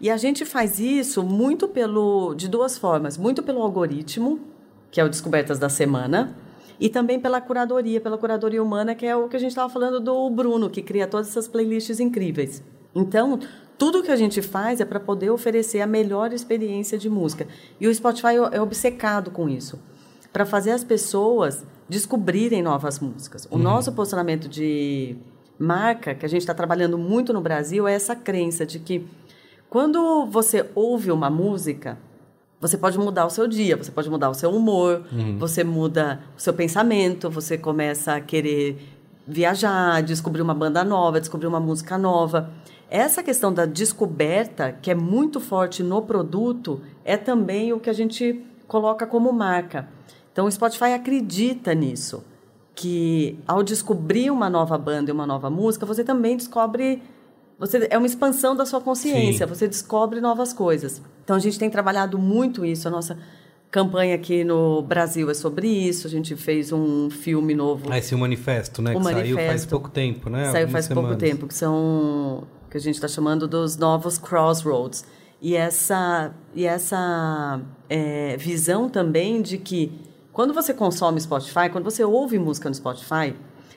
E 0.00 0.10
a 0.10 0.16
gente 0.16 0.44
faz 0.46 0.78
isso 0.80 1.22
muito 1.22 1.68
pelo 1.68 2.34
de 2.34 2.48
duas 2.48 2.78
formas, 2.78 3.18
muito 3.18 3.42
pelo 3.42 3.60
algoritmo, 3.60 4.40
que 4.90 4.98
é 5.00 5.04
o 5.04 5.08
Descobertas 5.08 5.58
da 5.58 5.68
Semana, 5.68 6.34
e 6.80 6.88
também 6.88 7.20
pela 7.20 7.40
curadoria, 7.40 8.00
pela 8.00 8.16
curadoria 8.16 8.62
humana, 8.62 8.94
que 8.94 9.04
é 9.04 9.14
o 9.14 9.28
que 9.28 9.36
a 9.36 9.38
gente 9.38 9.50
estava 9.50 9.70
falando 9.70 10.00
do 10.00 10.30
Bruno, 10.30 10.70
que 10.70 10.80
cria 10.80 11.06
todas 11.06 11.28
essas 11.28 11.46
playlists 11.46 12.00
incríveis. 12.00 12.62
Então, 12.94 13.38
tudo 13.76 14.02
que 14.02 14.10
a 14.10 14.16
gente 14.16 14.40
faz 14.40 14.80
é 14.80 14.84
para 14.84 14.98
poder 14.98 15.30
oferecer 15.30 15.80
a 15.82 15.86
melhor 15.86 16.32
experiência 16.32 16.96
de 16.96 17.10
música. 17.10 17.46
E 17.78 17.86
o 17.86 17.94
Spotify 17.94 18.36
é 18.50 18.60
obcecado 18.60 19.30
com 19.30 19.48
isso, 19.48 19.78
para 20.32 20.46
fazer 20.46 20.70
as 20.70 20.82
pessoas 20.82 21.64
descobrirem 21.88 22.62
novas 22.62 22.98
músicas. 22.98 23.46
O 23.50 23.58
nosso 23.58 23.92
posicionamento 23.92 24.48
de 24.48 25.16
marca, 25.58 26.14
que 26.14 26.24
a 26.24 26.28
gente 26.28 26.40
está 26.40 26.54
trabalhando 26.54 26.96
muito 26.96 27.32
no 27.32 27.40
Brasil, 27.40 27.86
é 27.86 27.92
essa 27.92 28.16
crença 28.16 28.64
de 28.64 28.78
que 28.78 29.06
quando 29.68 30.24
você 30.26 30.68
ouve 30.74 31.12
uma 31.12 31.28
música, 31.28 31.98
você 32.60 32.76
pode 32.76 32.98
mudar 32.98 33.24
o 33.26 33.30
seu 33.30 33.48
dia, 33.48 33.76
você 33.76 33.90
pode 33.90 34.10
mudar 34.10 34.28
o 34.28 34.34
seu 34.34 34.50
humor, 34.50 35.02
você 35.38 35.64
muda 35.64 36.20
o 36.36 36.40
seu 36.40 36.52
pensamento, 36.52 37.30
você 37.30 37.56
começa 37.56 38.14
a 38.14 38.20
querer 38.20 38.78
viajar, 39.26 40.02
descobrir 40.02 40.42
uma 40.42 40.54
banda 40.54 40.84
nova, 40.84 41.20
descobrir 41.20 41.46
uma 41.46 41.60
música 41.60 41.96
nova. 41.96 42.50
Essa 42.90 43.22
questão 43.22 43.52
da 43.52 43.64
descoberta, 43.64 44.72
que 44.72 44.90
é 44.90 44.94
muito 44.94 45.40
forte 45.40 45.82
no 45.82 46.02
produto, 46.02 46.82
é 47.04 47.16
também 47.16 47.72
o 47.72 47.80
que 47.80 47.88
a 47.88 47.94
gente 47.94 48.44
coloca 48.68 49.06
como 49.06 49.32
marca. 49.32 49.88
Então 50.32 50.46
o 50.46 50.52
Spotify 50.52 50.92
acredita 50.92 51.72
nisso, 51.74 52.22
que 52.74 53.38
ao 53.46 53.62
descobrir 53.62 54.30
uma 54.30 54.50
nova 54.50 54.76
banda 54.76 55.10
e 55.10 55.14
uma 55.14 55.26
nova 55.26 55.48
música, 55.48 55.86
você 55.86 56.04
também 56.04 56.36
descobre 56.36 57.02
você 57.60 57.86
é 57.90 57.98
uma 57.98 58.06
expansão 58.06 58.56
da 58.56 58.64
sua 58.64 58.80
consciência, 58.80 59.46
Sim. 59.46 59.54
você 59.54 59.68
descobre 59.68 60.18
novas 60.20 60.52
coisas. 60.52 61.02
Então 61.22 61.36
a 61.36 61.38
gente 61.38 61.58
tem 61.58 61.68
trabalhado 61.68 62.18
muito 62.18 62.64
isso, 62.64 62.88
a 62.88 62.90
nossa 62.90 63.18
campanha 63.70 64.14
aqui 64.14 64.42
no 64.42 64.80
Brasil 64.82 65.30
é 65.30 65.34
sobre 65.34 65.68
isso. 65.68 66.06
A 66.06 66.10
gente 66.10 66.34
fez 66.34 66.72
um 66.72 67.10
filme 67.10 67.54
novo 67.54 67.92
Ah, 67.92 67.98
esse 67.98 68.14
é 68.14 68.16
o 68.16 68.20
manifesto, 68.20 68.80
né? 68.80 68.94
O 68.94 68.98
que 68.98 69.04
saiu 69.04 69.14
faz 69.14 69.26
manifesto. 69.36 69.68
pouco 69.68 69.90
tempo, 69.90 70.30
né? 70.30 70.44
Saiu 70.46 70.64
Algumas 70.64 70.72
faz 70.72 70.88
pouco 70.88 71.08
semanas. 71.08 71.18
tempo, 71.18 71.46
que 71.46 71.54
são 71.54 72.44
que 72.70 72.76
a 72.76 72.80
gente 72.80 72.94
está 72.94 73.08
chamando 73.08 73.46
dos 73.46 73.76
novos 73.76 74.16
crossroads. 74.16 75.04
E 75.42 75.56
essa, 75.56 76.32
e 76.54 76.64
essa 76.64 77.60
é, 77.88 78.36
visão 78.36 78.88
também 78.88 79.42
de 79.42 79.58
que 79.58 79.92
quando 80.32 80.54
você 80.54 80.72
consome 80.72 81.20
Spotify, 81.20 81.68
quando 81.70 81.84
você 81.84 82.04
ouve 82.04 82.38
música 82.38 82.68
no 82.68 82.74
Spotify, 82.74 83.34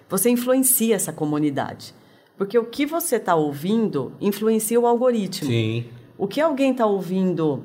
você 0.07 0.29
influencia 0.29 0.95
essa 0.95 1.11
comunidade. 1.11 1.93
Porque 2.37 2.57
o 2.57 2.65
que 2.65 2.85
você 2.85 3.17
está 3.17 3.35
ouvindo 3.35 4.13
influencia 4.19 4.79
o 4.79 4.87
algoritmo. 4.87 5.49
Sim. 5.49 5.85
O 6.17 6.27
que 6.27 6.41
alguém 6.41 6.71
está 6.71 6.85
ouvindo 6.85 7.63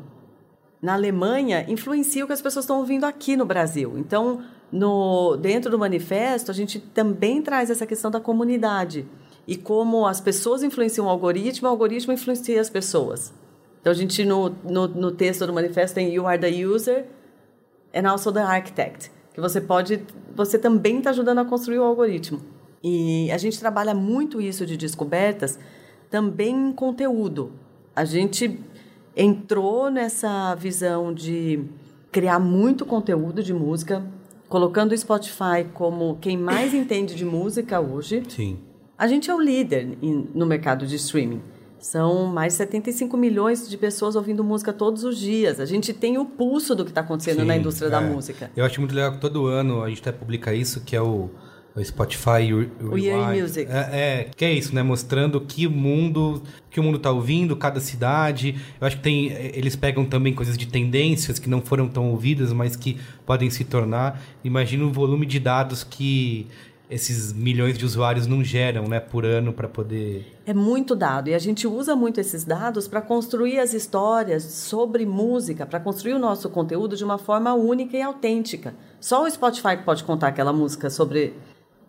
na 0.80 0.94
Alemanha 0.94 1.64
influencia 1.68 2.24
o 2.24 2.26
que 2.26 2.32
as 2.32 2.42
pessoas 2.42 2.64
estão 2.64 2.78
ouvindo 2.78 3.04
aqui 3.04 3.36
no 3.36 3.44
Brasil. 3.44 3.94
Então, 3.96 4.42
no, 4.70 5.36
dentro 5.36 5.70
do 5.70 5.78
manifesto, 5.78 6.50
a 6.50 6.54
gente 6.54 6.78
também 6.78 7.42
traz 7.42 7.70
essa 7.70 7.86
questão 7.86 8.10
da 8.10 8.20
comunidade. 8.20 9.06
E 9.46 9.56
como 9.56 10.06
as 10.06 10.20
pessoas 10.20 10.62
influenciam 10.62 11.06
o 11.06 11.08
algoritmo, 11.08 11.66
o 11.66 11.70
algoritmo 11.70 12.12
influencia 12.12 12.60
as 12.60 12.68
pessoas. 12.68 13.32
Então, 13.80 13.90
a 13.90 13.94
gente, 13.94 14.24
no, 14.24 14.50
no, 14.64 14.86
no 14.86 15.10
texto 15.10 15.46
do 15.46 15.52
manifesto, 15.52 15.94
tem 15.94 16.12
You 16.12 16.26
are 16.26 16.38
the 16.38 16.66
user 16.66 17.06
and 17.94 18.08
also 18.08 18.30
the 18.30 18.42
architect. 18.42 19.10
Que 19.32 19.40
você 19.40 19.60
pode... 19.60 20.04
Você 20.34 20.58
também 20.58 20.98
está 20.98 21.10
ajudando 21.10 21.38
a 21.38 21.44
construir 21.44 21.78
o 21.78 21.84
algoritmo. 21.84 22.57
E 22.82 23.30
a 23.30 23.38
gente 23.38 23.58
trabalha 23.58 23.94
muito 23.94 24.40
isso 24.40 24.64
de 24.64 24.76
descobertas 24.76 25.58
também 26.10 26.68
em 26.68 26.72
conteúdo. 26.72 27.52
A 27.94 28.04
gente 28.04 28.58
entrou 29.16 29.90
nessa 29.90 30.54
visão 30.54 31.12
de 31.12 31.64
criar 32.12 32.38
muito 32.38 32.86
conteúdo 32.86 33.42
de 33.42 33.52
música, 33.52 34.04
colocando 34.48 34.92
o 34.92 34.98
Spotify 34.98 35.66
como 35.74 36.16
quem 36.20 36.36
mais 36.36 36.72
entende 36.74 37.14
de 37.14 37.24
música 37.24 37.80
hoje. 37.80 38.22
Sim. 38.28 38.58
A 38.96 39.06
gente 39.06 39.30
é 39.30 39.34
o 39.34 39.40
líder 39.40 39.98
no 40.34 40.46
mercado 40.46 40.86
de 40.86 40.96
streaming. 40.96 41.40
São 41.78 42.26
mais 42.26 42.54
de 42.54 42.58
75 42.58 43.16
milhões 43.16 43.68
de 43.68 43.78
pessoas 43.78 44.16
ouvindo 44.16 44.42
música 44.42 44.72
todos 44.72 45.04
os 45.04 45.16
dias. 45.16 45.60
A 45.60 45.64
gente 45.64 45.92
tem 45.92 46.18
o 46.18 46.24
pulso 46.24 46.74
do 46.74 46.84
que 46.84 46.90
está 46.90 47.02
acontecendo 47.02 47.44
na 47.44 47.54
Sim, 47.54 47.60
indústria 47.60 47.88
da 47.88 48.02
é. 48.02 48.04
música. 48.04 48.50
Eu 48.56 48.64
acho 48.64 48.80
muito 48.80 48.92
legal 48.92 49.12
que 49.12 49.20
todo 49.20 49.46
ano 49.46 49.84
a 49.84 49.88
gente 49.88 50.00
até 50.00 50.10
publica 50.10 50.52
isso, 50.52 50.80
que 50.80 50.96
é 50.96 51.00
o, 51.02 51.30
o 51.78 51.84
Spotify 51.84 52.52
O 52.52 52.98
Year 52.98 53.18
in 53.18 53.24
Rewind. 53.24 53.42
Music. 53.42 53.70
É, 53.70 53.76
é, 53.76 54.30
que 54.36 54.44
é 54.44 54.52
isso, 54.52 54.74
né? 54.74 54.82
Mostrando 54.82 55.40
que 55.40 55.66
o 55.66 55.70
mundo, 55.70 56.42
que 56.70 56.80
o 56.80 56.82
mundo 56.82 56.98
tá 56.98 57.10
ouvindo, 57.10 57.56
cada 57.56 57.80
cidade. 57.80 58.56
Eu 58.80 58.86
acho 58.86 58.96
que 58.96 59.02
tem, 59.02 59.32
eles 59.32 59.76
pegam 59.76 60.04
também 60.04 60.34
coisas 60.34 60.56
de 60.56 60.66
tendências 60.66 61.38
que 61.38 61.48
não 61.48 61.60
foram 61.60 61.88
tão 61.88 62.10
ouvidas, 62.10 62.52
mas 62.52 62.76
que 62.76 62.98
podem 63.24 63.50
se 63.50 63.64
tornar. 63.64 64.20
Imagina 64.42 64.84
o 64.84 64.92
volume 64.92 65.26
de 65.26 65.38
dados 65.38 65.84
que 65.84 66.46
esses 66.90 67.32
milhões 67.32 67.76
de 67.76 67.84
usuários 67.84 68.26
não 68.26 68.42
geram, 68.42 68.88
né, 68.88 68.98
por 68.98 69.24
ano 69.24 69.52
para 69.52 69.68
poder. 69.68 70.26
É 70.46 70.54
muito 70.54 70.96
dado 70.96 71.28
e 71.28 71.34
a 71.34 71.38
gente 71.38 71.66
usa 71.66 71.94
muito 71.94 72.18
esses 72.18 72.44
dados 72.44 72.88
para 72.88 73.02
construir 73.02 73.58
as 73.58 73.74
histórias 73.74 74.42
sobre 74.42 75.04
música, 75.04 75.66
para 75.66 75.78
construir 75.78 76.14
o 76.14 76.18
nosso 76.18 76.48
conteúdo 76.48 76.96
de 76.96 77.04
uma 77.04 77.18
forma 77.18 77.52
única 77.52 77.96
e 77.96 78.02
autêntica. 78.02 78.74
Só 78.98 79.24
o 79.24 79.30
Spotify 79.30 79.76
pode 79.84 80.02
contar 80.02 80.28
aquela 80.28 80.52
música 80.52 80.88
sobre 80.88 81.34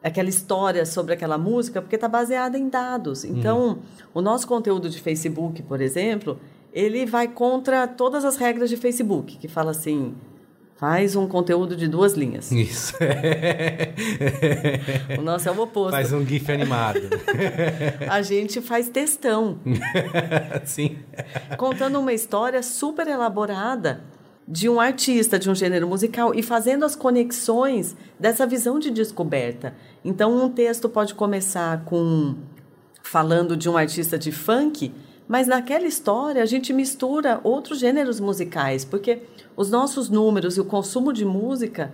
aquela 0.04 0.30
história 0.30 0.86
sobre 0.86 1.14
aquela 1.14 1.38
música, 1.38 1.82
porque 1.82 1.96
está 1.96 2.08
baseada 2.08 2.58
em 2.58 2.70
dados. 2.70 3.24
Então, 3.24 3.80
o 4.14 4.22
nosso 4.22 4.48
conteúdo 4.48 4.90
de 4.90 5.02
Facebook, 5.02 5.62
por 5.64 5.82
exemplo, 5.82 6.40
ele 6.74 7.06
vai 7.06 7.28
contra 7.28 7.88
todas 7.88 8.24
as 8.24 8.38
regras 8.38 8.70
de 8.70 8.78
Facebook, 8.78 9.38
que 9.38 9.48
fala 9.48 9.72
assim, 9.72 10.16
faz 10.78 11.16
um 11.16 11.28
conteúdo 11.28 11.76
de 11.76 11.88
duas 11.88 12.14
linhas. 12.14 12.52
Isso. 12.52 12.96
O 15.18 15.22
nosso 15.22 15.50
é 15.50 15.52
o 15.52 15.60
oposto. 15.60 15.92
Faz 15.92 16.14
um 16.14 16.26
GIF 16.26 16.50
animado. 16.52 17.02
A 18.10 18.22
gente 18.22 18.62
faz 18.62 18.88
textão. 18.88 19.60
Sim. 20.64 20.98
contando 21.58 22.00
uma 22.00 22.14
história 22.14 22.64
super 22.64 23.08
elaborada 23.08 24.02
de 24.50 24.68
um 24.68 24.80
artista, 24.80 25.38
de 25.38 25.48
um 25.48 25.54
gênero 25.54 25.88
musical 25.88 26.34
e 26.34 26.42
fazendo 26.42 26.84
as 26.84 26.96
conexões 26.96 27.96
dessa 28.20 28.48
visão 28.48 28.80
de 28.80 28.90
descoberta. 28.90 29.76
Então, 30.04 30.44
um 30.44 30.50
texto 30.50 30.90
pode 30.90 31.14
começar 31.14 31.86
com 31.86 32.36
falando 33.04 33.56
de 33.56 33.70
um 33.70 33.78
artista 33.78 34.18
de 34.18 34.32
funk, 34.32 34.92
mas 35.28 35.46
naquela 35.46 35.86
história 35.86 36.42
a 36.42 36.48
gente 36.48 36.74
mistura 36.74 37.40
outros 37.44 37.78
gêneros 37.78 38.20
musicais, 38.20 38.84
porque 38.84 39.22
os 39.56 39.70
nossos 39.70 40.10
números 40.10 40.58
e 40.58 40.62
o 40.62 40.66
consumo 40.66 41.14
de 41.14 41.24
música 41.24 41.94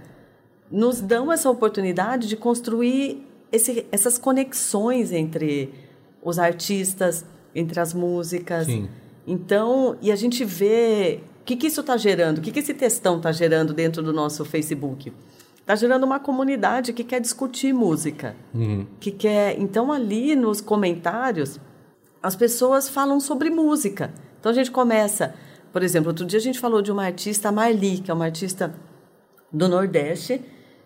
nos 0.71 1.01
dão 1.01 1.33
essa 1.33 1.49
oportunidade 1.49 2.25
de 2.29 2.37
construir 2.37 3.27
esse, 3.51 3.85
essas 3.91 4.17
conexões 4.17 5.11
entre 5.11 5.73
os 6.23 6.39
artistas, 6.39 7.25
entre 7.53 7.81
as 7.81 7.93
músicas. 7.93 8.65
Sim. 8.65 8.87
Então, 9.27 9.97
e 10.01 10.09
a 10.09 10.15
gente 10.15 10.45
vê 10.45 11.21
que, 11.45 11.55
que 11.55 11.67
isso 11.67 11.81
está 11.81 11.95
gerando, 11.95 12.39
o 12.39 12.41
que, 12.41 12.51
que 12.51 12.59
esse 12.59 12.73
textão 12.73 13.17
está 13.17 13.31
gerando 13.31 13.73
dentro 13.73 14.01
do 14.01 14.11
nosso 14.11 14.43
Facebook. 14.43 15.13
Está 15.59 15.75
gerando 15.75 16.03
uma 16.03 16.19
comunidade 16.19 16.93
que 16.93 17.03
quer 17.03 17.19
discutir 17.19 17.73
música, 17.73 18.35
que 18.99 19.11
quer. 19.11 19.59
Então 19.59 19.91
ali 19.91 20.35
nos 20.35 20.61
comentários 20.61 21.59
as 22.21 22.35
pessoas 22.35 22.89
falam 22.89 23.19
sobre 23.19 23.49
música. 23.49 24.11
Então 24.39 24.51
a 24.51 24.55
gente 24.55 24.71
começa, 24.71 25.35
por 25.71 25.83
exemplo, 25.83 26.09
outro 26.09 26.25
dia 26.25 26.39
a 26.39 26.41
gente 26.41 26.59
falou 26.59 26.81
de 26.81 26.91
uma 26.91 27.05
artista, 27.05 27.49
a 27.49 27.51
Marli, 27.51 27.99
que 27.99 28.09
é 28.09 28.13
uma 28.13 28.25
artista 28.25 28.75
do 29.51 29.67
Nordeste, 29.67 30.41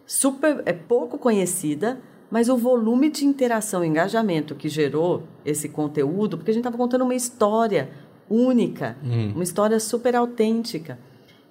super 0.06 0.62
é 0.66 0.74
pouco 0.74 1.18
conhecida, 1.18 2.00
mas 2.30 2.50
o 2.50 2.58
volume 2.58 3.10
de 3.10 3.26
interação 3.26 3.84
e 3.84 3.88
engajamento 3.88 4.56
que 4.56 4.70
gerou 4.70 5.24
esse 5.44 5.70
conteúdo, 5.70 6.38
porque 6.38 6.52
a 6.52 6.54
gente 6.54 6.62
estava 6.62 6.78
contando 6.78 7.04
uma 7.04 7.16
história 7.16 7.90
única, 8.30 8.98
uma 9.34 9.44
história 9.44 9.80
super 9.80 10.16
autêntica. 10.16 11.00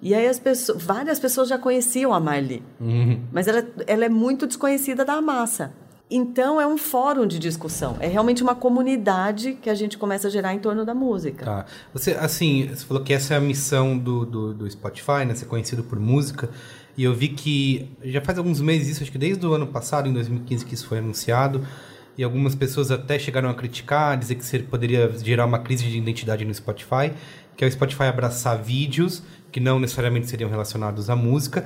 E 0.01 0.13
aí 0.13 0.27
as 0.27 0.39
pessoas, 0.39 0.81
várias 0.81 1.19
pessoas 1.19 1.49
já 1.49 1.57
conheciam 1.57 2.13
a 2.13 2.19
Marli, 2.19 2.63
mas 3.31 3.47
ela, 3.47 3.67
ela 3.85 4.05
é 4.05 4.09
muito 4.09 4.47
desconhecida 4.47 5.03
da 5.03 5.21
massa. 5.21 5.73
Então 6.11 6.59
é 6.59 6.65
um 6.65 6.77
fórum 6.77 7.27
de 7.27 7.37
discussão, 7.37 7.97
é 7.99 8.07
realmente 8.07 8.41
uma 8.41 8.55
comunidade 8.55 9.53
que 9.61 9.69
a 9.69 9.75
gente 9.75 9.95
começa 9.95 10.27
a 10.27 10.31
gerar 10.31 10.55
em 10.55 10.59
torno 10.59 10.83
da 10.83 10.95
música. 10.95 11.45
Tá. 11.45 11.65
Você, 11.93 12.13
assim, 12.13 12.67
você 12.67 12.83
falou 12.83 13.03
que 13.03 13.13
essa 13.13 13.35
é 13.35 13.37
a 13.37 13.39
missão 13.39 13.95
do, 13.95 14.25
do, 14.25 14.53
do 14.55 14.71
Spotify, 14.71 15.23
né? 15.27 15.35
Ser 15.35 15.45
conhecido 15.45 15.83
por 15.83 15.99
música. 15.99 16.49
E 16.97 17.03
eu 17.03 17.13
vi 17.13 17.29
que 17.29 17.91
já 18.03 18.21
faz 18.21 18.39
alguns 18.39 18.59
meses 18.59 18.89
isso, 18.89 19.03
acho 19.03 19.11
que 19.11 19.19
desde 19.19 19.45
o 19.45 19.53
ano 19.53 19.67
passado, 19.67 20.09
em 20.09 20.13
2015, 20.13 20.65
que 20.65 20.73
isso 20.73 20.87
foi 20.87 20.97
anunciado. 20.97 21.63
E 22.19 22.23
algumas 22.25 22.53
pessoas 22.53 22.91
até 22.91 23.17
chegaram 23.17 23.49
a 23.49 23.53
criticar, 23.53 24.17
dizer 24.17 24.35
que 24.35 24.63
poderia 24.63 25.09
gerar 25.23 25.45
uma 25.45 25.57
crise 25.57 25.85
de 25.85 25.97
identidade 25.97 26.43
no 26.43 26.53
Spotify, 26.53 27.13
que 27.55 27.63
é 27.63 27.67
o 27.67 27.71
Spotify 27.71 28.03
abraçar 28.03 28.61
vídeos 28.61 29.23
que 29.49 29.61
não 29.61 29.79
necessariamente 29.79 30.27
seriam 30.27 30.49
relacionados 30.49 31.09
à 31.09 31.15
música. 31.15 31.63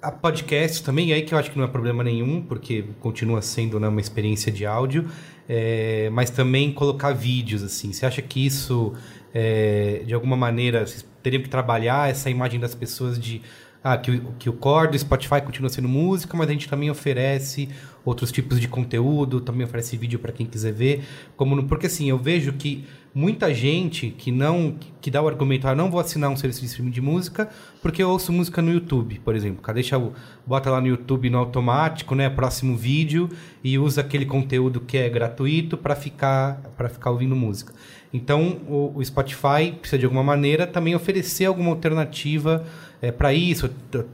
A 0.00 0.12
podcast 0.12 0.84
também, 0.84 1.12
aí 1.12 1.22
que 1.22 1.34
eu 1.34 1.38
acho 1.38 1.50
que 1.50 1.58
não 1.58 1.64
é 1.64 1.66
problema 1.66 2.04
nenhum, 2.04 2.40
porque 2.40 2.84
continua 3.00 3.42
sendo 3.42 3.80
né, 3.80 3.88
uma 3.88 4.00
experiência 4.00 4.52
de 4.52 4.64
áudio, 4.64 5.08
é, 5.48 6.08
mas 6.10 6.30
também 6.30 6.72
colocar 6.72 7.10
vídeos, 7.10 7.60
assim. 7.64 7.92
Você 7.92 8.06
acha 8.06 8.22
que 8.22 8.46
isso, 8.46 8.94
é, 9.34 10.04
de 10.06 10.14
alguma 10.14 10.36
maneira, 10.36 10.86
vocês 10.86 11.04
teriam 11.20 11.42
que 11.42 11.48
trabalhar 11.48 12.08
essa 12.08 12.30
imagem 12.30 12.60
das 12.60 12.76
pessoas 12.76 13.18
de 13.18 13.42
ah, 13.82 13.96
que, 13.96 14.10
o- 14.10 14.32
que 14.38 14.48
o 14.48 14.52
core 14.52 14.90
do 14.92 14.98
Spotify 14.98 15.40
continua 15.42 15.68
sendo 15.70 15.88
música, 15.88 16.36
mas 16.36 16.48
a 16.48 16.52
gente 16.52 16.68
também 16.68 16.90
oferece 16.90 17.68
outros 18.04 18.30
tipos 18.32 18.58
de 18.60 18.66
conteúdo, 18.68 19.40
também 19.40 19.64
oferece 19.64 19.96
vídeo 19.96 20.18
para 20.18 20.32
quem 20.32 20.46
quiser 20.46 20.72
ver. 20.72 21.02
Como 21.36 21.54
no- 21.56 21.64
porque 21.64 21.86
assim, 21.86 22.08
eu 22.08 22.18
vejo 22.18 22.52
que 22.54 22.84
muita 23.14 23.52
gente 23.52 24.10
que 24.16 24.30
não 24.30 24.76
que 25.00 25.10
dá 25.10 25.20
o 25.20 25.26
argumento, 25.28 25.66
ah, 25.66 25.74
não 25.74 25.90
vou 25.90 25.98
assinar 26.00 26.30
um 26.30 26.36
serviço 26.36 26.60
de 26.60 26.66
streaming 26.66 26.90
de 26.92 27.00
música 27.00 27.48
porque 27.82 28.02
eu 28.02 28.08
ouço 28.10 28.32
música 28.32 28.60
no 28.62 28.70
YouTube, 28.72 29.18
por 29.24 29.34
exemplo. 29.34 29.62
Deixa 29.74 29.98
o, 29.98 30.12
bota 30.46 30.70
lá 30.70 30.80
no 30.80 30.86
YouTube 30.86 31.28
no 31.30 31.38
automático, 31.38 32.14
né, 32.14 32.28
próximo 32.30 32.76
vídeo 32.76 33.28
e 33.64 33.78
usa 33.78 34.02
aquele 34.02 34.26
conteúdo 34.26 34.80
que 34.80 34.96
é 34.98 35.08
gratuito 35.08 35.76
para 35.76 35.96
ficar 35.96 36.60
ficar 36.90 37.10
ouvindo 37.10 37.34
música. 37.34 37.72
Então, 38.12 38.58
o, 38.68 38.92
o 38.96 39.04
Spotify 39.04 39.72
precisa 39.78 39.98
de 39.98 40.04
alguma 40.04 40.22
maneira 40.24 40.66
também 40.66 40.94
oferecer 40.96 41.44
alguma 41.44 41.70
alternativa 41.70 42.64
para 43.10 43.32
isso, 43.32 43.70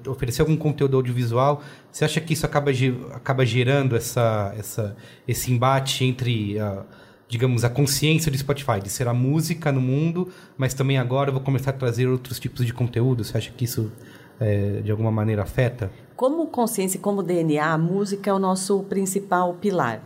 oferecer 0.07 0.43
algum 0.43 0.57
conteúdo 0.57 0.97
audiovisual. 0.97 1.63
Você 1.91 2.05
acha 2.05 2.21
que 2.21 2.33
isso 2.35 2.47
acaba, 2.47 2.71
acaba 3.13 3.45
gerando 3.45 3.97
essa, 3.97 4.55
essa, 4.57 4.97
esse 5.27 5.51
embate 5.51 6.05
entre, 6.05 6.59
a, 6.61 6.85
digamos, 7.29 7.65
a 7.65 7.71
consciência 7.71 8.31
do 8.31 8.39
Spotify 8.39 8.81
de 8.81 8.89
ser 8.89 9.09
a 9.09 9.15
música 9.15 9.73
no 9.73 9.81
mundo, 9.81 10.31
mas 10.57 10.73
também 10.75 10.99
agora 10.99 11.31
eu 11.31 11.35
vou 11.35 11.43
começar 11.43 11.71
a 11.71 11.73
trazer 11.73 12.07
outros 12.07 12.39
tipos 12.39 12.65
de 12.65 12.73
conteúdo? 12.73 13.25
Você 13.25 13.37
acha 13.37 13.51
que 13.51 13.65
isso, 13.65 13.91
é, 14.39 14.81
de 14.83 14.91
alguma 14.91 15.11
maneira, 15.11 15.43
afeta? 15.43 15.91
Como 16.15 16.47
consciência 16.47 17.01
como 17.01 17.23
DNA, 17.23 17.73
a 17.73 17.79
música 17.79 18.31
é 18.31 18.33
o 18.33 18.39
nosso 18.39 18.81
principal 18.85 19.55
pilar. 19.55 20.01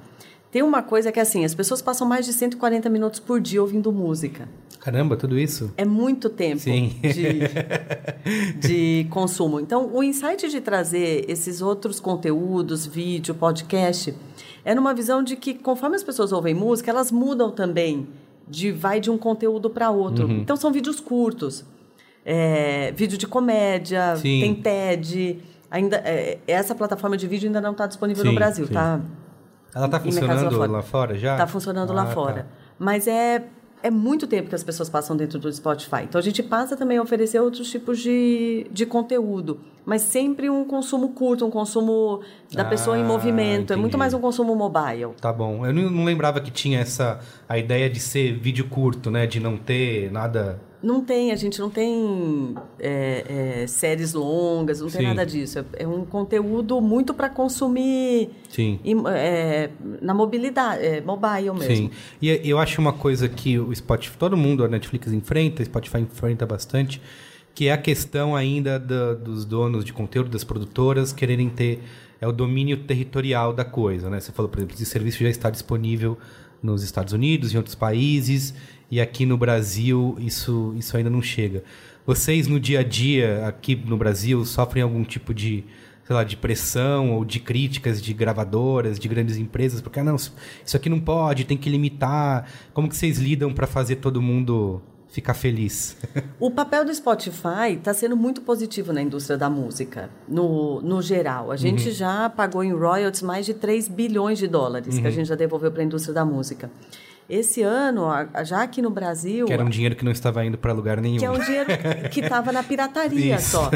Tem 0.51 0.63
uma 0.63 0.83
coisa 0.83 1.13
que 1.13 1.19
é 1.19 1.23
assim, 1.23 1.45
as 1.45 1.55
pessoas 1.55 1.81
passam 1.81 2.09
mais 2.09 2.27
de 2.27 2.33
140 2.33 2.89
minutos 2.89 3.21
por 3.21 3.41
dia 3.41 3.61
ouvindo 3.61 3.93
música. 3.93 4.49
Caramba, 4.81 5.15
tudo 5.17 5.39
isso? 5.39 5.73
É 5.77 5.85
muito 5.85 6.31
tempo 6.31 6.63
de, 6.63 7.41
de 8.59 9.07
consumo. 9.11 9.61
Então, 9.61 9.91
o 9.93 10.03
insight 10.03 10.49
de 10.49 10.61
trazer 10.61 11.25
esses 11.29 11.61
outros 11.61 12.01
conteúdos, 12.01 12.87
vídeo, 12.87 13.35
podcast, 13.35 14.15
é 14.65 14.75
numa 14.75 14.95
visão 14.95 15.23
de 15.23 15.37
que 15.37 15.53
conforme 15.55 15.97
as 15.97 16.03
pessoas 16.03 16.33
ouvem 16.33 16.55
música, 16.55 16.91
elas 16.91 17.13
mudam 17.13 17.51
também, 17.51 18.09
de 18.49 18.73
vai 18.73 19.01
de 19.01 19.11
um 19.11 19.19
conteúdo 19.19 19.69
para 19.69 19.91
outro. 19.91 20.27
Uhum. 20.27 20.39
Então, 20.39 20.57
são 20.57 20.73
vídeos 20.73 20.99
curtos. 20.99 21.65
É, 22.25 22.93
vídeo 22.93 23.17
de 23.19 23.27
comédia, 23.27 24.17
Sim. 24.17 24.41
tem 24.41 24.55
TED. 24.55 25.39
Ainda, 25.71 25.97
é, 26.05 26.39
essa 26.47 26.75
plataforma 26.75 27.17
de 27.17 27.27
vídeo 27.27 27.47
ainda 27.49 27.61
não 27.61 27.73
está 27.73 27.87
disponível 27.87 28.23
Sim, 28.25 28.31
no 28.31 28.35
Brasil, 28.35 28.67
sim. 28.67 28.73
tá? 28.73 29.01
Ela 29.75 29.87
está 29.87 29.99
em 29.99 30.13
mercados 30.13 30.43
funcionando 30.43 30.73
lá 30.73 30.83
fora 30.83 31.17
já? 31.17 31.33
Está 31.33 31.47
funcionando 31.47 31.93
Ah, 31.93 31.95
lá 31.97 32.05
tá. 32.07 32.13
fora. 32.13 32.47
Mas 32.79 33.07
é, 33.07 33.45
é 33.83 33.91
muito 33.91 34.27
tempo 34.27 34.49
que 34.49 34.55
as 34.55 34.63
pessoas 34.63 34.89
passam 34.89 35.17
dentro 35.17 35.39
do 35.39 35.53
Spotify. 35.53 36.03
Então 36.05 36.19
a 36.19 36.23
gente 36.23 36.43
passa 36.43 36.77
também 36.77 36.99
a 36.99 37.03
oferecer 37.03 37.41
outros 37.41 37.71
tipos 37.71 37.99
de, 37.99 38.67
de 38.71 38.87
conteúdo. 38.87 39.61
Mas 39.85 40.03
sempre 40.03 40.49
um 40.51 40.65
consumo 40.65 41.09
curto, 41.11 41.45
um 41.47 41.51
consumo 41.51 42.21
da 42.53 42.65
pessoa 42.65 42.99
em 42.99 43.03
Ah, 43.03 43.07
movimento. 43.07 43.73
É 43.73 43.77
muito 43.77 43.89
entendi. 43.91 43.97
mais 43.97 44.15
um 44.15 44.21
consumo 44.21 44.55
mobile. 44.55 45.11
Tá 45.21 45.33
bom. 45.33 45.65
Eu 45.67 45.73
não, 45.73 45.91
não 45.91 46.05
lembrava 46.05 46.41
que 46.41 46.51
tinha 46.51 46.81
essa 46.81 47.19
a 47.49 47.59
ideia 47.59 47.89
de 47.89 47.99
ser 47.99 48.39
vídeo 48.39 48.67
curto, 48.69 49.11
né? 49.11 49.27
De 49.27 49.41
não 49.41 49.57
ter 49.57 50.11
nada. 50.13 50.61
Não 50.83 51.03
tem, 51.03 51.31
a 51.31 51.37
gente 51.37 51.61
não 51.61 51.69
tem 51.69 52.55
é, 52.79 53.63
é, 53.63 53.67
séries 53.67 54.15
longas, 54.15 54.81
não 54.81 54.89
tem 54.89 55.01
Sim. 55.03 55.07
nada 55.09 55.27
disso. 55.27 55.59
É, 55.59 55.83
é 55.83 55.87
um 55.89 56.05
conteúdo 56.07 56.81
muito 56.81 57.13
para 57.13 57.29
consumir 57.29 58.31
Sim. 58.49 58.79
em- 58.85 59.03
é, 59.09 59.71
na 60.01 60.15
mobilidade, 60.15 60.83
é, 60.85 61.01
mobile 61.03 61.53
mesmo. 61.53 61.77
Sim. 61.77 61.91
E 62.21 62.41
eu 62.49 62.59
acho 62.59 62.81
uma 62.81 62.93
coisa 62.95 63.29
que 63.29 63.59
o 63.59 63.75
Spotify, 63.75 64.17
todo 64.17 64.37
mundo, 64.37 64.65
a 64.65 64.69
Netflix 64.69 65.13
enfrenta, 65.13 65.63
o 65.63 65.65
Spotify 65.67 65.99
enfrenta 66.01 66.47
bastante, 66.47 67.01
que 67.55 67.69
é 67.69 67.73
a 67.73 67.79
questão 67.79 68.35
ainda 68.35 68.79
da- 68.79 69.15
dos 69.15 69.45
donos 69.45 69.85
de 69.85 69.93
conteúdo, 69.93 70.31
das 70.31 70.45
produtoras, 70.45 71.13
quererem 71.13 71.49
ter 71.49 71.81
é 72.21 72.29
o 72.29 72.33
domínio 72.33 72.77
territorial 72.77 73.53
da 73.53 73.65
coisa, 73.65 74.11
né? 74.11 74.21
Você 74.21 74.31
falou, 74.31 74.51
por 74.51 74.59
exemplo, 74.59 74.75
esse 74.75 74.85
serviço 74.85 75.23
já 75.23 75.31
está 75.31 75.49
disponível 75.49 76.19
nos 76.63 76.83
Estados 76.83 77.15
Unidos, 77.15 77.55
em 77.55 77.57
outros 77.57 77.75
países, 77.75 78.53
e 78.91 79.01
aqui 79.01 79.25
no 79.25 79.39
Brasil 79.39 80.17
isso, 80.21 80.75
isso 80.77 80.97
ainda 80.97 81.09
não 81.09 81.23
chega. 81.23 81.65
Vocês, 82.05 82.47
no 82.47 82.61
dia 82.61 82.81
a 82.81 82.83
dia, 82.83 83.47
aqui 83.47 83.75
no 83.75 83.97
Brasil, 83.97 84.45
sofrem 84.45 84.83
algum 84.83 85.03
tipo 85.03 85.33
de, 85.33 85.65
sei 86.05 86.15
lá, 86.15 86.23
de 86.23 86.37
pressão 86.37 87.13
ou 87.13 87.25
de 87.25 87.41
críticas 87.41 88.03
de 88.03 88.13
gravadoras, 88.13 88.99
de 88.99 89.09
grandes 89.09 89.39
empresas, 89.39 89.81
porque, 89.81 90.01
ah, 90.01 90.05
não, 90.05 90.17
isso 90.17 90.35
aqui 90.75 90.91
não 90.91 91.01
pode, 91.01 91.45
tem 91.45 91.57
que 91.57 91.71
limitar. 91.71 92.47
Como 92.75 92.87
que 92.89 92.97
vocês 92.97 93.19
lidam 93.19 93.53
para 93.55 93.67
fazer 93.67 93.97
todo 93.97 94.21
mundo 94.21 94.83
ficar 95.11 95.35
feliz? 95.35 95.97
O 96.39 96.51
papel 96.51 96.85
do 96.85 96.95
Spotify 96.95 97.75
está 97.77 97.93
sendo 97.93 98.17
muito 98.17 98.41
positivo 98.41 98.93
na 98.93 99.03
indústria 99.03 99.37
da 99.37 99.51
música, 99.51 100.09
no, 100.29 100.81
no 100.81 101.03
geral. 101.03 101.51
A 101.51 101.57
gente 101.57 101.91
já 101.91 102.31
pagou 102.31 102.65
em 102.65 102.73
royalties 102.73 103.23
mais 103.23 103.45
de 103.45 103.55
3 103.55 103.89
bilhões 103.89 104.39
de 104.39 104.47
dólares 104.47 104.99
que 104.99 105.07
a 105.07 105.11
gente 105.11 105.27
já 105.27 105.35
devolveu 105.35 105.71
para 105.71 105.83
a 105.83 105.85
indústria 105.85 106.15
da 106.15 106.25
música. 106.25 106.71
Esse 107.29 107.63
ano, 107.63 108.09
já 108.45 108.63
aqui 108.63 108.83
no 108.83 108.91
Brasil, 108.91 109.47
que 109.47 109.53
era 109.53 109.65
um 109.65 109.69
dinheiro 109.69 109.95
que 109.95 110.05
não 110.05 110.11
estava 110.11 110.45
indo 110.45 110.59
para 110.59 110.73
lugar 110.73 111.01
nenhum. 111.01 111.19
que 111.19 111.25
é 111.25 111.31
um 111.31 111.39
dinheiro 111.39 111.69
que 112.11 112.21
estava 112.21 112.51
na 112.51 112.63
pirataria 112.63 113.37
Isso. 113.37 113.51
só. 113.51 113.71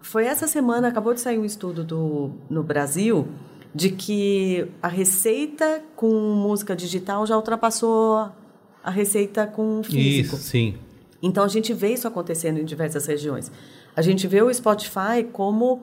Foi 0.00 0.24
essa 0.24 0.48
semana, 0.48 0.88
acabou 0.88 1.14
de 1.14 1.20
sair 1.20 1.38
um 1.38 1.44
estudo 1.44 1.84
do, 1.84 2.30
no 2.48 2.62
Brasil 2.64 3.28
de 3.72 3.90
que 3.90 4.66
a 4.82 4.88
receita 4.88 5.82
com 5.94 6.08
música 6.08 6.74
digital 6.74 7.24
já 7.26 7.36
ultrapassou 7.36 8.32
a 8.82 8.90
receita 8.90 9.46
com 9.46 9.82
físico. 9.82 10.36
Isso, 10.36 10.44
sim. 10.44 10.74
Então 11.22 11.44
a 11.44 11.48
gente 11.48 11.72
vê 11.72 11.92
isso 11.92 12.08
acontecendo 12.08 12.58
em 12.58 12.64
diversas 12.64 13.06
regiões. 13.06 13.50
A 13.94 14.02
gente 14.02 14.26
vê 14.26 14.40
o 14.42 14.52
Spotify 14.52 15.24
como 15.32 15.82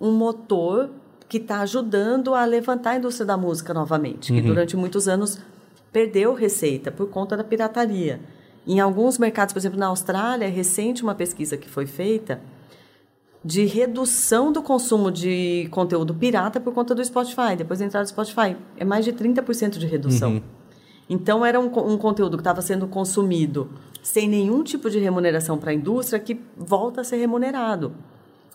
um 0.00 0.12
motor 0.12 0.90
que 1.28 1.36
está 1.36 1.60
ajudando 1.60 2.34
a 2.34 2.44
levantar 2.44 2.92
a 2.92 2.96
indústria 2.96 3.26
da 3.26 3.36
música 3.36 3.74
novamente, 3.74 4.32
que 4.32 4.40
durante 4.40 4.76
muitos 4.76 5.06
anos 5.08 5.38
perdeu 5.92 6.32
receita 6.32 6.90
por 6.90 7.08
conta 7.10 7.36
da 7.36 7.44
pirataria. 7.44 8.20
Em 8.66 8.80
alguns 8.80 9.18
mercados, 9.18 9.52
por 9.52 9.58
exemplo, 9.58 9.78
na 9.78 9.86
Austrália, 9.86 10.46
é 10.46 10.48
recente 10.48 11.02
uma 11.02 11.14
pesquisa 11.14 11.56
que 11.56 11.68
foi 11.68 11.86
feita 11.86 12.40
de 13.44 13.64
redução 13.64 14.52
do 14.52 14.62
consumo 14.62 15.10
de 15.10 15.68
conteúdo 15.70 16.14
pirata 16.14 16.60
por 16.60 16.74
conta 16.74 16.94
do 16.94 17.04
Spotify. 17.04 17.56
Depois 17.56 17.78
da 17.78 17.86
entrada 17.86 18.04
do 18.04 18.08
Spotify, 18.08 18.56
é 18.76 18.84
mais 18.84 19.04
de 19.04 19.12
30% 19.12 19.78
de 19.78 19.86
redução. 19.86 20.42
Então, 21.08 21.44
era 21.44 21.58
um, 21.58 21.66
um 21.66 21.96
conteúdo 21.96 22.36
que 22.36 22.40
estava 22.42 22.60
sendo 22.62 22.86
consumido 22.86 23.70
sem 24.02 24.28
nenhum 24.28 24.62
tipo 24.62 24.88
de 24.90 24.98
remuneração 24.98 25.58
para 25.58 25.70
a 25.70 25.74
indústria 25.74 26.18
que 26.20 26.40
volta 26.56 27.00
a 27.00 27.04
ser 27.04 27.16
remunerado. 27.16 27.92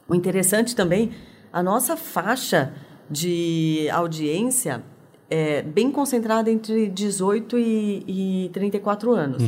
O 0.07 0.15
interessante 0.15 0.75
também, 0.75 1.11
a 1.51 1.61
nossa 1.63 1.95
faixa 1.97 2.73
de 3.09 3.87
audiência 3.91 4.83
é 5.29 5.61
bem 5.61 5.91
concentrada 5.91 6.49
entre 6.51 6.87
18 6.89 7.57
e, 7.57 8.45
e 8.45 8.49
34 8.53 9.13
anos. 9.13 9.43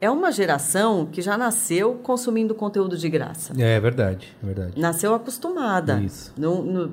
é 0.00 0.10
uma 0.10 0.32
geração 0.32 1.06
que 1.06 1.22
já 1.22 1.38
nasceu 1.38 1.94
consumindo 2.02 2.54
conteúdo 2.54 2.96
de 2.96 3.08
graça. 3.08 3.52
É 3.58 3.78
verdade, 3.78 4.36
é 4.42 4.46
verdade. 4.46 4.80
Nasceu 4.80 5.14
acostumada. 5.14 6.00
Isso. 6.00 6.32
No- 6.36 6.62
no- 6.62 6.92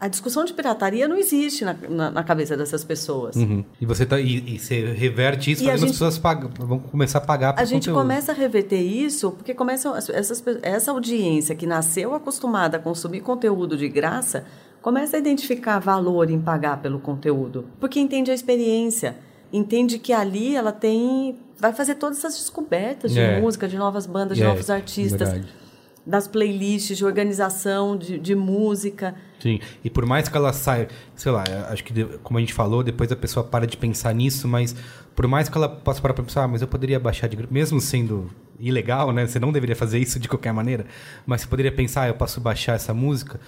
a 0.00 0.08
discussão 0.08 0.44
de 0.46 0.54
pirataria 0.54 1.06
não 1.06 1.16
existe 1.16 1.64
na, 1.64 1.76
na- 1.88 2.10
na 2.10 2.24
cabeça 2.24 2.56
dessas 2.56 2.82
pessoas. 2.82 3.36
Uhum. 3.36 3.62
E 3.80 3.84
você 3.84 4.06
tá, 4.06 4.18
e, 4.18 4.54
e 4.54 4.58
você 4.58 4.92
reverte 4.92 5.50
isso 5.52 5.62
E 5.62 5.66
fazendo 5.66 5.84
as 5.84 5.90
pessoas 5.92 6.16
pagam, 6.18 6.50
vão 6.58 6.78
começar 6.78 7.18
a 7.18 7.20
pagar 7.20 7.52
por 7.52 7.60
A 7.60 7.64
gente 7.64 7.82
conteúdo. 7.88 7.98
começa 8.00 8.32
a 8.32 8.34
reverter 8.34 8.80
isso 8.80 9.30
porque 9.32 9.52
começam 9.52 9.92
as- 9.94 10.08
essas, 10.08 10.42
essa 10.62 10.90
audiência 10.90 11.54
que 11.54 11.66
nasceu 11.66 12.14
acostumada 12.14 12.78
a 12.78 12.80
consumir 12.80 13.20
conteúdo 13.20 13.76
de 13.76 13.88
graça 13.88 14.44
começa 14.80 15.16
a 15.16 15.20
identificar 15.20 15.78
valor 15.78 16.30
em 16.30 16.40
pagar 16.40 16.80
pelo 16.80 16.98
conteúdo, 16.98 17.66
porque 17.78 18.00
entende 18.00 18.30
a 18.30 18.34
experiência, 18.34 19.16
entende 19.52 19.98
que 19.98 20.12
ali 20.12 20.56
ela 20.56 20.72
tem 20.72 21.36
vai 21.58 21.74
fazer 21.74 21.96
todas 21.96 22.16
essas 22.18 22.38
descobertas 22.38 23.12
de 23.12 23.20
É. 23.20 23.38
música, 23.38 23.68
de 23.68 23.76
novas 23.76 24.06
bandas, 24.06 24.38
de 24.38 24.42
É, 24.42 24.46
novos 24.46 24.70
artistas, 24.70 25.28
verdade. 25.30 25.52
Das 26.10 26.26
playlists, 26.28 26.98
de 26.98 27.04
organização 27.04 27.96
de, 27.96 28.18
de 28.18 28.34
música. 28.34 29.14
Sim, 29.38 29.58
e 29.82 29.88
por 29.88 30.04
mais 30.04 30.28
que 30.28 30.36
ela 30.36 30.52
saia, 30.52 30.88
sei 31.16 31.32
lá, 31.32 31.44
acho 31.70 31.82
que 31.82 32.04
como 32.22 32.36
a 32.36 32.40
gente 32.40 32.52
falou, 32.52 32.82
depois 32.82 33.10
a 33.10 33.16
pessoa 33.16 33.42
para 33.44 33.66
de 33.66 33.76
pensar 33.76 34.14
nisso, 34.14 34.46
mas 34.46 34.76
por 35.16 35.26
mais 35.26 35.48
que 35.48 35.56
ela 35.56 35.68
possa 35.68 36.02
parar 36.02 36.12
pra 36.12 36.24
pensar, 36.24 36.44
ah, 36.44 36.48
mas 36.48 36.60
eu 36.60 36.68
poderia 36.68 37.00
baixar 37.00 37.26
de 37.28 37.36
gra- 37.36 37.46
mesmo 37.50 37.80
sendo 37.80 38.30
ilegal, 38.58 39.12
né? 39.12 39.26
Você 39.26 39.38
não 39.38 39.50
deveria 39.50 39.74
fazer 39.74 39.98
isso 39.98 40.18
de 40.20 40.28
qualquer 40.28 40.52
maneira, 40.52 40.84
mas 41.24 41.40
você 41.40 41.46
poderia 41.46 41.72
pensar, 41.72 42.02
ah, 42.02 42.08
eu 42.08 42.14
posso 42.14 42.38
baixar 42.40 42.74
essa 42.74 42.92
música. 42.92 43.40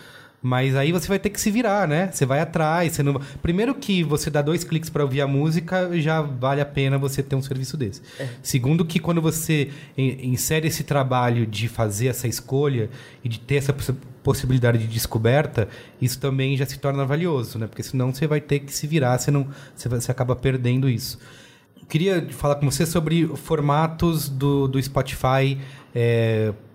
Mas 0.44 0.74
aí 0.74 0.90
você 0.90 1.06
vai 1.06 1.20
ter 1.20 1.30
que 1.30 1.40
se 1.40 1.52
virar, 1.52 1.86
né? 1.86 2.10
Você 2.12 2.26
vai 2.26 2.40
atrás, 2.40 2.92
você 2.92 3.02
não... 3.04 3.20
Primeiro 3.40 3.76
que 3.76 4.02
você 4.02 4.28
dá 4.28 4.42
dois 4.42 4.64
cliques 4.64 4.90
para 4.90 5.04
ouvir 5.04 5.20
a 5.20 5.26
música, 5.26 5.88
já 6.00 6.20
vale 6.20 6.60
a 6.60 6.66
pena 6.66 6.98
você 6.98 7.22
ter 7.22 7.36
um 7.36 7.42
serviço 7.42 7.76
desse. 7.76 8.02
Segundo 8.42 8.84
que 8.84 8.98
quando 8.98 9.22
você 9.22 9.70
in- 9.96 10.32
insere 10.32 10.66
esse 10.66 10.82
trabalho 10.82 11.46
de 11.46 11.68
fazer 11.68 12.08
essa 12.08 12.26
escolha 12.26 12.90
e 13.22 13.28
de 13.28 13.38
ter 13.38 13.54
essa 13.54 13.72
possi- 13.72 13.94
possibilidade 14.20 14.78
de 14.78 14.88
descoberta, 14.88 15.68
isso 16.00 16.18
também 16.18 16.56
já 16.56 16.66
se 16.66 16.76
torna 16.76 17.04
valioso, 17.04 17.56
né? 17.56 17.68
Porque 17.68 17.84
senão 17.84 18.12
você 18.12 18.26
vai 18.26 18.40
ter 18.40 18.58
que 18.58 18.72
se 18.72 18.84
virar, 18.88 19.18
você 19.18 19.30
não, 19.30 19.46
você, 19.76 19.88
você 19.88 20.10
acaba 20.10 20.34
perdendo 20.34 20.88
isso. 20.88 21.20
Queria 21.88 22.26
falar 22.30 22.56
com 22.56 22.68
você 22.68 22.84
sobre 22.86 23.28
formatos 23.36 24.28
do, 24.28 24.66
do 24.66 24.82
Spotify 24.82 25.58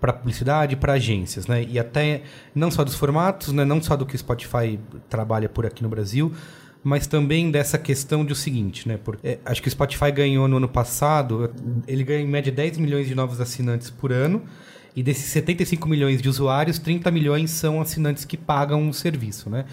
para 0.00 0.12
publicidade, 0.12 0.76
para 0.76 0.92
agências, 0.94 1.46
né? 1.46 1.64
E 1.68 1.78
até 1.78 2.22
não 2.54 2.70
só 2.70 2.84
dos 2.84 2.94
formatos, 2.94 3.52
né? 3.52 3.64
Não 3.64 3.82
só 3.82 3.96
do 3.96 4.06
que 4.06 4.14
o 4.14 4.18
Spotify 4.18 4.78
trabalha 5.08 5.48
por 5.48 5.66
aqui 5.66 5.82
no 5.82 5.88
Brasil, 5.88 6.32
mas 6.82 7.06
também 7.06 7.50
dessa 7.50 7.78
questão 7.78 8.24
de 8.24 8.32
o 8.32 8.36
seguinte, 8.36 8.86
né? 8.88 8.96
Por, 8.96 9.18
é, 9.24 9.38
acho 9.44 9.60
que 9.60 9.68
o 9.68 9.70
Spotify 9.70 10.12
ganhou 10.12 10.46
no 10.46 10.58
ano 10.58 10.68
passado, 10.68 11.52
ele 11.86 12.04
ganha 12.04 12.20
em 12.20 12.28
média 12.28 12.52
10 12.52 12.78
milhões 12.78 13.06
de 13.06 13.14
novos 13.14 13.40
assinantes 13.40 13.90
por 13.90 14.12
ano. 14.12 14.42
E 14.96 15.02
desses 15.02 15.26
75 15.26 15.88
milhões 15.88 16.20
de 16.20 16.28
usuários, 16.28 16.78
30 16.78 17.10
milhões 17.10 17.50
são 17.52 17.80
assinantes 17.80 18.24
que 18.24 18.36
pagam 18.36 18.88
o 18.88 18.94
serviço, 18.94 19.48
né? 19.48 19.64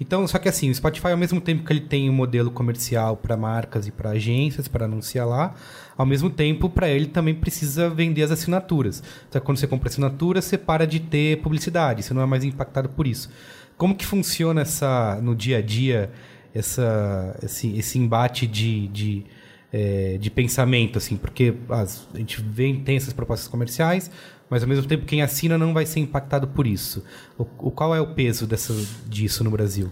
Então, 0.00 0.26
só 0.26 0.38
que 0.38 0.48
assim, 0.48 0.68
o 0.70 0.74
Spotify, 0.74 1.08
ao 1.08 1.16
mesmo 1.16 1.40
tempo 1.40 1.64
que 1.64 1.72
ele 1.72 1.80
tem 1.80 2.10
um 2.10 2.12
modelo 2.12 2.50
comercial 2.50 3.16
para 3.16 3.36
marcas 3.36 3.86
e 3.86 3.92
para 3.92 4.10
agências, 4.10 4.66
para 4.66 4.86
anunciar 4.86 5.26
lá, 5.26 5.54
ao 5.96 6.04
mesmo 6.04 6.28
tempo, 6.28 6.68
para 6.68 6.88
ele 6.88 7.06
também 7.06 7.34
precisa 7.34 7.88
vender 7.88 8.22
as 8.22 8.30
assinaturas. 8.32 9.02
Então, 9.28 9.40
quando 9.40 9.58
você 9.58 9.66
compra 9.66 9.88
assinatura, 9.88 10.42
você 10.42 10.58
para 10.58 10.86
de 10.86 10.98
ter 11.00 11.40
publicidade, 11.40 12.02
você 12.02 12.12
não 12.12 12.22
é 12.22 12.26
mais 12.26 12.42
impactado 12.44 12.88
por 12.88 13.06
isso. 13.06 13.30
Como 13.76 13.94
que 13.94 14.04
funciona 14.04 14.62
essa, 14.62 15.20
no 15.22 15.34
dia 15.36 15.58
a 15.58 15.62
dia 15.62 16.10
essa, 16.54 17.38
esse, 17.42 17.76
esse 17.76 17.98
embate 17.98 18.46
de, 18.46 18.88
de, 18.88 19.24
eh, 19.72 20.18
de 20.20 20.30
pensamento, 20.30 20.98
assim? 20.98 21.16
Porque 21.16 21.54
as- 21.68 22.06
a 22.14 22.18
gente 22.18 22.40
vem, 22.42 22.80
tem 22.80 22.96
essas 22.96 23.12
propostas 23.12 23.48
comerciais, 23.48 24.10
mas 24.52 24.62
ao 24.62 24.68
mesmo 24.68 24.86
tempo 24.86 25.06
quem 25.06 25.22
assina 25.22 25.56
não 25.56 25.72
vai 25.72 25.86
ser 25.86 26.00
impactado 26.00 26.46
por 26.46 26.66
isso. 26.66 27.02
O, 27.38 27.42
o- 27.58 27.70
qual 27.70 27.94
é 27.94 28.00
o 28.02 28.14
peso 28.14 28.46
dessa, 28.46 28.74
disso 29.06 29.42
no 29.42 29.50
Brasil? 29.50 29.88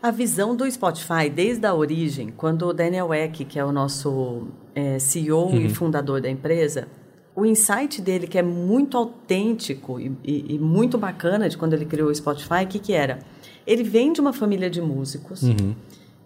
A 0.00 0.10
visão 0.12 0.54
do 0.54 0.70
Spotify 0.70 1.28
desde 1.34 1.66
a 1.66 1.74
origem, 1.74 2.28
quando 2.28 2.66
o 2.68 2.72
Daniel 2.72 3.12
Eck, 3.12 3.44
que 3.44 3.58
é 3.58 3.64
o 3.64 3.72
nosso 3.72 4.46
eh, 4.74 4.98
CEO 5.00 5.50
e 5.56 5.68
fundador 5.74 6.20
da 6.20 6.30
empresa, 6.30 6.86
o 7.34 7.44
insight 7.44 8.00
dele, 8.00 8.26
que 8.28 8.38
é 8.38 8.42
muito 8.42 8.96
autêntico 8.96 9.98
e, 9.98 10.12
e- 10.22 10.54
e 10.54 10.58
muito 10.58 10.96
bacana 10.96 11.48
de 11.48 11.56
quando 11.58 11.72
ele 11.72 11.84
criou 11.84 12.08
o 12.10 12.14
Spotify, 12.14 12.62
o 12.64 12.66
que, 12.68 12.78
que 12.78 12.92
era? 12.92 13.18
Ele 13.66 13.82
vem 13.82 14.12
de 14.12 14.20
uma 14.20 14.32
família 14.32 14.70
de 14.70 14.80
músicos 14.80 15.42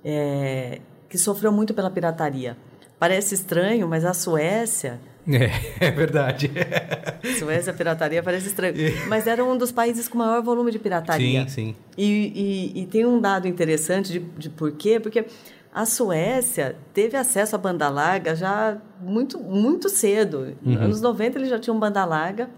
eh, 0.05 0.81
que 1.09 1.17
sofreu 1.17 1.51
muito 1.53 1.73
pela 1.73 1.91
pirataria. 1.91 2.57
Parece 2.99 3.35
estranho, 3.35 3.87
mas 3.89 4.05
a 4.05 4.13
Suécia 4.13 5.01
É, 5.29 5.51
é 5.87 5.91
verdade. 5.91 6.51
Suécia, 7.39 7.73
pirataria 7.73 8.23
parece 8.23 8.49
estranho. 8.49 8.75
Mas 9.09 9.27
era 9.27 9.45
um 9.45 9.57
dos 9.57 9.71
países 9.73 10.09
com 10.09 10.19
maior 10.19 10.43
volume 10.43 10.71
de 10.71 10.79
pirataria. 10.79 11.43
Sim, 11.43 11.49
sim. 11.49 11.77
E, 11.97 12.73
e- 12.75 12.83
e 12.83 12.87
tem 12.87 13.05
um 13.05 13.21
dado 13.21 13.47
interessante 13.47 14.13
de, 14.13 14.19
de 14.21 14.49
por 14.51 14.73
quê? 14.73 14.99
Porque 15.01 15.27
a 15.75 15.85
Suécia 15.85 16.77
teve 16.95 17.17
acesso 17.17 17.55
à 17.55 17.59
banda 17.59 17.89
larga 17.89 18.35
já 18.35 18.79
muito, 19.01 19.39
muito 19.39 19.89
cedo. 19.89 20.55
Uhum. 20.65 20.73
Nos 20.73 20.81
anos 20.81 21.01
90 21.03 21.39
eles 21.39 21.51
já 21.51 21.59
tinham 21.59 21.79
banda 21.79 22.05
larga. 22.05 22.49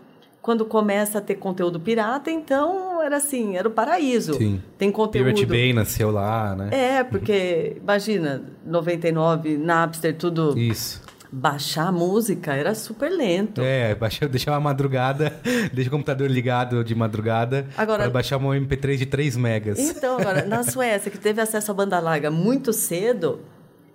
Quando 0.43 0.65
começa 0.65 1.19
a 1.19 1.21
ter 1.21 1.35
conteúdo 1.35 1.79
pirata, 1.79 2.31
então 2.31 3.03
era 3.03 3.19
assim, 3.19 3.57
era 3.59 3.69
o 3.69 3.71
paraíso. 3.71 4.33
Sim. 4.35 4.63
Tem 4.79 4.91
conteúdo. 4.91 5.27
Pirate 5.27 5.45
Bay 5.45 5.73
nasceu 5.75 6.11
lá, 6.11 6.57
né? 6.57 6.69
É, 6.73 7.05
porque 7.05 7.77
imagina, 7.77 8.43
99, 8.65 9.59
Napster, 9.59 10.17
tudo 10.17 10.57
Isso. 10.59 11.03
Baixar 11.33 11.89
a 11.89 11.93
música 11.93 12.55
era 12.55 12.75
super 12.75 13.11
lento. 13.11 13.61
É, 13.61 13.95
baixar, 13.95 14.29
deixar 14.29 14.53
uma 14.53 14.61
madrugada, 14.61 15.33
deixa 15.73 15.89
o 15.89 15.93
computador 15.93 16.29
ligado 16.31 16.83
de 16.83 16.95
madrugada 16.95 17.67
Agora- 17.77 18.03
para 18.03 18.11
baixar 18.11 18.37
um 18.39 18.49
MP3 18.51 18.97
de 18.97 19.07
3 19.07 19.37
megas. 19.37 19.79
Então, 19.79 20.19
agora, 20.19 20.45
na 20.45 20.63
Suécia, 20.65 21.11
que 21.11 21.19
teve 21.19 21.41
acesso 21.41 21.71
à 21.71 21.75
banda 21.75 21.99
larga 22.01 22.31
muito 22.31 22.73
cedo, 22.73 23.41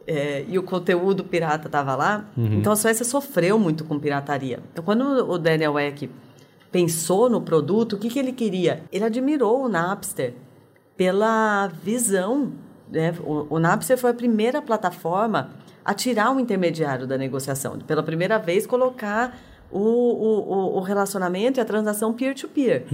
é, 0.08 0.46
e 0.48 0.58
o 0.58 0.64
conteúdo 0.64 1.24
pirata 1.24 1.68
estava 1.68 1.96
lá, 1.96 2.26
então 2.38 2.72
a 2.72 2.76
Suécia 2.76 3.04
sofreu 3.04 3.58
muito 3.58 3.84
com 3.84 3.98
pirataria. 4.00 4.60
Então, 4.72 4.84
quando 4.84 5.02
o 5.04 5.38
Daniel 5.40 5.80
Eck 5.80 6.10
pensou 6.72 7.30
no 7.30 7.42
produto, 7.42 7.94
o 7.94 7.98
que, 7.98 8.10
que 8.10 8.20
ele 8.20 8.32
queria? 8.32 8.84
Ele 8.92 9.04
admirou 9.04 9.64
o 9.66 9.68
Napster 9.70 10.34
pela 10.96 11.68
visão. 11.82 12.52
Né? 12.92 13.14
O, 13.24 13.56
o 13.56 13.60
Napster 13.60 13.98
foi 13.98 14.12
a 14.12 14.14
primeira 14.14 14.62
plataforma 14.62 15.50
a 15.86 15.94
tirar 15.94 16.36
o 16.36 16.40
intermediário 16.40 17.06
da 17.06 17.18
negociação. 17.18 17.78
Pela 17.80 18.02
primeira 18.02 18.38
vez, 18.40 18.66
colocar 18.66 19.38
o, 19.72 19.80
o, 19.80 20.54
o- 20.54 20.78
o 20.78 20.80
relacionamento 20.82 21.60
e 21.60 21.62
a 21.62 21.66
transação 21.66 22.12
peer-to-peer. 22.14 22.86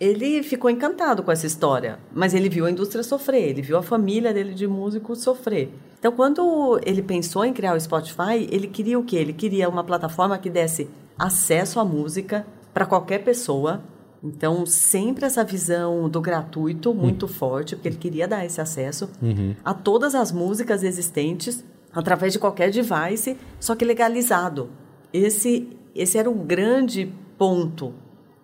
Ele 0.00 0.42
ficou 0.42 0.68
encantado 0.68 1.22
com 1.22 1.30
essa 1.30 1.46
história, 1.46 1.98
mas 2.12 2.34
ele 2.34 2.48
viu 2.48 2.66
a 2.66 2.70
indústria 2.70 3.04
sofrer, 3.04 3.50
ele 3.50 3.62
viu 3.62 3.76
a 3.78 3.82
família 3.82 4.32
dele 4.34 4.52
de 4.52 4.66
músicos 4.66 5.20
sofrer. 5.22 5.72
Então, 5.98 6.10
quando 6.10 6.80
ele 6.84 7.02
pensou 7.02 7.44
em 7.44 7.52
criar 7.52 7.76
o 7.76 7.80
Spotify, 7.80 8.48
ele 8.50 8.66
queria 8.66 8.98
o 8.98 9.04
quê? 9.04 9.16
Ele 9.16 9.32
queria 9.32 9.68
uma 9.68 9.84
plataforma 9.84 10.36
que 10.38 10.50
desse 10.50 10.90
acesso 11.16 11.78
à 11.78 11.84
música 11.84 12.44
para 12.74 12.84
qualquer 12.84 13.22
pessoa. 13.22 13.80
Então, 14.24 14.66
sempre 14.66 15.24
essa 15.24 15.44
visão 15.44 16.08
do 16.08 16.20
gratuito 16.20 16.92
muito 16.92 17.28
forte, 17.28 17.76
porque 17.76 17.88
ele 17.88 17.96
queria 17.96 18.26
dar 18.26 18.44
esse 18.44 18.60
acesso 18.60 19.08
a 19.64 19.72
todas 19.74 20.14
as 20.16 20.32
músicas 20.32 20.82
existentes 20.82 21.64
através 21.94 22.32
de 22.32 22.38
qualquer 22.38 22.70
device, 22.70 23.36
só 23.60 23.74
que 23.74 23.84
legalizado. 23.84 24.70
Esse, 25.12 25.68
esse 25.94 26.18
era 26.18 26.30
o 26.30 26.34
grande 26.34 27.12
ponto 27.36 27.94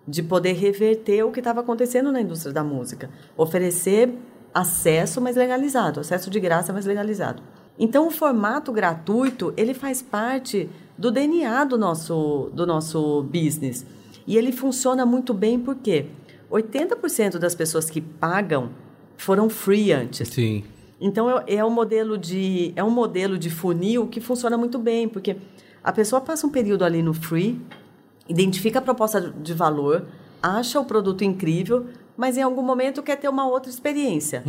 de 0.07 0.23
poder 0.23 0.53
reverter 0.53 1.23
o 1.23 1.31
que 1.31 1.39
estava 1.39 1.61
acontecendo 1.61 2.11
na 2.11 2.21
indústria 2.21 2.53
da 2.53 2.63
música. 2.63 3.09
Oferecer 3.37 4.13
acesso, 4.53 5.21
mas 5.21 5.35
legalizado. 5.35 5.99
Acesso 5.99 6.29
de 6.29 6.39
graça, 6.39 6.73
mas 6.73 6.85
legalizado. 6.85 7.41
Então, 7.77 8.07
o 8.07 8.11
formato 8.11 8.71
gratuito, 8.71 9.53
ele 9.55 9.73
faz 9.73 10.01
parte 10.01 10.69
do 10.97 11.11
DNA 11.11 11.63
do 11.63 11.77
nosso, 11.77 12.49
do 12.53 12.65
nosso 12.67 13.23
business. 13.23 13.85
E 14.27 14.37
ele 14.37 14.51
funciona 14.51 15.05
muito 15.05 15.33
bem 15.33 15.59
porque 15.59 16.07
80% 16.51 17.37
das 17.37 17.55
pessoas 17.55 17.89
que 17.89 18.01
pagam 18.01 18.71
foram 19.15 19.49
free 19.49 19.93
antes. 19.93 20.27
Sim. 20.27 20.63
Então 20.99 21.29
é, 21.29 21.55
é 21.55 21.65
um 21.65 21.69
modelo 21.69 22.17
de 22.17 22.73
é 22.75 22.83
um 22.83 22.89
modelo 22.89 23.37
de 23.37 23.49
funil 23.49 24.07
que 24.07 24.19
funciona 24.19 24.57
muito 24.57 24.77
bem, 24.77 25.07
porque 25.07 25.37
a 25.83 25.91
pessoa 25.91 26.19
passa 26.19 26.45
um 26.45 26.49
período 26.49 26.83
ali 26.83 27.01
no 27.01 27.13
free, 27.13 27.59
identifica 28.27 28.79
a 28.79 28.81
proposta 28.81 29.21
de 29.21 29.53
valor, 29.53 30.05
acha 30.41 30.79
o 30.79 30.85
produto 30.85 31.23
incrível, 31.23 31.85
mas 32.17 32.37
em 32.37 32.41
algum 32.41 32.61
momento 32.61 33.01
quer 33.01 33.15
ter 33.15 33.29
uma 33.29 33.47
outra 33.47 33.69
experiência. 33.69 34.43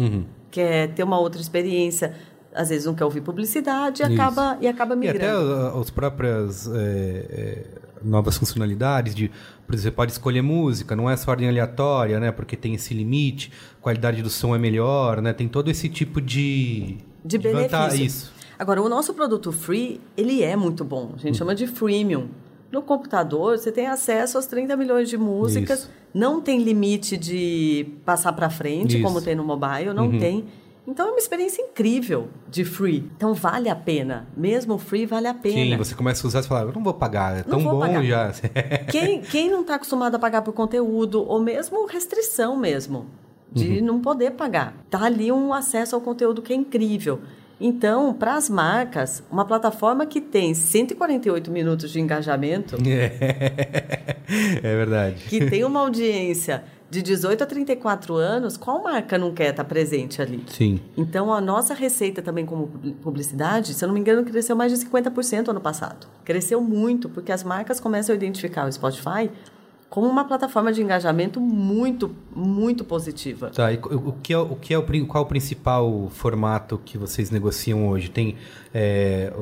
Quer 0.50 0.92
ter 0.94 1.04
uma 1.04 1.20
outra 1.20 1.40
experiência, 1.40 2.14
às 2.52 2.68
vezes 2.68 2.84
não 2.86 2.94
quer 2.94 3.04
ouvir 3.04 3.20
publicidade 3.20 4.02
e 4.02 4.06
Isso. 4.06 4.14
acaba 4.14 4.58
e 4.60 4.66
acaba 4.66 4.94
E 4.96 5.08
até 5.08 5.12
migrando. 5.12 5.78
as 5.78 5.90
próprias 5.90 6.66
é, 6.66 7.26
é, 7.30 7.66
novas 8.02 8.36
funcionalidades 8.38 9.14
de, 9.14 9.30
por 9.66 9.74
exemplo, 9.74 9.82
você 9.82 9.90
pode 9.90 10.12
escolher 10.12 10.42
música, 10.42 10.94
não 10.96 11.08
é 11.10 11.16
só 11.16 11.30
ordem 11.30 11.48
aleatória, 11.48 12.18
né? 12.20 12.30
Porque 12.32 12.56
tem 12.56 12.74
esse 12.74 12.92
limite, 12.94 13.52
qualidade 13.80 14.22
do 14.22 14.30
som 14.30 14.54
é 14.54 14.58
melhor, 14.58 15.20
né? 15.22 15.32
Tem 15.32 15.46
todo 15.48 15.70
esse 15.70 15.88
tipo 15.88 16.20
de 16.20 16.98
de 17.24 17.38
vanta- 17.38 17.78
benefício. 17.88 18.04
Isso. 18.06 18.32
Agora, 18.58 18.82
o 18.82 18.88
nosso 18.88 19.14
produto 19.14 19.50
free, 19.52 20.00
ele 20.16 20.42
é 20.42 20.54
muito 20.56 20.84
bom. 20.84 21.12
A 21.14 21.18
gente 21.18 21.36
chama 21.38 21.54
de 21.54 21.66
freemium. 21.66 22.28
No 22.70 22.82
computador, 22.82 23.58
você 23.58 23.72
tem 23.72 23.86
acesso 23.86 24.36
aos 24.36 24.46
30 24.46 24.76
milhões 24.76 25.08
de 25.08 25.16
músicas. 25.16 25.80
Isso. 25.80 25.90
Não 26.14 26.40
tem 26.40 26.62
limite 26.62 27.16
de 27.16 27.86
passar 28.04 28.32
para 28.32 28.50
frente, 28.50 28.94
Isso. 28.96 29.02
como 29.02 29.20
tem 29.22 29.34
no 29.34 29.44
mobile, 29.44 29.92
não 29.94 30.18
tem. 30.18 30.44
Então 30.90 31.06
é 31.06 31.10
uma 31.12 31.20
experiência 31.20 31.62
incrível 31.62 32.28
de 32.48 32.64
free. 32.64 33.08
Então 33.16 33.32
vale 33.32 33.68
a 33.68 33.76
pena. 33.76 34.26
Mesmo 34.36 34.74
o 34.74 34.78
free 34.78 35.06
vale 35.06 35.28
a 35.28 35.34
pena. 35.34 35.54
Sim, 35.54 35.76
você 35.76 35.94
começa 35.94 36.26
a 36.26 36.28
usar 36.28 36.40
e 36.40 36.42
fala, 36.42 36.68
eu 36.68 36.72
não 36.74 36.82
vou 36.82 36.92
pagar, 36.92 37.38
é 37.38 37.42
tão 37.44 37.62
bom 37.62 37.78
pagar. 37.78 38.02
já. 38.02 38.32
Quem, 38.90 39.20
quem 39.20 39.48
não 39.48 39.60
está 39.60 39.76
acostumado 39.76 40.16
a 40.16 40.18
pagar 40.18 40.42
por 40.42 40.52
conteúdo, 40.52 41.24
ou 41.24 41.40
mesmo 41.40 41.86
restrição 41.86 42.56
mesmo, 42.56 43.06
de 43.52 43.80
não 43.80 44.00
poder 44.00 44.32
pagar. 44.32 44.74
Tá 44.90 45.04
ali 45.04 45.30
um 45.30 45.54
acesso 45.54 45.94
ao 45.94 46.00
conteúdo 46.00 46.42
que 46.42 46.52
é 46.52 46.56
incrível. 46.56 47.20
Então, 47.60 48.12
para 48.12 48.34
as 48.34 48.48
marcas, 48.48 49.22
uma 49.30 49.44
plataforma 49.44 50.06
que 50.06 50.20
tem 50.20 50.54
148 50.54 51.50
minutos 51.50 51.90
de 51.90 52.00
engajamento, 52.00 52.76
é 52.80 54.76
verdade. 54.76 55.24
que 55.28 55.44
tem 55.48 55.62
uma 55.62 55.80
audiência 55.80 56.64
de 56.90 57.02
18 57.02 57.44
a 57.44 57.46
34 57.46 58.16
anos, 58.16 58.56
qual 58.56 58.82
marca 58.82 59.16
não 59.16 59.32
quer 59.32 59.50
estar 59.50 59.64
presente 59.64 60.20
ali? 60.20 60.42
Sim. 60.48 60.80
Então, 60.96 61.32
a 61.32 61.40
nossa 61.40 61.72
receita 61.72 62.20
também 62.20 62.44
como 62.44 62.66
publicidade, 63.00 63.72
se 63.74 63.84
eu 63.84 63.86
não 63.86 63.94
me 63.94 64.00
engano, 64.00 64.24
cresceu 64.24 64.56
mais 64.56 64.72
de 64.72 64.84
50% 64.84 65.48
ano 65.48 65.60
passado. 65.60 66.08
Cresceu 66.24 66.60
muito, 66.60 67.08
porque 67.08 67.30
as 67.30 67.44
marcas 67.44 67.78
começam 67.78 68.12
a 68.12 68.16
identificar 68.16 68.66
o 68.66 68.72
Spotify 68.72 69.30
como 69.88 70.06
uma 70.08 70.24
plataforma 70.24 70.72
de 70.72 70.82
engajamento 70.82 71.40
muito, 71.40 72.14
muito 72.34 72.84
positiva. 72.84 73.50
Tá, 73.50 73.72
e 73.72 73.76
o 73.76 74.12
que 74.12 74.32
é, 74.32 74.38
o 74.38 74.56
que 74.56 74.72
é 74.72 74.78
o, 74.78 74.82
qual 75.06 75.24
é 75.24 75.26
o 75.26 75.28
principal 75.28 76.08
formato 76.10 76.80
que 76.84 76.96
vocês 76.96 77.30
negociam 77.30 77.88
hoje? 77.88 78.08
Tem 78.08 78.36
é, 78.72 79.32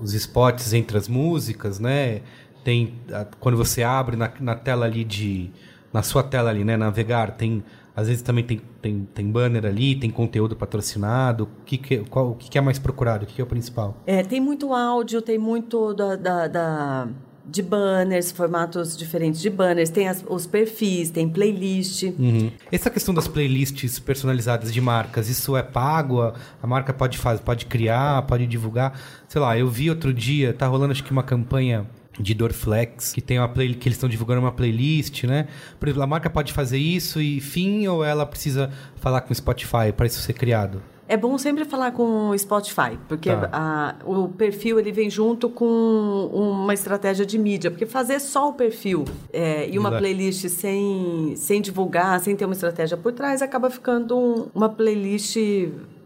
os 0.00 0.14
spots 0.14 0.72
entre 0.72 0.96
as 0.96 1.08
músicas, 1.08 1.80
né? 1.80 2.22
Tem 2.62 2.94
quando 3.40 3.56
você 3.56 3.82
abre 3.82 4.16
na, 4.16 4.30
na 4.40 4.54
tela 4.54 4.86
ali 4.86 5.02
de 5.02 5.50
na 5.92 6.02
sua 6.02 6.22
tela 6.22 6.50
ali, 6.50 6.64
né? 6.64 6.76
Navegar 6.76 7.32
tem 7.36 7.62
às 7.96 8.06
vezes 8.06 8.22
também 8.22 8.44
tem, 8.44 8.60
tem, 8.80 9.08
tem 9.12 9.26
banner 9.28 9.66
ali, 9.66 9.96
tem 9.96 10.08
conteúdo 10.08 10.54
patrocinado. 10.54 11.44
O 11.44 11.64
que, 11.64 11.76
que, 11.76 11.98
qual, 12.08 12.30
o 12.30 12.34
que, 12.36 12.48
que 12.48 12.56
é 12.56 12.60
mais 12.60 12.78
procurado? 12.78 13.24
O 13.24 13.26
que, 13.26 13.34
que 13.34 13.40
é 13.40 13.44
o 13.44 13.46
principal? 13.46 13.96
É, 14.06 14.22
tem 14.22 14.40
muito 14.40 14.72
áudio, 14.72 15.20
tem 15.20 15.36
muito 15.36 15.92
da, 15.94 16.14
da- 16.14 16.46
da- 16.46 17.08
de 17.44 17.60
banners, 17.62 18.30
formatos 18.30 18.96
diferentes 18.96 19.40
de 19.40 19.50
banners, 19.50 19.88
tem 19.90 20.06
as- 20.06 20.22
os 20.28 20.46
perfis, 20.46 21.10
tem 21.10 21.28
playlist. 21.28 22.04
Uhum. 22.04 22.52
Essa 22.70 22.88
questão 22.88 23.12
das 23.12 23.26
playlists 23.26 23.98
personalizadas 23.98 24.72
de 24.72 24.80
marcas, 24.80 25.28
isso 25.28 25.56
é 25.56 25.62
pago? 25.64 26.20
A, 26.22 26.34
a 26.62 26.66
marca 26.68 26.92
pode 26.92 27.18
fazer, 27.18 27.42
pode 27.42 27.66
criar, 27.66 28.22
pode 28.28 28.46
divulgar? 28.46 28.96
Sei 29.26 29.40
lá, 29.40 29.58
eu 29.58 29.66
vi 29.66 29.90
outro 29.90 30.12
dia, 30.14 30.52
tá 30.52 30.68
rolando 30.68 30.92
acho 30.92 31.02
que 31.02 31.10
uma 31.10 31.22
campanha 31.24 31.84
de 32.20 32.34
Dorflex, 32.34 33.12
que 33.12 33.20
tem 33.20 33.38
uma 33.38 33.48
play, 33.48 33.74
que 33.74 33.88
eles 33.88 33.96
estão 33.96 34.08
divulgando 34.08 34.40
uma 34.40 34.52
playlist, 34.52 35.24
né? 35.24 35.46
Por 35.78 35.88
exemplo, 35.88 36.02
a 36.02 36.06
marca 36.06 36.28
pode 36.28 36.52
fazer 36.52 36.78
isso 36.78 37.20
e 37.20 37.40
fim 37.40 37.86
ou 37.88 38.04
ela 38.04 38.26
precisa 38.26 38.70
falar 38.96 39.20
com 39.22 39.32
o 39.32 39.34
Spotify 39.36 39.92
para 39.96 40.06
isso 40.06 40.20
ser 40.20 40.32
criado? 40.32 40.82
É 41.10 41.16
bom 41.16 41.38
sempre 41.38 41.64
falar 41.64 41.92
com 41.92 42.28
o 42.28 42.38
Spotify, 42.38 42.98
porque 43.08 43.30
Tá. 43.30 43.48
a- 43.50 43.94
o 44.04 44.28
perfil 44.28 44.78
ele 44.78 44.92
vem 44.92 45.08
junto 45.08 45.48
com 45.48 46.28
uma 46.30 46.74
estratégia 46.74 47.24
de 47.24 47.38
mídia, 47.38 47.70
porque 47.70 47.86
fazer 47.86 48.20
só 48.20 48.50
o 48.50 48.52
perfil 48.52 49.06
é, 49.32 49.66
e 49.70 49.78
uma 49.78 49.90
playlist 49.90 50.46
sem, 50.48 51.32
sem 51.34 51.62
divulgar, 51.62 52.20
sem 52.20 52.36
ter 52.36 52.44
uma 52.44 52.52
estratégia 52.52 52.94
por 52.96 53.12
trás, 53.12 53.40
acaba 53.40 53.70
ficando 53.70 54.18
um- 54.18 54.48
uma 54.54 54.68
playlist 54.68 55.36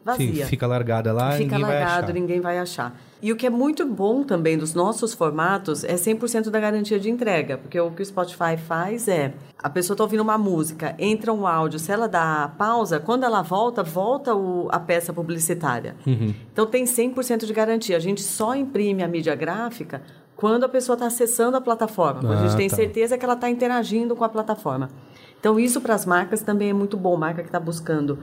vazia. 0.05 0.45
Sim, 0.45 0.51
fica 0.51 0.69
largada 0.69 1.13
lá, 1.13 1.33
Fica 1.33 1.45
ninguém 1.57 1.61
vai 1.63 1.79
largado, 1.81 2.05
achar. 2.05 2.13
ninguém 2.15 2.41
vai 2.41 2.59
achar. 2.61 3.01
E 3.23 3.31
o 3.31 3.37
que 3.37 3.47
é 3.47 3.51
muito 3.51 3.87
bom 3.87 4.25
também 4.25 4.59
dos 4.59 4.75
nossos 4.75 5.15
formatos 5.15 5.85
é 5.85 5.95
100% 5.95 6.51
da 6.51 6.59
garantia 6.59 6.99
de 6.99 7.09
entrega, 7.09 7.57
porque 7.57 7.79
o 7.79 7.89
que 7.93 8.03
o 8.03 8.05
Spotify 8.05 8.57
faz 8.57 9.07
é, 9.07 9.33
a 9.63 9.71
pessoa 9.71 9.95
está 9.95 10.03
ouvindo 10.03 10.21
uma 10.23 10.37
música, 10.37 10.97
entra 10.99 11.33
um 11.33 11.47
áudio, 11.47 11.79
se 11.79 11.93
ela 11.93 12.09
dá 12.09 12.51
pausa, 12.59 12.99
quando 12.99 13.23
ela 13.23 13.41
volta, 13.41 13.81
volta 13.85 14.35
o- 14.35 14.67
a 14.73 14.81
peça 14.81 15.13
publicitária. 15.13 15.95
Uhum. 16.05 16.35
Então 16.53 16.67
tem 16.67 16.85
100% 16.85 17.47
de 17.47 17.53
garantia. 17.53 17.97
A 17.97 18.01
gente 18.01 18.21
só 18.21 18.57
imprime 18.57 19.05
a 19.05 19.09
mídia 19.09 19.37
gráfica 19.37 20.03
quando 20.35 20.65
a 20.65 20.69
pessoa 20.69 20.95
está 20.95 21.07
acessando 21.07 21.57
a 21.57 21.61
plataforma, 21.61 22.21
quando 22.23 22.33
a 22.33 22.41
Ah, 22.41 22.47
gente 22.49 22.57
tem 22.57 22.69
tá. 22.69 22.75
certeza 22.75 23.17
que 23.17 23.25
ela 23.25 23.35
está 23.35 23.49
interagindo 23.49 24.17
com 24.17 24.25
a 24.25 24.29
plataforma. 24.29 24.91
Então 25.39 25.61
isso 25.61 25.81
para 25.81 25.95
as 25.95 26.05
marcas 26.05 26.43
também 26.43 26.71
é 26.71 26.73
muito 26.73 26.97
bom. 26.97 27.17
Marca 27.17 27.43
que 27.43 27.49
está 27.49 27.61
buscando 27.61 28.19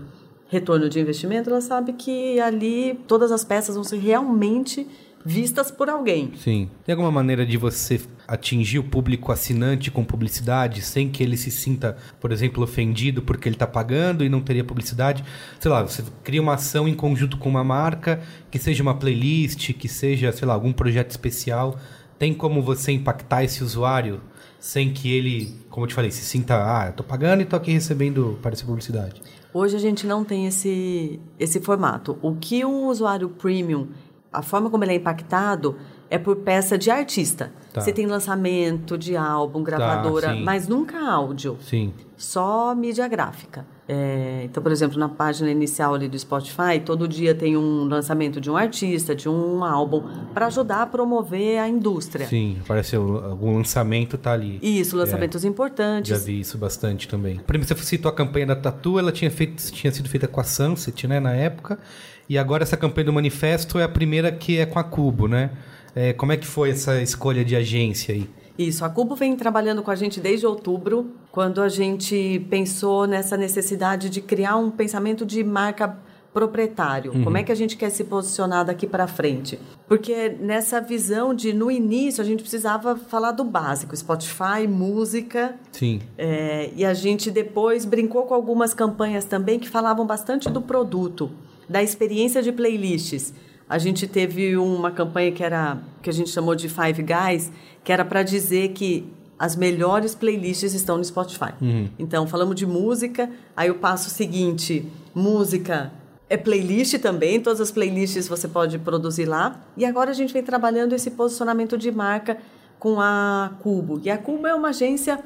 retorno 0.49 0.89
de 0.89 0.99
investimento, 0.99 1.49
ela 1.49 1.61
sabe 1.61 1.93
que 1.93 2.39
ali 2.39 2.99
todas 3.07 3.31
as 3.31 3.45
peças 3.45 3.75
vão 3.75 3.83
ser 3.83 3.99
realmente 3.99 4.85
vistas 5.23 5.69
por 5.69 5.89
alguém. 5.89 6.31
Sim. 6.37 6.69
Tem 6.83 6.93
alguma 6.93 7.11
maneira 7.11 7.45
de 7.45 7.57
você 7.57 8.01
atingir 8.27 8.79
o 8.79 8.83
público 8.83 9.31
assinante 9.31 9.91
com 9.91 10.03
publicidade 10.03 10.81
sem 10.81 11.09
que 11.09 11.21
ele 11.21 11.37
se 11.37 11.51
sinta, 11.51 11.97
por 12.19 12.31
exemplo, 12.31 12.63
ofendido 12.63 13.21
porque 13.21 13.47
ele 13.47 13.55
está 13.55 13.67
pagando 13.67 14.23
e 14.23 14.29
não 14.29 14.41
teria 14.41 14.63
publicidade? 14.63 15.23
Sei 15.59 15.69
lá, 15.69 15.83
você 15.83 16.03
cria 16.23 16.41
uma 16.41 16.55
ação 16.55 16.87
em 16.87 16.93
conjunto 16.93 17.37
com 17.37 17.49
uma 17.49 17.63
marca, 17.63 18.21
que 18.49 18.57
seja 18.57 18.81
uma 18.81 18.95
playlist, 18.95 19.73
que 19.73 19.87
seja, 19.87 20.31
sei 20.31 20.47
lá, 20.47 20.53
algum 20.53 20.73
projeto 20.73 21.11
especial. 21.11 21.77
Tem 22.17 22.33
como 22.33 22.61
você 22.61 22.91
impactar 22.91 23.43
esse 23.43 23.63
usuário 23.63 24.21
sem 24.59 24.91
que 24.91 25.11
ele, 25.11 25.55
como 25.69 25.85
eu 25.85 25.87
te 25.87 25.93
falei, 25.93 26.11
se 26.11 26.23
sinta, 26.23 26.55
ah, 26.55 26.87
eu 26.87 26.93
tô 26.93 27.03
pagando 27.03 27.41
e 27.41 27.45
tô 27.45 27.55
aqui 27.55 27.71
recebendo 27.71 28.37
para 28.41 28.51
essa 28.51 28.65
publicidade. 28.65 29.21
Hoje 29.51 29.75
a 29.75 29.79
gente 29.79 30.05
não 30.05 30.23
tem 30.23 30.45
esse, 30.45 31.19
esse 31.39 31.59
formato. 31.59 32.19
O 32.21 32.35
que 32.35 32.63
um 32.63 32.85
usuário 32.85 33.29
premium, 33.29 33.87
a 34.31 34.43
forma 34.43 34.69
como 34.69 34.83
ele 34.83 34.93
é 34.93 34.95
impactado 34.95 35.75
é 36.09 36.17
por 36.17 36.37
peça 36.37 36.77
de 36.77 36.89
artista. 36.89 37.51
Tá. 37.71 37.81
Você 37.81 37.93
tem 37.93 38.07
lançamento 38.07 38.97
de 38.97 39.15
álbum, 39.15 39.61
gravadora, 39.63 40.33
sim. 40.33 40.43
mas 40.43 40.67
nunca 40.67 40.99
áudio. 40.99 41.57
Sim. 41.61 41.93
só 42.17 42.73
mídia 42.73 43.07
gráfica. 43.07 43.65
É, 43.87 44.41
então, 44.43 44.61
por 44.61 44.71
exemplo, 44.71 44.99
na 44.99 45.09
página 45.09 45.49
inicial 45.49 45.95
ali 45.95 46.07
do 46.07 46.17
Spotify, 46.17 46.79
todo 46.83 47.07
dia 47.07 47.33
tem 47.33 47.57
um 47.57 47.85
lançamento 47.85 48.39
de 48.41 48.49
um 48.49 48.55
artista, 48.55 49.15
de 49.15 49.27
um 49.29 49.63
álbum, 49.63 50.03
para 50.33 50.47
ajudar 50.47 50.83
a 50.83 50.85
promover 50.85 51.59
a 51.59 51.67
indústria. 51.67 52.27
Sim, 52.27 52.57
parece 52.67 52.95
algum 52.95 53.57
lançamento 53.57 54.17
tá 54.17 54.33
ali. 54.33 54.59
Isso, 54.61 54.95
lançamentos 54.95 55.43
importantes. 55.45 56.09
Já 56.09 56.23
vi 56.23 56.39
isso 56.39 56.57
bastante 56.57 57.07
também. 57.07 57.39
Primeiro, 57.39 57.67
você 57.67 57.83
citou 57.83 58.09
a 58.09 58.13
campanha 58.13 58.47
da 58.47 58.55
Tatu, 58.55 58.99
ela 58.99 59.11
tinha, 59.11 59.31
feito, 59.31 59.63
tinha 59.71 59.91
sido 59.91 60.09
feita 60.09 60.27
com 60.27 60.39
a 60.39 60.43
Sunset, 60.43 61.07
né, 61.07 61.19
na 61.19 61.33
época. 61.33 61.79
E 62.27 62.37
agora 62.37 62.61
essa 62.61 62.77
campanha 62.77 63.05
do 63.05 63.13
Manifesto 63.13 63.79
é 63.79 63.83
a 63.83 63.89
primeira 63.89 64.31
que 64.31 64.59
é 64.59 64.65
com 64.67 64.77
a 64.77 64.83
Cubo, 64.83 65.27
né? 65.27 65.49
É, 65.95 66.13
como 66.13 66.31
é 66.31 66.37
que 66.37 66.47
foi 66.47 66.71
essa 66.71 67.01
escolha 67.01 67.43
de 67.43 67.55
agência 67.55 68.13
aí? 68.13 68.29
Isso, 68.57 68.83
a 68.83 68.89
Cubo 68.89 69.15
vem 69.15 69.35
trabalhando 69.37 69.81
com 69.81 69.89
a 69.89 69.95
gente 69.95 70.19
desde 70.19 70.45
outubro, 70.45 71.13
quando 71.31 71.61
a 71.61 71.69
gente 71.69 72.45
pensou 72.49 73.07
nessa 73.07 73.37
necessidade 73.37 74.09
de 74.09 74.19
criar 74.19 74.57
um 74.57 74.69
pensamento 74.69 75.25
de 75.25 75.43
marca 75.43 75.97
proprietário. 76.33 77.11
Como 77.23 77.37
é 77.37 77.43
que 77.43 77.51
a 77.51 77.55
gente 77.55 77.75
quer 77.75 77.89
se 77.89 78.03
posicionar 78.03 78.65
daqui 78.65 78.85
para 78.85 79.07
frente? 79.07 79.59
Porque 79.87 80.29
nessa 80.39 80.79
visão 80.79 81.33
de, 81.33 81.53
no 81.53 81.71
início, 81.71 82.21
a 82.21 82.25
gente 82.25 82.41
precisava 82.41 82.95
falar 82.95 83.31
do 83.31 83.43
básico, 83.43 83.95
Spotify, 83.95 84.67
música, 84.67 85.55
Sim. 85.71 86.01
é, 86.17 86.69
e 86.75 86.85
a 86.85 86.93
gente 86.93 87.31
depois 87.31 87.85
brincou 87.85 88.23
com 88.23 88.33
algumas 88.33 88.73
campanhas 88.73 89.25
também 89.25 89.57
que 89.57 89.67
falavam 89.67 90.05
bastante 90.05 90.49
do 90.49 90.61
produto, 90.61 91.31
da 91.67 91.81
experiência 91.81 92.43
de 92.43 92.51
playlists. 92.51 93.33
A 93.69 93.77
gente 93.77 94.07
teve 94.07 94.57
uma 94.57 94.89
campanha 94.89 95.31
que 95.31 95.43
era 95.43 95.77
que 96.01 96.09
a 96.09 96.13
gente 96.13 96.31
chamou 96.31 96.55
de 96.55 96.67
Five 96.67 97.03
Guys, 97.03 97.51
que 97.83 97.91
era 97.93 98.03
para 98.03 98.23
dizer 98.23 98.69
que 98.69 99.07
as 99.37 99.55
melhores 99.55 100.15
playlists 100.15 100.73
estão 100.73 100.97
no 100.97 101.03
Spotify. 101.05 101.53
Então, 101.99 102.27
falamos 102.27 102.55
de 102.55 102.65
música, 102.65 103.29
aí 103.55 103.69
o 103.69 103.75
passo 103.75 104.09
seguinte, 104.09 104.85
música 105.13 105.93
é 106.29 106.35
playlist 106.35 106.97
também, 106.99 107.39
todas 107.39 107.61
as 107.61 107.71
playlists 107.71 108.27
você 108.27 108.47
pode 108.47 108.77
produzir 108.79 109.25
lá. 109.25 109.61
E 109.77 109.85
agora 109.85 110.11
a 110.11 110.13
gente 110.13 110.33
vem 110.33 110.43
trabalhando 110.43 110.93
esse 110.93 111.11
posicionamento 111.11 111.77
de 111.77 111.91
marca 111.91 112.37
com 112.77 112.99
a 112.99 113.51
Cubo. 113.61 113.99
E 114.03 114.09
a 114.09 114.17
Cubo 114.17 114.47
é 114.47 114.53
uma 114.53 114.69
agência 114.69 115.19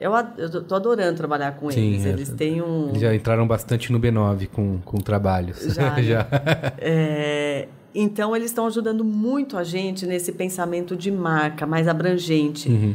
eu, 0.00 0.12
eu 0.38 0.62
tô 0.64 0.74
adorando 0.74 1.16
trabalhar 1.16 1.52
com 1.52 1.70
eles. 1.70 2.06
é. 2.06 2.08
Eles 2.08 2.30
têm 2.30 2.62
um. 2.62 2.88
Eles 2.88 3.02
já 3.02 3.14
entraram 3.14 3.46
bastante 3.46 3.92
no 3.92 4.00
B9 4.00 4.48
com, 4.48 4.78
com 4.84 4.96
trabalhos. 4.98 5.58
Já, 5.74 5.90
né? 5.94 6.72
É, 6.78 7.68
então, 7.94 8.34
eles 8.34 8.50
estão 8.50 8.66
ajudando 8.66 9.04
muito 9.04 9.58
a 9.58 9.64
gente 9.64 10.06
nesse 10.06 10.32
pensamento 10.32 10.96
de 10.96 11.10
marca 11.10 11.66
mais 11.66 11.86
abrangente 11.88 12.68
Uhum. 12.68 12.94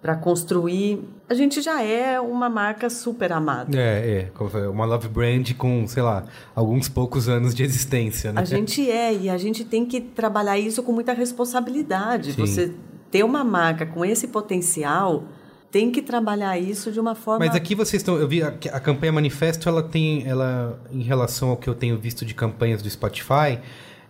para 0.00 0.14
construir. 0.16 1.00
A 1.28 1.34
gente 1.34 1.60
já 1.60 1.82
é 1.82 2.20
uma 2.20 2.48
marca 2.48 2.88
super 2.88 3.32
amada. 3.32 3.76
É, 3.76 4.30
é. 4.30 4.68
Uma 4.68 4.84
love 4.86 5.08
brand 5.08 5.52
com, 5.54 5.84
sei 5.88 6.02
lá, 6.02 6.24
alguns 6.54 6.88
poucos 6.88 7.28
anos 7.28 7.52
de 7.54 7.64
existência, 7.64 8.32
né? 8.32 8.40
A 8.40 8.44
gente 8.44 8.88
é, 8.88 9.12
e 9.12 9.28
a 9.28 9.36
gente 9.36 9.64
tem 9.64 9.84
que 9.84 10.00
trabalhar 10.00 10.56
isso 10.56 10.82
com 10.84 10.92
muita 10.92 11.12
responsabilidade. 11.12 12.32
Sim. 12.32 12.40
Você 12.40 12.72
ter 13.10 13.24
uma 13.24 13.42
marca 13.42 13.84
com 13.84 14.04
esse 14.04 14.28
potencial, 14.28 15.24
tem 15.76 15.90
que 15.90 16.00
trabalhar 16.00 16.58
isso 16.58 16.90
de 16.90 16.98
uma 16.98 17.14
forma. 17.14 17.44
Mas 17.44 17.54
aqui 17.54 17.74
vocês 17.74 18.00
estão. 18.00 18.16
Eu 18.16 18.26
vi 18.26 18.42
a, 18.42 18.48
a 18.48 18.80
campanha 18.80 19.12
Manifesto, 19.12 19.68
ela 19.68 19.82
tem. 19.82 20.26
Ela, 20.26 20.80
em 20.90 21.02
relação 21.02 21.50
ao 21.50 21.56
que 21.58 21.68
eu 21.68 21.74
tenho 21.74 21.98
visto 21.98 22.24
de 22.24 22.32
campanhas 22.32 22.80
do 22.80 22.88
Spotify, 22.88 23.58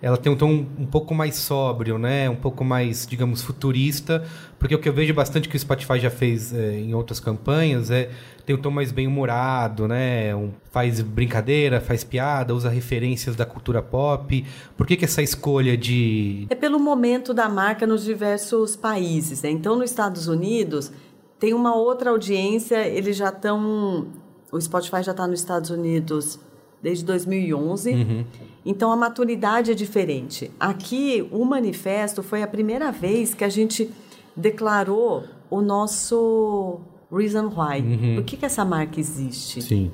ela 0.01 0.17
tem 0.17 0.31
um 0.31 0.37
tom 0.37 0.65
um 0.79 0.87
pouco 0.87 1.13
mais 1.13 1.35
sóbrio, 1.35 1.99
né? 1.99 2.31
Um 2.31 2.37
pouco 2.37 2.65
mais, 2.65 3.05
digamos, 3.05 3.43
futurista, 3.43 4.25
porque 4.61 4.77
o 4.77 4.79
que 4.79 4.89
eu 4.89 4.93
vejo 4.93 5.13
bastante 5.13 5.49
que 5.49 5.57
o 5.57 5.59
Spotify 5.59 5.99
já 5.99 6.09
fez 6.11 6.55
é, 6.55 6.79
em 6.79 6.95
outras 6.95 7.19
campanhas 7.19 7.91
é 7.91 8.11
tem 8.47 8.55
um 8.55 8.61
tom 8.61 8.71
mais 8.71 8.93
bem 8.93 9.09
humorado, 9.09 9.89
né? 9.89 10.33
Um, 10.37 10.53
faz 10.71 11.01
brincadeira, 11.01 11.81
faz 11.81 12.05
piada, 12.05 12.55
usa 12.55 12.69
referências 12.69 13.35
da 13.35 13.45
cultura 13.45 13.83
pop. 13.83 14.45
Por 14.77 14.87
que, 14.87 14.97
que 14.97 15.05
essa 15.05 15.21
escolha 15.21 15.77
de 15.77 16.47
É 16.49 16.55
pelo 16.55 16.79
momento 16.79 17.35
da 17.35 17.49
marca 17.49 17.89
nos 17.89 18.05
diversos 18.05 18.77
países, 18.77 19.43
né? 19.43 19.51
Então, 19.51 19.75
nos 19.75 19.91
Estados 19.91 20.29
Unidos 20.29 20.93
tem 21.39 21.55
uma 21.55 21.75
outra 21.75 22.11
audiência, 22.11 22.87
eles 22.87 23.17
já 23.17 23.29
estão 23.29 24.07
o 24.51 24.61
Spotify 24.61 25.03
já 25.03 25.13
está 25.13 25.27
nos 25.27 25.41
Estados 25.41 25.71
Unidos 25.71 26.39
desde 26.83 27.05
2011. 27.05 27.91
Uhum. 27.91 28.25
Então 28.65 28.91
a 28.91 28.97
maturidade 28.97 29.71
é 29.71 29.75
diferente. 29.75 30.51
Aqui, 30.59 31.27
o 31.31 31.45
manifesto 31.45 32.23
foi 32.23 32.43
a 32.43 32.47
primeira 32.47 32.91
vez 32.91 33.35
que 33.35 33.45
a 33.45 33.49
gente 33.49 33.91
declarou 34.35 35.25
o 35.51 35.61
nosso 35.61 36.81
reason 37.13 37.47
why. 37.47 38.15
Por 38.17 38.25
que, 38.25 38.37
que 38.37 38.47
essa 38.47 38.65
marca 38.65 38.99
existe? 38.99 39.63
Sim. 39.63 39.91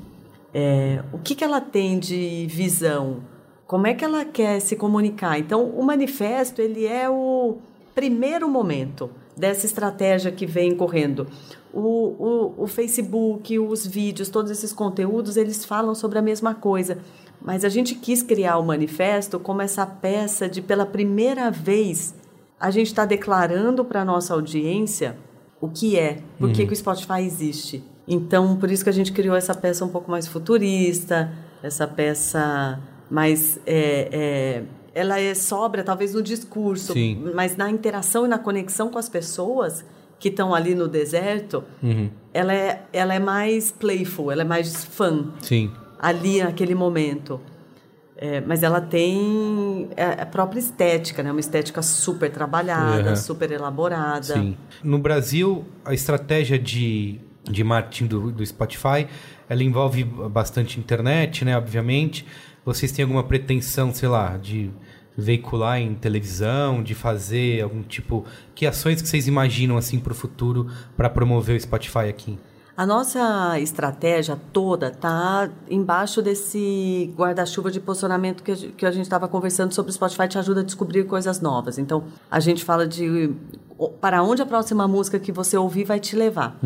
É, 0.54 1.02
o 1.12 1.18
que, 1.18 1.34
que 1.34 1.44
ela 1.44 1.60
tem 1.60 1.98
de 1.98 2.46
visão? 2.48 3.22
Como 3.66 3.86
é 3.86 3.94
que 3.94 4.04
ela 4.04 4.24
quer 4.24 4.60
se 4.60 4.76
comunicar? 4.76 5.38
Então, 5.38 5.64
o 5.64 5.82
manifesto 5.82 6.60
ele 6.60 6.86
é 6.86 7.08
o 7.08 7.56
primeiro 7.94 8.48
momento 8.48 9.10
dessa 9.42 9.66
estratégia 9.66 10.30
que 10.30 10.46
vem 10.46 10.72
correndo. 10.76 11.26
O, 11.74 11.80
o, 11.80 12.62
o 12.62 12.66
Facebook, 12.68 13.58
os 13.58 13.84
vídeos, 13.84 14.28
todos 14.28 14.52
esses 14.52 14.72
conteúdos, 14.72 15.36
eles 15.36 15.64
falam 15.64 15.96
sobre 15.96 16.16
a 16.16 16.22
mesma 16.22 16.54
coisa. 16.54 16.98
Mas 17.40 17.64
a 17.64 17.68
gente 17.68 17.96
quis 17.96 18.22
criar 18.22 18.58
o 18.58 18.64
manifesto 18.64 19.40
como 19.40 19.60
essa 19.60 19.84
peça 19.84 20.48
de, 20.48 20.62
pela 20.62 20.86
primeira 20.86 21.50
vez, 21.50 22.14
a 22.60 22.70
gente 22.70 22.86
está 22.86 23.04
declarando 23.04 23.84
para 23.84 24.02
a 24.02 24.04
nossa 24.04 24.32
audiência 24.32 25.16
o 25.60 25.68
que 25.68 25.98
é, 25.98 26.20
por 26.38 26.52
que, 26.52 26.64
que 26.64 26.72
o 26.72 26.76
Spotify 26.76 27.22
existe. 27.22 27.82
Então, 28.06 28.56
por 28.56 28.70
isso 28.70 28.84
que 28.84 28.90
a 28.90 28.92
gente 28.92 29.10
criou 29.10 29.34
essa 29.34 29.56
peça 29.56 29.84
um 29.84 29.88
pouco 29.88 30.08
mais 30.08 30.28
futurista, 30.28 31.32
essa 31.60 31.88
peça 31.88 32.78
mais. 33.10 33.58
É, 33.66 34.08
é, 34.12 34.62
ela 34.94 35.18
é 35.20 35.34
sóbria, 35.34 35.82
talvez 35.84 36.14
no 36.14 36.22
discurso, 36.22 36.92
Sim. 36.92 37.30
mas 37.34 37.56
na 37.56 37.70
interação 37.70 38.24
e 38.26 38.28
na 38.28 38.38
conexão 38.38 38.90
com 38.90 38.98
as 38.98 39.08
pessoas 39.08 39.84
que 40.18 40.28
estão 40.28 40.54
ali 40.54 40.74
no 40.74 40.86
deserto, 40.86 41.64
ela, 42.32 42.52
é, 42.54 42.82
ela 42.92 43.14
é 43.14 43.18
mais 43.18 43.72
playful, 43.72 44.30
ela 44.30 44.42
é 44.42 44.44
mais 44.44 44.84
fun 44.84 45.30
Sim. 45.40 45.70
ali 45.98 46.42
naquele 46.42 46.74
momento. 46.74 47.40
É, 48.16 48.40
mas 48.40 48.62
ela 48.62 48.80
tem 48.80 49.88
a 49.96 50.22
a 50.22 50.26
própria 50.26 50.60
estética, 50.60 51.24
né? 51.24 51.32
Uma 51.32 51.40
estética 51.40 51.82
super 51.82 52.30
trabalhada, 52.30 53.10
Uhum. 53.10 53.16
super 53.16 53.50
elaborada. 53.50 54.34
Sim. 54.34 54.56
No 54.84 54.98
Brasil, 54.98 55.64
a 55.84 55.92
estratégia 55.92 56.56
de, 56.56 57.18
de 57.42 57.64
marketing 57.64 58.06
do, 58.06 58.30
do 58.30 58.46
Spotify, 58.46 59.08
ela 59.48 59.64
envolve 59.64 60.04
bastante 60.04 60.78
internet, 60.78 61.44
né? 61.44 61.56
Obviamente. 61.58 62.24
Vocês 62.64 62.92
têm 62.92 63.02
alguma 63.02 63.24
pretensão, 63.24 63.92
sei 63.92 64.08
lá, 64.08 64.36
de 64.36 64.70
veicular 65.16 65.78
em 65.78 65.94
televisão, 65.94 66.82
de 66.82 66.94
fazer 66.94 67.62
algum 67.62 67.82
tipo... 67.82 68.24
Que 68.54 68.66
ações 68.66 69.02
que 69.02 69.08
vocês 69.08 69.26
imaginam, 69.26 69.76
assim, 69.76 69.98
para 69.98 70.12
o 70.12 70.14
futuro 70.14 70.68
para 70.96 71.10
promover 71.10 71.56
o 71.56 71.60
Spotify 71.60 72.08
aqui? 72.08 72.38
A 72.74 72.86
nossa 72.86 73.60
estratégia 73.60 74.38
toda 74.50 74.88
está 74.88 75.50
embaixo 75.68 76.22
desse 76.22 77.12
guarda-chuva 77.14 77.70
de 77.70 77.78
posicionamento 77.78 78.42
que 78.42 78.86
a 78.86 78.90
gente 78.90 79.02
estava 79.02 79.28
conversando 79.28 79.74
sobre 79.74 79.90
o 79.90 79.92
Spotify 79.92 80.26
te 80.26 80.38
ajuda 80.38 80.60
a 80.60 80.64
descobrir 80.64 81.04
coisas 81.04 81.40
novas. 81.40 81.78
Então, 81.78 82.04
a 82.30 82.40
gente 82.40 82.64
fala 82.64 82.86
de 82.86 83.30
para 84.00 84.22
onde 84.22 84.40
a 84.40 84.46
próxima 84.46 84.88
música 84.88 85.18
que 85.18 85.30
você 85.30 85.56
ouvir 85.56 85.84
vai 85.84 86.00
te 86.00 86.16
levar. 86.16 86.58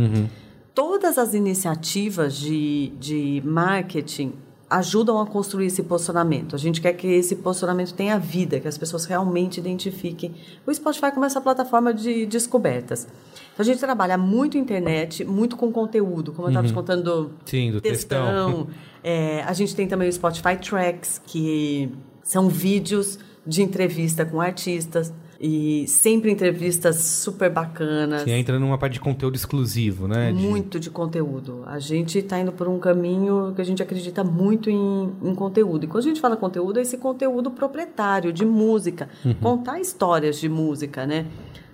Todas 0.73 1.19
as 1.19 1.35
iniciativas 1.35 2.37
de, 2.37 2.93
de 3.01 3.43
marketing 3.45 4.35
ajudam 4.69 5.21
a 5.21 5.27
construir 5.27 5.67
esse 5.67 5.83
posicionamento. 5.83 6.57
A 6.57 6.59
gente 6.59 6.81
quer 6.81 6.93
que 6.93 7.07
esse 7.07 7.37
posicionamento 7.37 7.95
tenha 7.95 8.19
vida, 8.19 8.59
que 8.59 8.67
as 8.67 8.77
pessoas 8.77 9.05
realmente 9.05 9.59
identifiquem. 9.59 10.35
O 10.67 10.75
Spotify 10.75 11.13
como 11.13 11.25
essa 11.25 11.41
plataforma 11.41 11.95
de 11.95 12.27
descobertas. 12.27 13.07
Então, 13.55 13.63
a 13.63 13.65
gente 13.65 13.79
trabalha 13.79 14.19
muito 14.19 14.59
internet, 14.59 15.25
muito 15.25 15.57
com 15.57 15.71
conteúdo, 15.71 16.33
como 16.33 16.49
eu 16.49 16.51
estava 16.51 16.67
te 16.67 16.75
contando 16.75 17.03
do 17.03 17.31
Sim, 17.45 17.71
do 17.71 17.81
textão. 17.81 18.27
textão. 18.27 18.69
É, 19.05 19.43
a 19.45 19.53
gente 19.53 19.75
tem 19.75 19.87
também 19.87 20.09
o 20.09 20.13
Spotify 20.13 20.57
Tracks, 20.57 21.21
que 21.25 21.91
são 22.23 22.49
vídeos 22.49 23.19
de 23.47 23.63
entrevista 23.63 24.25
com 24.25 24.41
artistas. 24.41 25.13
E 25.41 25.87
sempre 25.87 26.31
entrevistas 26.31 26.97
super 26.97 27.51
bacanas. 27.51 28.23
Que 28.25 28.31
entra 28.31 28.59
numa 28.59 28.79
parte 28.79 28.95
de 28.95 29.01
conteúdo 29.01 29.35
exclusivo, 29.37 30.09
né? 30.09 30.33
De- 30.33 30.39
Muito 30.39 30.81
de 30.81 30.89
conteúdo. 30.91 31.63
A 31.67 31.79
gente 31.79 32.19
está 32.19 32.39
indo 32.41 32.53
por 32.53 32.69
um 32.69 32.79
caminho 32.79 33.53
que 33.55 33.61
a 33.61 33.65
gente 33.65 33.83
acredita 33.83 34.25
muito 34.25 34.71
em, 34.71 35.13
em 35.23 35.35
conteúdo. 35.35 35.85
E 35.85 35.87
quando 35.87 36.05
a 36.05 36.07
gente 36.09 36.21
fala 36.21 36.37
conteúdo, 36.37 36.79
é 36.79 36.83
esse 36.83 36.97
conteúdo 36.99 37.51
proprietário, 37.51 38.33
de 38.33 38.45
música. 38.47 39.09
Contar 39.43 39.79
histórias 39.81 40.39
de 40.41 40.49
música, 40.49 41.07
né? 41.07 41.27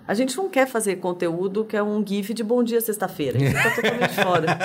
A 0.07 0.13
gente 0.13 0.35
não 0.35 0.49
quer 0.49 0.67
fazer 0.67 0.97
conteúdo 0.97 1.63
que 1.63 1.77
é 1.77 1.83
um 1.83 2.05
gif 2.05 2.33
de 2.33 2.43
bom 2.43 2.61
dia 2.61 2.81
sexta-feira. 2.81 3.37
Isso 3.37 3.55
está 3.55 3.71
totalmente 3.71 4.13
fora. 4.15 4.57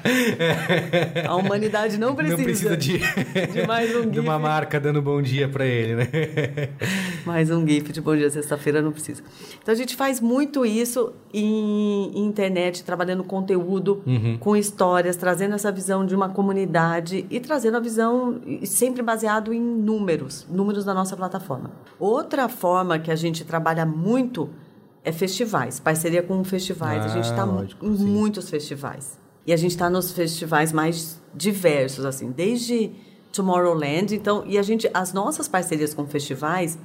A 1.26 1.34
humanidade 1.36 1.98
não 1.98 2.14
precisa, 2.14 2.36
Não 2.36 2.44
precisa 2.44 2.76
de, 2.76 2.98
de 3.52 3.66
mais 3.66 3.94
um 3.96 4.02
de 4.02 4.16
gif. 4.16 4.20
uma 4.20 4.38
marca 4.38 4.78
dando 4.78 5.00
bom 5.00 5.20
dia 5.22 5.48
para 5.48 5.64
ele, 5.64 5.94
né? 5.94 6.08
Mais 7.24 7.50
um 7.50 7.66
GIF 7.66 7.92
de 7.92 8.00
Bom 8.00 8.16
Dia 8.16 8.30
Sexta-feira 8.30 8.80
não 8.80 8.92
precisa. 8.92 9.22
Então 9.62 9.72
a 9.72 9.76
gente 9.76 9.94
faz 9.94 10.20
muito 10.20 10.64
isso 10.64 11.12
em, 11.32 12.12
em 12.14 12.26
internet, 12.26 12.82
trabalhando 12.82 13.22
conteúdo 13.24 14.02
com 14.40 14.56
histórias, 14.56 15.16
trazendo 15.16 15.54
essa 15.54 15.70
visão 15.70 16.04
de 16.04 16.14
uma 16.14 16.28
comunidade 16.30 17.26
e 17.30 17.38
trazendo 17.40 17.76
a 17.76 17.80
visão 17.80 18.40
sempre 18.64 19.02
baseado 19.02 19.52
em 19.52 19.60
números, 19.60 20.46
números 20.50 20.84
da 20.84 20.94
nossa 20.94 21.16
plataforma. 21.16 21.70
Outra 21.98 22.48
forma 22.48 22.98
que 22.98 23.10
a 23.10 23.16
gente 23.16 23.44
trabalha 23.44 23.84
muito 23.84 24.49
é 25.04 25.12
festivais, 25.12 25.80
parceria 25.80 26.22
com 26.22 26.42
festivais. 26.44 27.04
a 27.04 27.08
gente 27.08 27.26
Ah, 27.28 27.30
está 27.30 27.44
lógico, 27.44 27.86
em 27.86 27.96
sim. 27.96 28.04
muitos 28.04 28.50
festivais. 28.50 29.18
E 29.46 29.52
a 29.52 29.56
gente 29.56 29.70
está 29.72 29.88
nos 29.88 30.12
festivais 30.12 30.72
mais 30.72 31.20
diversos, 31.34 32.04
assim, 32.04 32.30
desde 32.30 32.90
Tomorrowland, 33.32 34.14
então, 34.14 34.44
e 34.46 34.58
a 34.58 34.62
gente, 34.62 34.90
as 34.92 35.12
nossas 35.12 35.48
parcerias 35.48 35.94
com 35.94 36.06
festivais 36.06 36.78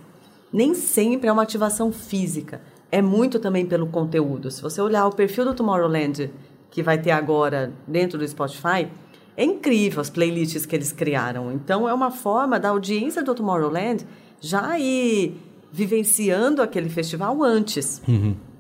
nem 0.54 0.74
sempre 0.74 1.28
é 1.28 1.32
uma 1.32 1.44
ativação 1.44 1.92
física, 1.92 2.62
é 2.92 3.02
muito 3.02 3.40
também 3.40 3.66
pelo 3.66 3.88
conteúdo. 3.88 4.50
Se 4.50 4.62
você 4.62 4.80
olhar 4.80 5.06
o 5.08 5.12
perfil 5.12 5.44
do 5.46 5.54
Tomorrowland 5.54 6.32
que 6.72 6.82
vai 6.84 6.98
ter 6.98 7.12
agora 7.12 7.74
dentro 7.88 8.18
do 8.18 8.28
Spotify, 8.28 8.88
é 9.36 9.44
incrível 9.44 10.00
as 10.00 10.10
playlists 10.10 10.66
que 10.66 10.76
eles 10.76 10.92
criaram. 10.94 11.52
Então, 11.52 11.90
é 11.90 11.94
uma 11.94 12.12
forma 12.12 12.58
da 12.60 12.70
audiência 12.70 13.22
do 13.22 13.36
Tomorrowland 13.36 14.06
já 14.40 14.78
ir 14.80 15.36
vivenciando 15.76 16.62
aquele 16.62 16.90
festival 16.90 17.44
antes. 17.44 18.02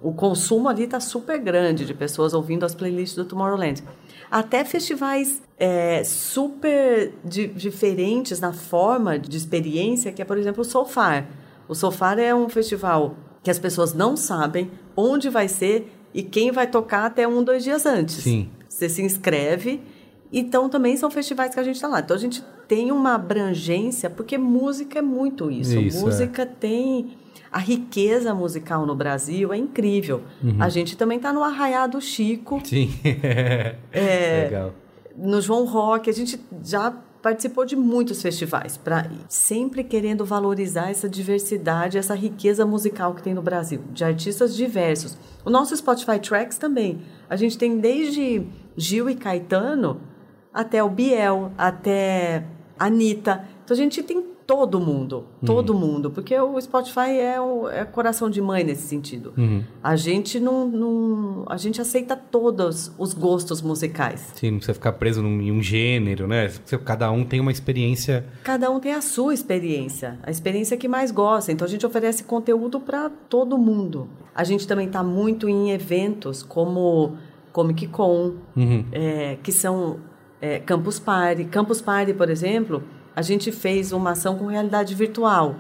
O 0.01 0.11
consumo 0.13 0.67
ali 0.67 0.83
está 0.83 0.99
super 0.99 1.39
grande 1.39 1.85
de 1.85 1.93
pessoas 1.93 2.33
ouvindo 2.33 2.65
as 2.65 2.75
playlists 2.75 3.15
do 3.15 3.23
Tomorrowland. 3.25 3.81
Até 4.29 4.65
festivais 4.65 5.41
é, 5.57 6.03
super 6.03 7.13
di- 7.23 7.47
diferentes 7.47 8.39
na 8.41 8.51
forma 8.51 9.17
de 9.17 9.37
experiência, 9.37 10.11
que 10.11 10.21
é, 10.21 10.25
por 10.25 10.37
exemplo, 10.37 10.61
o 10.61 10.65
Sofar. 10.65 11.25
O 11.69 11.73
Sofar 11.73 12.19
é 12.19 12.35
um 12.35 12.49
festival 12.49 13.15
que 13.41 13.49
as 13.49 13.57
pessoas 13.57 13.93
não 13.93 14.17
sabem 14.17 14.69
onde 14.95 15.29
vai 15.29 15.47
ser 15.47 15.89
e 16.13 16.21
quem 16.21 16.51
vai 16.51 16.67
tocar 16.67 17.05
até 17.05 17.27
um, 17.27 17.43
dois 17.43 17.63
dias 17.63 17.85
antes. 17.85 18.17
Sim. 18.23 18.49
Você 18.67 18.89
se 18.89 19.01
inscreve. 19.01 19.81
Então, 20.31 20.69
também 20.69 20.97
são 20.97 21.09
festivais 21.09 21.53
que 21.53 21.59
a 21.59 21.63
gente 21.63 21.75
está 21.75 21.87
lá. 21.87 21.99
Então, 21.99 22.15
a 22.15 22.19
gente 22.19 22.43
tem 22.67 22.91
uma 22.91 23.15
abrangência, 23.15 24.09
porque 24.09 24.37
música 24.37 24.99
é 24.99 25.01
muito 25.01 25.49
isso. 25.51 25.79
Isso, 25.79 25.97
é. 25.97 26.01
música 26.01 26.45
tem... 26.45 27.17
A 27.51 27.59
riqueza 27.59 28.33
musical 28.33 28.85
no 28.85 28.93
Brasil 28.93 29.53
é 29.53 29.57
incrível. 29.57 30.23
Uhum. 30.43 30.57
A 30.59 30.67
gente 30.67 30.97
também 30.97 31.15
está 31.15 31.31
no 31.31 31.41
Arraiá 31.41 31.87
do 31.87 32.01
Chico, 32.01 32.59
Sim. 32.61 32.89
Legal. 33.95 34.73
no 35.15 35.39
João 35.39 35.63
Rock. 35.63 36.09
A 36.09 36.13
gente 36.13 36.37
já 36.61 36.93
participou 37.25 37.65
de 37.65 37.75
muitos 37.75 38.21
festivais, 38.21 38.77
pra, 38.77 39.09
sempre 39.27 39.83
querendo 39.83 40.23
valorizar 40.23 40.91
essa 40.91 41.09
diversidade, 41.09 41.97
essa 41.97 42.13
riqueza 42.13 42.67
musical 42.67 43.15
que 43.15 43.23
tem 43.23 43.33
no 43.33 43.41
Brasil, 43.41 43.81
de 43.91 44.03
artistas 44.03 44.55
diversos. 44.55 45.17
O 45.43 45.49
nosso 45.49 45.75
Spotify 45.75 46.19
Tracks 46.19 46.59
também. 46.59 46.99
A 47.27 47.35
gente 47.35 47.57
tem 47.57 47.79
desde 47.79 48.45
Gil 48.77 49.09
e 49.09 49.15
Caetano 49.15 49.99
até 50.55 50.81
o 50.81 50.89
Biel, 50.89 51.51
até 51.57 52.45
Anitta. 52.79 53.45
Então 53.63 53.75
a 53.75 53.77
gente 53.77 54.01
tem 54.01 54.23
todo 54.47 54.79
mundo, 54.79 55.25
todo 55.43 55.73
mundo, 55.73 56.11
porque 56.11 56.39
o 56.39 56.61
Spotify 56.61 57.17
é 57.19 57.41
o 57.41 57.67
é 57.67 57.83
coração 57.83 58.29
de 58.29 58.39
mãe 58.39 58.63
nesse 58.63 58.83
sentido. 58.83 59.33
A 59.83 59.95
gente 59.95 60.39
não, 60.39 60.67
não, 60.67 61.45
a 61.47 61.57
gente 61.57 61.81
aceita 61.81 62.15
todos 62.15 62.91
os 62.97 63.13
gostos 63.13 63.61
musicais. 63.61 64.31
Sim, 64.35 64.51
não 64.51 64.57
precisa 64.57 64.75
ficar 64.75 64.93
preso 64.93 65.21
num, 65.21 65.41
em 65.41 65.51
um 65.51 65.61
gênero, 65.61 66.27
né? 66.27 66.51
Cada 66.85 67.11
um 67.11 67.25
tem 67.25 67.39
uma 67.39 67.51
experiência. 67.51 68.23
Cada 68.43 68.69
um 68.69 68.79
tem 68.79 68.93
a 68.93 69.01
sua 69.01 69.33
experiência, 69.33 70.19
a 70.21 70.29
experiência 70.29 70.77
que 70.77 70.87
mais 70.87 71.09
gosta. 71.11 71.51
Então 71.51 71.65
a 71.65 71.69
gente 71.69 71.85
oferece 71.85 72.23
conteúdo 72.23 72.79
para 72.79 73.09
todo 73.09 73.57
mundo. 73.57 74.07
A 74.33 74.43
gente 74.43 74.67
também 74.67 74.87
está 74.87 75.01
muito 75.01 75.49
em 75.49 75.71
eventos 75.71 76.43
como 76.43 77.17
Comic 77.51 77.87
Con, 77.87 78.33
é, 78.91 79.37
que 79.41 79.51
são 79.51 79.99
é, 80.41 80.59
Campus 80.59 80.99
Party. 80.99 81.45
Campus 81.45 81.81
Party, 81.81 82.13
por 82.13 82.29
exemplo, 82.29 82.83
a 83.15 83.21
gente 83.21 83.51
fez 83.51 83.91
uma 83.91 84.11
ação 84.11 84.37
com 84.37 84.45
realidade 84.47 84.93
virtual. 84.95 85.55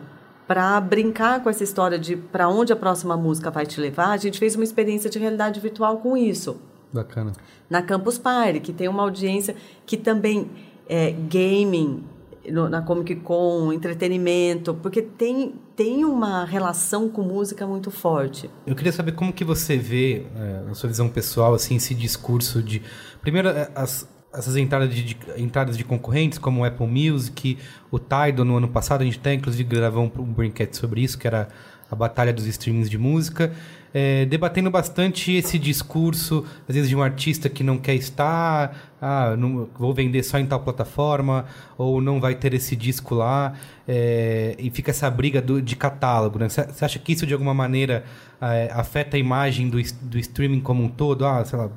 Para 0.47 0.79
brincar 0.79 1.41
com 1.41 1.49
essa 1.49 1.63
história 1.63 1.97
de 1.97 2.15
para 2.15 2.47
onde 2.47 2.71
a 2.71 2.75
próxima 2.75 3.17
música 3.17 3.49
vai 3.49 3.65
te 3.65 3.81
levar, 3.81 4.09
a 4.11 4.17
gente 4.17 4.37
fez 4.37 4.53
uma 4.55 4.63
experiência 4.63 5.09
de 5.09 5.17
realidade 5.17 5.59
virtual 5.59 5.97
com 5.97 6.15
isso. 6.15 6.57
Bacana. 6.93 7.31
Na 7.69 7.81
Campus 7.81 8.17
Party, 8.19 8.59
que 8.59 8.71
tem 8.71 8.87
uma 8.87 9.01
audiência 9.01 9.55
que 9.87 9.97
também 9.97 10.47
é 10.87 11.09
gaming, 11.11 12.03
no- 12.47 12.69
na 12.69 12.79
Comic 12.83 13.15
Con, 13.15 13.73
entretenimento, 13.73 14.75
porque 14.75 15.01
tem, 15.01 15.55
tem 15.75 16.05
uma 16.05 16.45
relação 16.45 17.09
com 17.09 17.23
música 17.23 17.65
muito 17.65 17.89
forte. 17.89 18.47
Eu 18.67 18.75
queria 18.75 18.91
saber 18.91 19.13
como 19.13 19.33
que 19.33 19.43
você 19.43 19.77
vê, 19.77 20.27
é, 20.35 20.61
na 20.67 20.75
sua 20.75 20.87
visão 20.87 21.09
pessoal, 21.09 21.55
assim, 21.55 21.77
esse 21.77 21.95
discurso 21.95 22.61
de... 22.61 22.83
Primeiro, 23.19 23.49
é, 23.49 23.71
as, 23.73 24.07
essas 24.37 24.55
entradas 24.57 24.93
de, 24.93 25.03
de- 25.03 25.17
entradas 25.37 25.77
de 25.77 25.83
concorrentes, 25.83 26.37
como 26.37 26.61
o 26.61 26.65
Apple 26.65 26.87
Music, 26.87 27.57
o 27.91 27.97
Tidal, 27.99 28.45
no 28.45 28.57
ano 28.57 28.67
passado, 28.67 29.01
a 29.01 29.05
gente 29.05 29.17
até, 29.19 29.33
inclusive, 29.33 29.63
gravou 29.63 30.03
um, 30.03 30.21
um 30.21 30.33
brinquedo 30.33 30.73
sobre 30.75 31.01
isso, 31.01 31.17
que 31.17 31.27
era 31.27 31.47
a 31.89 31.95
batalha 31.95 32.33
dos 32.33 32.47
streamings 32.47 32.89
de 32.89 32.97
música, 32.97 33.53
é, 33.93 34.25
debatendo 34.25 34.69
bastante 34.71 35.31
esse 35.31 35.57
discurso, 35.59 36.43
às 36.67 36.73
vezes, 36.75 36.89
de 36.89 36.95
um 36.95 37.01
artista 37.01 37.47
que 37.47 37.63
não 37.63 37.77
quer 37.77 37.93
estar, 37.93 38.95
ah, 38.99 39.35
não, 39.37 39.69
vou 39.77 39.93
vender 39.93 40.23
só 40.23 40.39
em 40.39 40.45
tal 40.47 40.59
plataforma, 40.61 41.45
ou 41.77 42.01
não 42.01 42.19
vai 42.19 42.33
ter 42.35 42.53
esse 42.55 42.75
disco 42.75 43.13
lá, 43.15 43.53
é, 43.87 44.55
e 44.57 44.69
fica 44.71 44.89
essa 44.91 45.09
briga 45.11 45.41
do- 45.41 45.61
de 45.61 45.75
catálogo, 45.75 46.39
né? 46.39 46.49
Você 46.49 46.83
acha 46.83 46.97
que 46.99 47.13
isso, 47.13 47.25
de 47.25 47.33
alguma 47.33 47.53
maneira, 47.53 48.03
é, 48.41 48.69
afeta 48.73 49.15
a 49.15 49.19
imagem 49.19 49.69
do, 49.69 49.77
do 50.01 50.17
streaming 50.17 50.61
como 50.61 50.83
um 50.83 50.89
todo? 50.89 51.23
Ah, 51.25 51.45
sei 51.45 51.57
lá, 51.59 51.69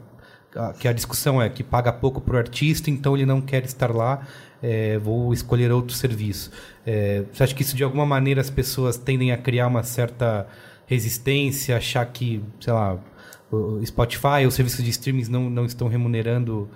que 0.78 0.88
a 0.88 0.92
discussão 0.92 1.40
é 1.40 1.48
que 1.48 1.62
paga 1.62 1.92
pouco 1.92 2.20
para 2.20 2.36
o 2.36 2.38
artista, 2.38 2.90
então 2.90 3.14
ele 3.16 3.26
não 3.26 3.40
quer 3.40 3.64
estar 3.64 3.94
lá, 3.94 4.26
é, 4.62 4.98
vou 4.98 5.32
escolher 5.32 5.70
outro 5.70 5.94
serviço. 5.94 6.50
É, 6.86 7.24
você 7.32 7.44
acha 7.44 7.54
que 7.54 7.62
isso, 7.62 7.76
de 7.76 7.84
alguma 7.84 8.06
maneira, 8.06 8.40
as 8.40 8.50
pessoas 8.50 8.96
tendem 8.96 9.30
a 9.32 9.36
criar 9.36 9.66
uma 9.66 9.82
certa 9.82 10.46
resistência, 10.86 11.76
achar 11.76 12.04
que, 12.06 12.42
sei 12.60 12.72
lá, 12.72 12.98
o 13.50 13.84
Spotify, 13.84 14.46
os 14.46 14.54
serviços 14.54 14.84
de 14.84 14.90
streaming 14.90 15.24
não, 15.28 15.48
não 15.48 15.64
estão 15.64 15.88
remunerando 15.88 16.68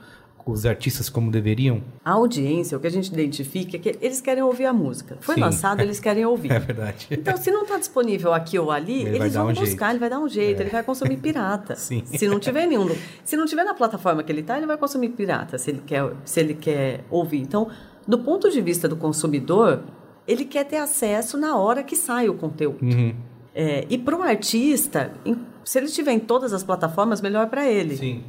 os 0.45 0.66
artistas 0.66 1.09
como 1.09 1.30
deveriam? 1.30 1.82
A 2.05 2.12
audiência, 2.12 2.76
o 2.76 2.80
que 2.80 2.86
a 2.86 2.90
gente 2.90 3.12
identifica 3.12 3.76
é 3.76 3.78
que 3.78 3.99
eles 4.01 4.20
querem 4.20 4.43
ouvir 4.43 4.66
a 4.66 4.72
música. 4.72 5.16
Foi 5.20 5.36
Sim. 5.36 5.40
lançado, 5.40 5.80
eles 5.80 6.01
querem 6.01 6.24
ouvir. 6.24 6.53
É 6.53 6.59
verdade. 6.59 7.07
Então, 7.11 7.36
se 7.36 7.51
não 7.51 7.62
está 7.62 7.78
disponível 7.78 8.32
aqui 8.32 8.59
ou 8.59 8.70
ali, 8.70 9.03
Ele 9.03 9.16
eles 9.16 9.34
vão 9.34 9.45
um 9.45 9.55
buscar, 9.55 9.64
jeito. 9.64 9.82
É. 9.84 9.90
ele 9.90 9.99
vai 9.99 10.11
dar 10.11 10.18
um 10.20 10.28
jeito, 10.28 10.61
ele 10.61 10.70
vai 10.70 10.82
consumir 10.82 11.16
pirata. 11.16 11.74
Sim. 11.76 12.03
Se 12.05 12.28
não 12.28 12.38
tiver 12.38 12.66
nenhum, 12.66 12.88
se 13.24 13.36
não 13.36 13.47
tiver 13.47 13.64
na 13.64 13.74
plataforma 13.74 14.22
que 14.22 14.30
ele 14.30 14.40
está, 14.43 14.57
ele 14.57 14.66
vai 14.66 14.76
consumir 14.76 15.11
pirata, 15.11 15.57
se 15.57 15.70
ele 15.70 15.82
quer, 15.86 16.12
se 16.24 16.40
ele 16.40 16.55
quer 16.55 17.05
ouvir. 17.11 17.40
Então, 17.40 17.68
do 18.07 18.18
ponto 18.18 18.51
de 18.51 18.61
vista 18.61 18.88
do 18.88 18.97
consumidor, 18.97 19.82
ele 20.26 20.45
quer 20.45 20.64
ter 20.64 20.76
acesso 20.76 21.36
na 21.36 21.57
hora 21.57 21.82
que 21.82 21.97
sai 21.97 22.28
o 22.28 22.34
conteúdo. 22.34 22.82
Uhum. 22.82 23.14
É, 23.55 23.86
e 23.88 23.99
para 23.99 24.16
o 24.16 24.22
artista, 24.22 25.12
se 25.64 25.78
ele 25.78 25.86
estiver 25.86 26.12
em 26.12 26.20
todas 26.20 26.53
as 26.53 26.62
plataformas, 26.62 27.20
melhor 27.20 27.49
para 27.49 27.68
ele. 27.68 27.97
Sim. 27.97 28.24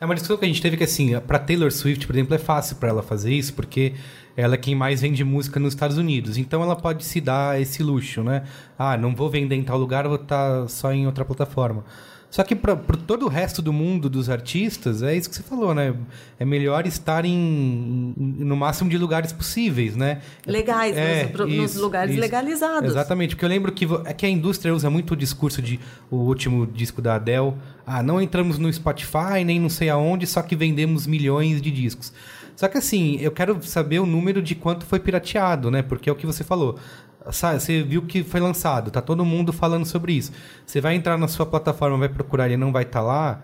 É 0.00 0.04
uma 0.04 0.14
discussão 0.14 0.36
que 0.36 0.44
a 0.44 0.48
gente 0.48 0.62
teve 0.62 0.76
que, 0.76 0.84
assim, 0.84 1.18
pra 1.20 1.38
Taylor 1.38 1.72
Swift, 1.72 2.06
por 2.06 2.14
exemplo, 2.14 2.34
é 2.34 2.38
fácil 2.38 2.76
pra 2.76 2.88
ela 2.88 3.02
fazer 3.02 3.32
isso, 3.32 3.52
porque 3.54 3.94
ela 4.40 4.54
é 4.54 4.56
quem 4.56 4.74
mais 4.74 5.00
vende 5.00 5.24
música 5.24 5.58
nos 5.58 5.74
Estados 5.74 5.98
Unidos. 5.98 6.38
Então 6.38 6.62
ela 6.62 6.76
pode 6.76 7.04
se 7.04 7.20
dar 7.20 7.60
esse 7.60 7.82
luxo, 7.82 8.22
né? 8.22 8.44
Ah, 8.78 8.96
não 8.96 9.12
vou 9.14 9.28
vender 9.28 9.56
em 9.56 9.64
tal 9.64 9.76
lugar, 9.76 10.06
vou 10.06 10.14
estar 10.14 10.68
só 10.68 10.92
em 10.92 11.06
outra 11.06 11.24
plataforma. 11.24 11.84
Só 12.30 12.44
que 12.44 12.54
para 12.54 12.76
todo 12.76 13.24
o 13.24 13.28
resto 13.28 13.62
do 13.62 13.72
mundo 13.72 14.08
dos 14.10 14.28
artistas, 14.28 15.02
é 15.02 15.16
isso 15.16 15.30
que 15.30 15.34
você 15.36 15.42
falou, 15.42 15.74
né? 15.74 15.94
É 16.38 16.44
melhor 16.44 16.86
estar 16.86 17.24
em, 17.24 18.12
no 18.16 18.54
máximo 18.54 18.90
de 18.90 18.98
lugares 18.98 19.32
possíveis, 19.32 19.96
né? 19.96 20.20
Legais, 20.46 20.94
nos- 21.22 21.30
pro- 21.32 21.46
nos 21.48 21.74
lugares 21.76 22.14
legalizados. 22.16 22.90
Exatamente, 22.90 23.34
porque 23.34 23.46
eu 23.46 23.48
lembro 23.48 23.72
que, 23.72 23.86
é 24.04 24.12
que 24.12 24.26
a 24.26 24.28
indústria 24.28 24.74
usa 24.74 24.90
muito 24.90 25.12
o 25.14 25.16
discurso 25.16 25.62
de 25.62 25.80
o 26.10 26.16
último 26.16 26.66
disco 26.66 27.00
da 27.00 27.14
Adele. 27.14 27.54
Ah, 27.86 28.02
não 28.02 28.20
entramos 28.20 28.58
no 28.58 28.70
Spotify, 28.70 29.42
nem 29.44 29.58
não 29.58 29.70
sei 29.70 29.88
aonde, 29.88 30.26
só 30.26 30.42
que 30.42 30.54
vendemos 30.54 31.06
milhões 31.06 31.62
de 31.62 31.70
discos. 31.70 32.12
Só 32.58 32.66
que 32.66 32.76
assim, 32.76 33.16
eu 33.20 33.30
quero 33.30 33.62
saber 33.62 34.00
o 34.00 34.04
número 34.04 34.42
de 34.42 34.56
quanto 34.56 34.84
foi 34.84 34.98
pirateado, 34.98 35.70
né? 35.70 35.80
Porque 35.80 36.10
é 36.10 36.12
o 36.12 36.16
que 36.16 36.26
você 36.26 36.42
falou. 36.42 36.76
Você 37.24 37.84
viu 37.84 38.02
que 38.02 38.24
foi 38.24 38.40
lançado, 38.40 38.90
tá 38.90 39.00
todo 39.00 39.24
mundo 39.24 39.52
falando 39.52 39.86
sobre 39.86 40.14
isso. 40.14 40.32
Você 40.66 40.80
vai 40.80 40.96
entrar 40.96 41.16
na 41.16 41.28
sua 41.28 41.46
plataforma, 41.46 41.96
vai 41.96 42.08
procurar, 42.08 42.46
ele 42.46 42.56
não 42.56 42.72
vai 42.72 42.82
estar 42.82 43.00
lá. 43.00 43.40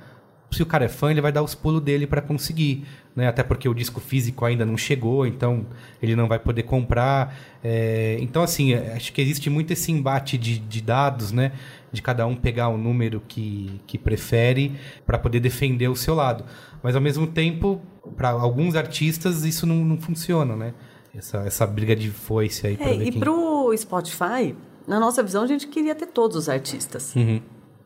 Se 0.50 0.64
o 0.64 0.66
cara 0.66 0.86
é 0.86 0.88
fã, 0.88 1.12
ele 1.12 1.20
vai 1.20 1.30
dar 1.30 1.44
os 1.44 1.54
pulos 1.54 1.80
dele 1.80 2.08
para 2.08 2.20
conseguir, 2.20 2.86
né? 3.14 3.28
Até 3.28 3.44
porque 3.44 3.68
o 3.68 3.74
disco 3.74 4.00
físico 4.00 4.44
ainda 4.44 4.66
não 4.66 4.76
chegou, 4.76 5.24
então 5.24 5.64
ele 6.02 6.16
não 6.16 6.26
vai 6.26 6.40
poder 6.40 6.64
comprar. 6.64 7.36
É, 7.62 8.16
Então, 8.20 8.42
assim, 8.42 8.72
é, 8.72 8.94
acho 8.96 9.12
que 9.12 9.22
existe 9.22 9.48
muito 9.48 9.72
esse 9.72 9.92
embate 9.92 10.36
de, 10.36 10.58
de 10.58 10.80
dados, 10.80 11.30
né? 11.30 11.52
De 11.92 12.02
cada 12.02 12.26
um 12.26 12.34
pegar 12.34 12.66
o 12.66 12.76
número 12.76 13.22
que, 13.28 13.80
que 13.86 13.96
prefere 13.96 14.72
para 15.06 15.18
poder 15.18 15.38
defender 15.38 15.86
o 15.86 15.94
seu 15.94 16.16
lado. 16.16 16.44
Mas, 16.85 16.95
ao 16.95 17.01
mesmo 17.01 17.26
tempo, 17.26 17.80
para 18.14 18.28
alguns 18.28 18.76
artistas, 18.76 19.43
isso 19.43 19.66
não, 19.66 19.76
não 19.76 19.97
funciona, 19.97 20.55
né? 20.55 20.74
Essa, 21.16 21.39
essa 21.39 21.66
briga 21.66 21.97
de 21.97 22.11
foice 22.11 22.66
aí. 22.66 22.76
pra 22.76 22.91
É, 22.91 22.99
ver 22.99 23.07
e 23.07 23.11
quem... 23.11 23.20
pro 23.20 23.74
Spotify, 23.74 24.55
na 24.87 25.01
nossa 25.01 25.22
visão, 25.22 25.45
a 25.45 25.47
gente 25.47 25.66
queria 25.66 25.95
ter 25.95 26.09
todos 26.09 26.37
os 26.37 26.47
artistas. 26.47 27.16
Uhum. 27.16 27.41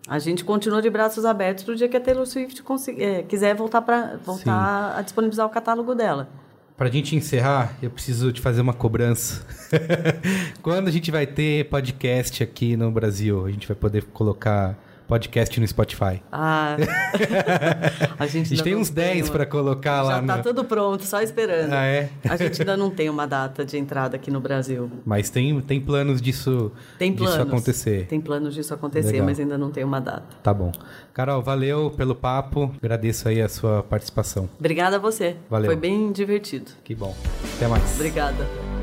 A 0.08 0.18
gente 0.18 0.44
continua 0.44 0.82
de 0.82 0.90
braços 0.90 1.24
abertos 1.24 1.62
pro 1.62 1.76
dia 1.76 1.88
que 1.88 1.96
a 1.96 2.00
Taylor 2.00 2.26
Swift 2.26 2.60
é, 2.96 3.22
quiser 3.22 3.54
voltar, 3.54 3.82
pra, 3.82 4.18
voltar 4.24 4.96
a 4.98 5.02
disponibilizar 5.02 5.46
o 5.46 5.50
catálogo 5.50 5.94
dela. 5.94 6.28
Pra 6.76 6.88
gente 6.88 7.14
encerrar, 7.14 7.76
eu 7.80 7.90
preciso 7.90 8.32
te 8.32 8.40
fazer 8.40 8.62
uma 8.62 8.74
cobrança. 8.74 9.46
Quando 10.60 10.88
a 10.88 10.90
gente 10.90 11.12
vai 11.12 11.24
ter 11.24 11.68
podcast 11.68 12.42
aqui 12.42 12.76
no 12.76 12.90
Brasil? 12.90 13.46
A 13.46 13.50
gente 13.52 13.68
vai 13.68 13.76
poder 13.76 14.02
colocar 14.06 14.76
podcast 15.08 15.58
no 15.58 15.66
Spotify. 15.66 16.22
Ah, 16.30 16.76
a 18.18 18.26
gente, 18.26 18.52
A 18.52 18.56
gente 18.56 18.62
tem 18.62 18.76
uns 18.76 18.90
10 18.90 19.26
uma- 19.28 19.32
para 19.32 19.46
colocar 19.46 20.02
lá 20.02 20.20
Já 20.20 20.26
tá 20.26 20.36
no... 20.36 20.42
tudo 20.42 20.64
pronto, 20.64 21.04
só 21.04 21.20
esperando. 21.22 21.72
Ah, 21.72 21.84
é? 21.86 22.10
A 22.28 22.36
gente 22.36 22.60
ainda 22.60 22.76
não 22.76 22.90
tem 22.90 23.08
uma 23.08 23.26
data 23.26 23.64
de 23.64 23.78
entrada 23.78 24.16
aqui 24.16 24.30
no 24.30 24.38
Brasil. 24.40 24.90
Mas 25.04 25.30
tem, 25.30 25.58
tem 25.62 25.80
planos 25.80 26.20
disso, 26.20 26.70
Tem 26.98 27.12
planos. 27.12 27.34
disso 27.36 27.48
acontecer. 27.48 28.06
Tem 28.06 28.20
planos 28.20 28.54
disso 28.54 28.74
acontecer, 28.74 29.12
Legal. 29.12 29.26
mas 29.26 29.40
ainda 29.40 29.56
não 29.56 29.70
tem 29.70 29.82
uma 29.82 30.00
data. 30.00 30.36
Tá 30.42 30.52
bom. 30.52 30.70
Carol, 31.14 31.42
valeu 31.42 31.90
pelo 31.90 32.14
papo. 32.14 32.70
Agradeço 32.76 33.28
aí 33.28 33.40
a 33.40 33.48
sua 33.48 33.82
participação. 33.82 34.48
Obrigada 34.58 34.96
a 34.96 34.98
você. 34.98 35.36
Valeu. 35.48 35.66
Foi 35.66 35.76
bem 35.76 36.12
divertido. 36.12 36.70
Que 36.84 36.94
bom. 36.94 37.16
Até 37.56 37.66
mais. 37.66 37.94
Obrigada. 37.94 38.77